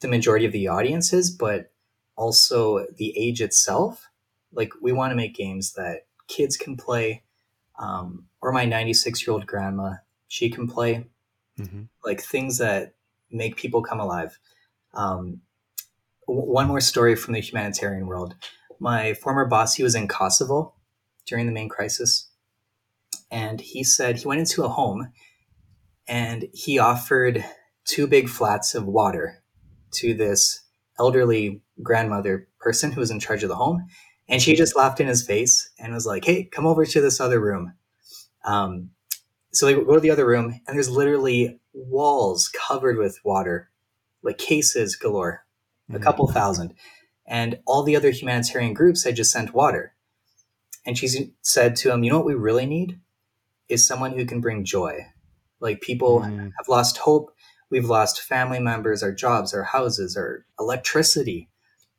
the 0.00 0.08
majority 0.08 0.46
of 0.46 0.52
the 0.52 0.68
audiences 0.68 1.30
but 1.30 1.72
also 2.16 2.86
the 2.96 3.12
age 3.18 3.40
itself 3.42 4.08
like 4.52 4.72
we 4.80 4.92
want 4.92 5.10
to 5.10 5.16
make 5.16 5.34
games 5.34 5.72
that 5.74 6.06
kids 6.28 6.56
can 6.56 6.76
play 6.76 7.22
um, 7.78 8.26
or 8.40 8.52
my 8.52 8.64
96 8.64 9.26
year 9.26 9.32
old 9.32 9.46
grandma 9.46 9.94
she 10.28 10.48
can 10.50 10.66
play 10.68 11.06
Mhm. 11.58 11.88
like 12.04 12.22
things 12.22 12.58
that 12.58 12.94
make 13.30 13.56
people 13.56 13.82
come 13.82 14.00
alive. 14.00 14.38
Um, 14.94 15.42
w- 16.26 16.50
one 16.50 16.66
more 16.66 16.80
story 16.80 17.14
from 17.14 17.34
the 17.34 17.40
humanitarian 17.40 18.06
world. 18.06 18.34
My 18.80 19.12
former 19.14 19.44
boss, 19.44 19.74
he 19.74 19.82
was 19.82 19.94
in 19.94 20.08
Kosovo 20.08 20.74
during 21.26 21.44
the 21.46 21.52
main 21.52 21.68
crisis, 21.68 22.30
and 23.30 23.60
he 23.60 23.84
said 23.84 24.16
he 24.18 24.26
went 24.26 24.40
into 24.40 24.64
a 24.64 24.68
home 24.68 25.12
and 26.08 26.48
he 26.52 26.78
offered 26.78 27.44
two 27.84 28.06
big 28.06 28.28
flats 28.28 28.74
of 28.74 28.86
water 28.86 29.42
to 29.92 30.14
this 30.14 30.62
elderly 30.98 31.60
grandmother 31.82 32.48
person 32.60 32.92
who 32.92 33.00
was 33.00 33.10
in 33.10 33.20
charge 33.20 33.42
of 33.42 33.48
the 33.48 33.56
home, 33.56 33.86
and 34.32 34.42
she 34.42 34.54
just 34.56 34.74
laughed 34.76 34.98
in 35.00 35.06
his 35.06 35.24
face 35.24 35.70
and 35.78 35.92
was 35.94 36.06
like, 36.06 36.24
"Hey, 36.24 36.44
come 36.44 36.66
over 36.66 36.86
to 36.86 37.00
this 37.00 37.20
other 37.20 37.38
room." 37.38 37.74
Um, 38.44 38.90
so 39.52 39.66
they 39.66 39.74
go 39.74 39.94
to 39.94 40.00
the 40.00 40.10
other 40.10 40.26
room, 40.26 40.60
and 40.66 40.74
there's 40.76 40.90
literally 40.90 41.60
walls 41.74 42.48
covered 42.48 42.96
with 42.96 43.20
water, 43.24 43.70
like 44.22 44.38
cases 44.38 44.96
galore, 44.96 45.44
a 45.90 45.98
Mhm. 45.98 46.02
couple 46.02 46.26
thousand. 46.28 46.74
And 47.26 47.60
all 47.66 47.82
the 47.82 47.96
other 47.96 48.10
humanitarian 48.10 48.74
groups 48.74 49.04
had 49.04 49.16
just 49.16 49.30
sent 49.32 49.54
water. 49.54 49.94
And 50.84 50.98
she 50.98 51.34
said 51.42 51.76
to 51.76 51.92
him, 51.92 52.02
You 52.02 52.10
know 52.10 52.16
what 52.18 52.26
we 52.26 52.34
really 52.34 52.66
need? 52.66 53.00
Is 53.68 53.86
someone 53.86 54.12
who 54.12 54.24
can 54.24 54.40
bring 54.40 54.64
joy. 54.64 55.06
Like 55.60 55.80
people 55.82 56.20
Mhm. 56.20 56.52
have 56.56 56.68
lost 56.68 56.98
hope. 56.98 57.34
We've 57.70 57.88
lost 57.88 58.20
family 58.22 58.58
members, 58.60 59.02
our 59.02 59.12
jobs, 59.12 59.54
our 59.54 59.62
houses, 59.62 60.16
our 60.16 60.44
electricity, 60.58 61.48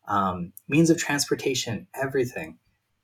um, 0.07 0.53
means 0.67 0.89
of 0.89 0.97
transportation, 0.97 1.87
everything. 1.93 2.57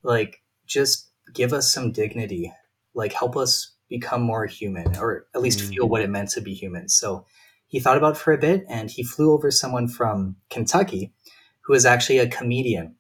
Like, 0.04 0.42
just 0.66 1.10
give 1.34 1.54
us 1.54 1.74
some 1.74 1.92
dignity. 1.92 2.54
Like, 2.94 3.14
help 3.14 3.38
us 3.38 3.72
become 3.90 4.22
more 4.22 4.46
human, 4.46 4.98
or 4.98 5.28
at 5.34 5.42
least 5.42 5.60
Mm. 5.60 5.76
feel 5.76 5.90
what 5.90 6.02
it 6.02 6.10
meant 6.10 6.30
to 6.32 6.42
be 6.42 6.54
human. 6.54 6.90
So 6.90 7.26
he 7.68 7.80
thought 7.80 7.98
about 7.98 8.16
it 8.16 8.20
for 8.20 8.34
a 8.34 8.38
bit 8.38 8.66
and 8.68 8.90
he 8.90 9.04
flew 9.04 9.32
over 9.32 9.52
someone 9.52 9.88
from 9.88 10.36
Kentucky 10.50 11.14
who 11.62 11.74
is 11.74 11.86
actually 11.86 12.18
a 12.18 12.28
comedian 12.28 12.96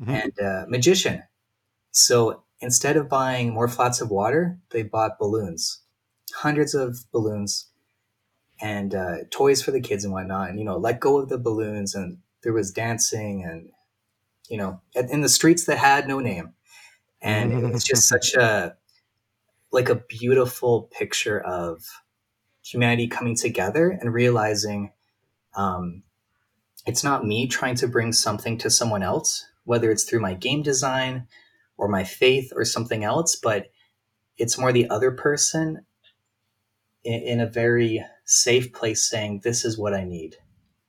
Mhm. 0.00 0.08
and 0.08 0.38
a 0.38 0.66
magician. 0.68 1.22
So 1.90 2.42
instead 2.60 2.96
of 2.96 3.08
buying 3.08 3.52
more 3.52 3.68
flats 3.68 4.00
of 4.00 4.10
water, 4.10 4.58
they 4.70 4.82
bought 4.82 5.18
balloons, 5.18 5.80
hundreds 6.34 6.74
of 6.74 7.10
balloons, 7.12 7.66
and 8.60 8.94
uh, 8.94 9.16
toys 9.30 9.62
for 9.62 9.70
the 9.70 9.80
kids 9.80 10.04
and 10.04 10.12
whatnot. 10.12 10.50
And 10.50 10.58
you 10.58 10.64
know, 10.64 10.76
let 10.76 11.00
go 11.00 11.18
of 11.18 11.28
the 11.28 11.38
balloons, 11.38 11.94
and 11.94 12.18
there 12.42 12.52
was 12.52 12.70
dancing, 12.70 13.44
and 13.44 13.70
you 14.48 14.56
know, 14.56 14.80
in 14.94 15.20
the 15.20 15.28
streets 15.28 15.64
that 15.64 15.78
had 15.78 16.08
no 16.08 16.20
name. 16.20 16.54
And 17.22 17.52
it 17.52 17.72
was 17.72 17.84
just 17.84 18.08
such 18.08 18.34
a 18.34 18.76
like 19.72 19.88
a 19.88 19.94
beautiful 19.94 20.90
picture 20.92 21.40
of 21.40 21.84
humanity 22.62 23.06
coming 23.06 23.36
together 23.36 23.90
and 23.90 24.12
realizing 24.12 24.92
um, 25.54 26.02
it's 26.86 27.04
not 27.04 27.26
me 27.26 27.46
trying 27.46 27.74
to 27.76 27.88
bring 27.88 28.12
something 28.12 28.58
to 28.58 28.70
someone 28.70 29.02
else, 29.02 29.46
whether 29.64 29.90
it's 29.90 30.04
through 30.04 30.20
my 30.20 30.34
game 30.34 30.62
design 30.62 31.26
or 31.76 31.88
my 31.88 32.04
faith 32.04 32.52
or 32.54 32.64
something 32.64 33.04
else, 33.04 33.36
but 33.36 33.70
it's 34.36 34.58
more 34.58 34.72
the 34.72 34.88
other 34.90 35.10
person 35.10 35.84
in, 37.04 37.22
in 37.22 37.40
a 37.40 37.46
very 37.46 38.04
safe 38.24 38.72
place 38.72 39.02
saying, 39.02 39.40
This 39.42 39.64
is 39.64 39.78
what 39.78 39.94
I 39.94 40.04
need. 40.04 40.36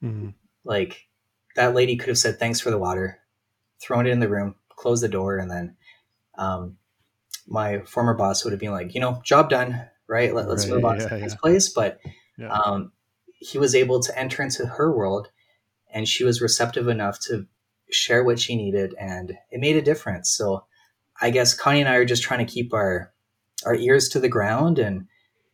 Mhm. 0.03 0.33
Like 0.63 1.07
that 1.55 1.75
lady 1.75 1.95
could 1.95 2.09
have 2.09 2.17
said, 2.17 2.39
Thanks 2.39 2.59
for 2.59 2.71
the 2.71 2.79
water, 2.79 3.19
thrown 3.81 4.07
it 4.07 4.11
in 4.11 4.19
the 4.19 4.29
room, 4.29 4.55
closed 4.69 5.03
the 5.03 5.09
door, 5.09 5.37
and 5.37 5.49
then 5.49 5.75
um, 6.37 6.77
my 7.47 7.79
former 7.81 8.13
boss 8.13 8.43
would 8.43 8.51
have 8.51 8.59
been 8.59 8.71
like, 8.71 8.93
You 8.93 9.01
know, 9.01 9.21
job 9.23 9.49
done, 9.49 9.87
right? 10.07 10.33
Let, 10.33 10.47
us 10.47 10.65
Right, 10.65 10.75
move 10.75 10.85
on 10.85 10.97
to 10.97 11.03
yeah, 11.03 11.09
the 11.09 11.19
next 11.19 11.33
yeah. 11.33 11.39
place. 11.39 11.69
But 11.69 11.99
Yeah. 12.37 12.49
um, 12.49 12.91
he 13.39 13.57
was 13.57 13.73
able 13.75 13.99
to 14.01 14.17
enter 14.17 14.43
into 14.43 14.65
her 14.65 14.95
world 14.95 15.29
and 15.93 16.07
she 16.07 16.23
was 16.23 16.41
receptive 16.41 16.87
enough 16.87 17.19
to 17.19 17.45
share 17.91 18.23
what 18.23 18.39
she 18.39 18.55
needed 18.55 18.95
and 18.99 19.37
it 19.49 19.59
made 19.59 19.75
a 19.75 19.81
difference 19.81 20.31
so 20.31 20.63
i 21.19 21.29
guess 21.29 21.53
connie 21.53 21.81
and 21.81 21.89
i 21.89 21.95
are 21.95 22.05
just 22.05 22.23
trying 22.23 22.45
to 22.45 22.51
keep 22.51 22.73
our 22.73 23.11
our 23.65 23.75
ears 23.75 24.07
to 24.07 24.19
the 24.19 24.29
ground 24.29 24.79
and 24.79 25.07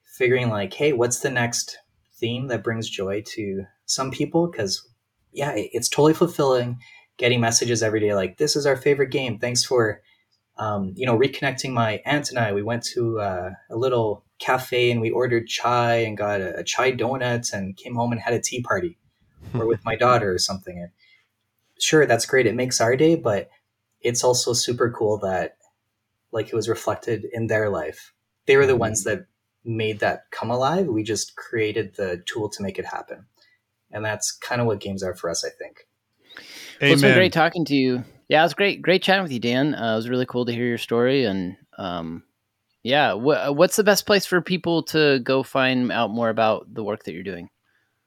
figuring 0.04 0.50
like 0.50 0.74
hey 0.74 0.94
what's 0.94 1.20
the 1.20 1.32
next 1.32 1.80
theme 2.14 2.48
that 2.48 2.64
brings 2.64 2.90
joy 2.90 3.24
to 3.26 3.64
some 3.86 4.12
people 4.12 4.48
because 4.48 4.88
yeah 5.32 5.54
it's 5.56 5.90
totally 5.90 6.14
fulfilling 6.14 6.80
getting 7.18 7.42
messages 7.42 7.84
every 7.84 8.00
day 8.00 8.14
like, 8.14 8.38
"This 8.38 8.56
is 8.56 8.66
our 8.66 8.78
favorite 8.78 9.10
game. 9.10 9.40
Thanks 9.40 9.64
for, 9.64 10.02
um, 10.58 10.94
you 10.96 11.06
know, 11.06 11.18
reconnecting 11.18 11.72
my 11.72 12.02
aunt 12.06 12.30
and 12.30 12.40
I. 12.40 12.54
We 12.54 12.64
went 12.64 12.84
to 12.94 13.20
uh, 13.20 13.50
a 13.70 13.76
little 13.76 14.24
cafe 14.40 14.92
and 14.92 15.02
we 15.02 15.10
ordered 15.10 15.48
chai 15.48 15.96
and 15.98 16.16
got 16.16 16.42
a, 16.42 16.60
a 16.60 16.64
chai 16.64 16.92
donut 16.92 17.52
and 17.52 17.76
came 17.76 17.96
home 17.96 18.12
and 18.12 18.22
had 18.22 18.34
a 18.34 18.42
tea 18.42 18.62
party, 18.62 18.98
or 19.54 19.66
with 19.66 19.84
my 19.84 19.96
daughter 20.06 20.32
or 20.32 20.40
something." 20.40 20.80
And 20.80 20.92
sure, 21.80 22.06
that's 22.06 22.26
great. 22.26 22.48
It 22.48 22.56
makes 22.56 22.80
our 22.80 22.96
day, 22.96 23.16
but 23.16 23.50
it's 24.02 24.24
also 24.24 24.54
super 24.54 24.92
cool 24.92 25.18
that 25.20 25.58
like 26.32 26.48
it 26.48 26.56
was 26.56 26.70
reflected 26.70 27.26
in 27.34 27.48
their 27.48 27.70
life. 27.70 28.14
They 28.46 28.58
were 28.58 28.68
the 28.68 28.76
ones 28.76 29.04
that 29.04 29.26
made 29.66 30.00
that 30.00 30.30
come 30.32 30.52
alive. 30.52 30.88
We 30.88 31.04
just 31.04 31.36
created 31.36 31.96
the 31.96 32.24
tool 32.26 32.50
to 32.50 32.64
make 32.64 32.80
it 32.80 32.86
happen. 32.86 33.26
And 33.98 34.06
that's 34.06 34.32
kind 34.32 34.62
of 34.62 34.68
what 34.68 34.80
games 34.80 35.04
are 35.04 35.16
for 35.16 35.30
us, 35.30 35.44
I 35.44 35.50
think. 35.50 35.88
Well, 36.80 36.94
it's 36.94 37.02
been 37.02 37.16
great 37.16 37.34
talking 37.34 37.66
to 37.66 37.76
you. 37.76 38.04
Yeah, 38.30 38.42
it 38.42 38.46
was 38.46 38.54
great, 38.54 38.82
great 38.82 39.02
chatting 39.02 39.24
with 39.24 39.32
you, 39.32 39.40
Dan. 39.40 39.74
Uh, 39.74 39.94
it 39.94 39.96
was 39.96 40.10
really 40.10 40.26
cool 40.26 40.46
to 40.46 40.54
hear 40.54 40.66
your 40.66 40.78
story. 40.78 41.26
And 41.26 41.58
um, 41.78 42.24
yeah, 42.84 43.14
wh- 43.14 43.56
what's 43.56 43.76
the 43.76 43.84
best 43.84 44.06
place 44.06 44.26
for 44.26 44.42
people 44.42 44.84
to 44.84 45.20
go 45.20 45.44
find 45.44 45.92
out 45.92 46.12
more 46.12 46.30
about 46.30 46.72
the 46.72 46.84
work 46.84 47.04
that 47.04 47.14
you're 47.14 47.24
doing? 47.24 47.50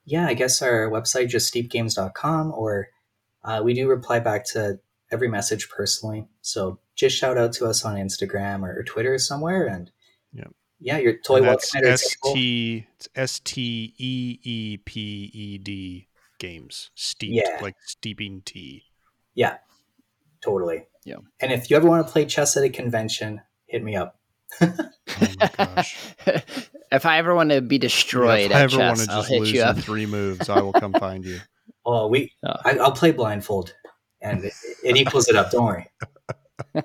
Yeah, 0.05 0.27
I 0.27 0.35
guess 0.35 0.63
our 0.63 0.89
website, 0.89 1.29
just 1.29 1.53
steepedgames.com, 1.53 2.53
or 2.53 2.89
uh, 3.45 3.61
we 3.65 3.75
do 3.75 3.89
reply 3.89 4.21
back 4.21 4.45
to 4.53 4.79
every 5.11 5.29
message 5.29 5.69
personally. 5.69 6.29
So 6.41 6.79
just 6.95 7.17
shout 7.17 7.37
out 7.37 7.53
to 7.55 7.67
us 7.67 7.85
on 7.85 7.97
Instagram 7.97 8.63
or, 8.63 8.79
or 8.79 8.83
Twitter 8.85 9.19
somewhere. 9.19 9.67
And 9.67 9.91
yeah, 10.81 10.99
your 10.99 11.19
toy 11.19 11.37
and 11.37 11.47
totally 11.47 11.83
welcome. 11.85 12.85
It's 12.99 13.09
S 13.15 13.41
T 13.41 13.95
E 13.99 14.39
E 14.43 14.77
P 14.79 15.31
E 15.33 15.59
D 15.59 16.09
games. 16.39 16.91
Steeped, 16.95 17.35
yeah. 17.35 17.59
like 17.63 17.77
steeping 17.85 18.43
tea. 18.45 18.85
Yeah, 19.35 19.59
totally. 20.43 20.87
Yeah. 21.05 21.17
And 21.41 21.53
if 21.53 21.71
you 21.71 21.77
ever 21.77 21.89
want 21.89 22.07
to 22.07 22.13
play 22.13 22.25
chess 22.25 22.57
at 22.57 22.65
a 22.65 22.71
convention, 22.71 23.43
hit 23.67 23.85
me 23.85 23.95
up. 23.97 24.19
oh 24.61 24.75
my 25.39 25.51
gosh. 25.57 25.97
if 26.93 27.07
I 27.07 27.19
ever 27.19 27.35
want 27.35 27.51
to 27.51 27.61
be 27.61 27.79
destroyed 27.79 28.41
yeah, 28.41 28.47
if 28.47 28.53
I 28.53 28.61
ever 28.63 28.77
chess, 28.77 28.79
want 28.79 29.01
to 29.01 29.07
just 29.07 29.31
lose 29.31 29.55
in 29.55 29.75
three 29.77 30.07
moves, 30.07 30.49
I 30.49 30.61
will 30.61 30.73
come 30.73 30.93
find 30.93 31.25
you. 31.25 31.39
Oh, 31.87 32.09
we. 32.09 32.31
Oh. 32.47 32.53
I, 32.63 32.75
will 32.75 32.91
play 32.91 33.11
blindfold, 33.11 33.75
and 34.21 34.45
it, 34.45 34.53
it 34.85 34.97
equals 34.99 35.29
it 35.29 35.35
up. 35.35 35.51
Don't 35.51 35.65
worry. 35.65 35.87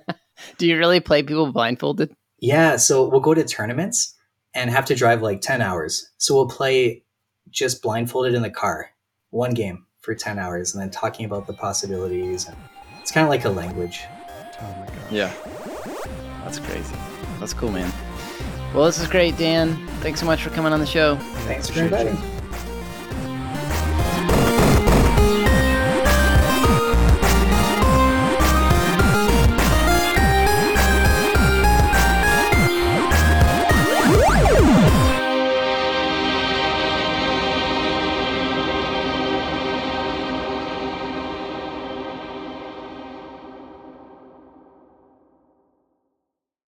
Do 0.57 0.65
you 0.65 0.77
really 0.77 1.01
play 1.01 1.21
people 1.21 1.51
blindfolded? 1.51 2.15
Yeah. 2.45 2.77
So 2.77 3.07
we'll 3.07 3.21
go 3.21 3.33
to 3.33 3.43
tournaments 3.43 4.15
and 4.53 4.69
have 4.69 4.85
to 4.85 4.95
drive 4.95 5.21
like 5.21 5.41
ten 5.41 5.61
hours. 5.61 6.11
So 6.17 6.35
we'll 6.35 6.47
play 6.47 7.03
just 7.49 7.81
blindfolded 7.81 8.33
in 8.33 8.41
the 8.41 8.49
car, 8.49 8.89
one 9.31 9.53
game 9.53 9.85
for 9.99 10.13
ten 10.13 10.37
hours, 10.37 10.73
and 10.73 10.81
then 10.81 10.91
talking 10.91 11.25
about 11.25 11.47
the 11.47 11.53
possibilities. 11.53 12.47
And 12.47 12.55
it's 13.01 13.11
kind 13.11 13.25
of 13.25 13.29
like 13.29 13.45
a 13.45 13.49
language. 13.49 14.01
Oh 14.61 14.75
my 14.79 14.85
god. 14.85 15.11
Yeah. 15.11 15.33
That's 16.43 16.59
crazy. 16.59 16.95
That's 17.39 17.53
cool, 17.53 17.71
man. 17.71 17.91
Well, 18.73 18.85
this 18.85 18.99
is 18.99 19.07
great, 19.07 19.37
Dan. 19.37 19.75
Thanks 20.01 20.19
so 20.19 20.25
much 20.25 20.43
for 20.43 20.49
coming 20.51 20.73
on 20.73 20.79
the 20.79 20.85
show. 20.85 21.15
Thanks 21.47 21.69
for 21.69 21.81
inviting. 21.81 22.17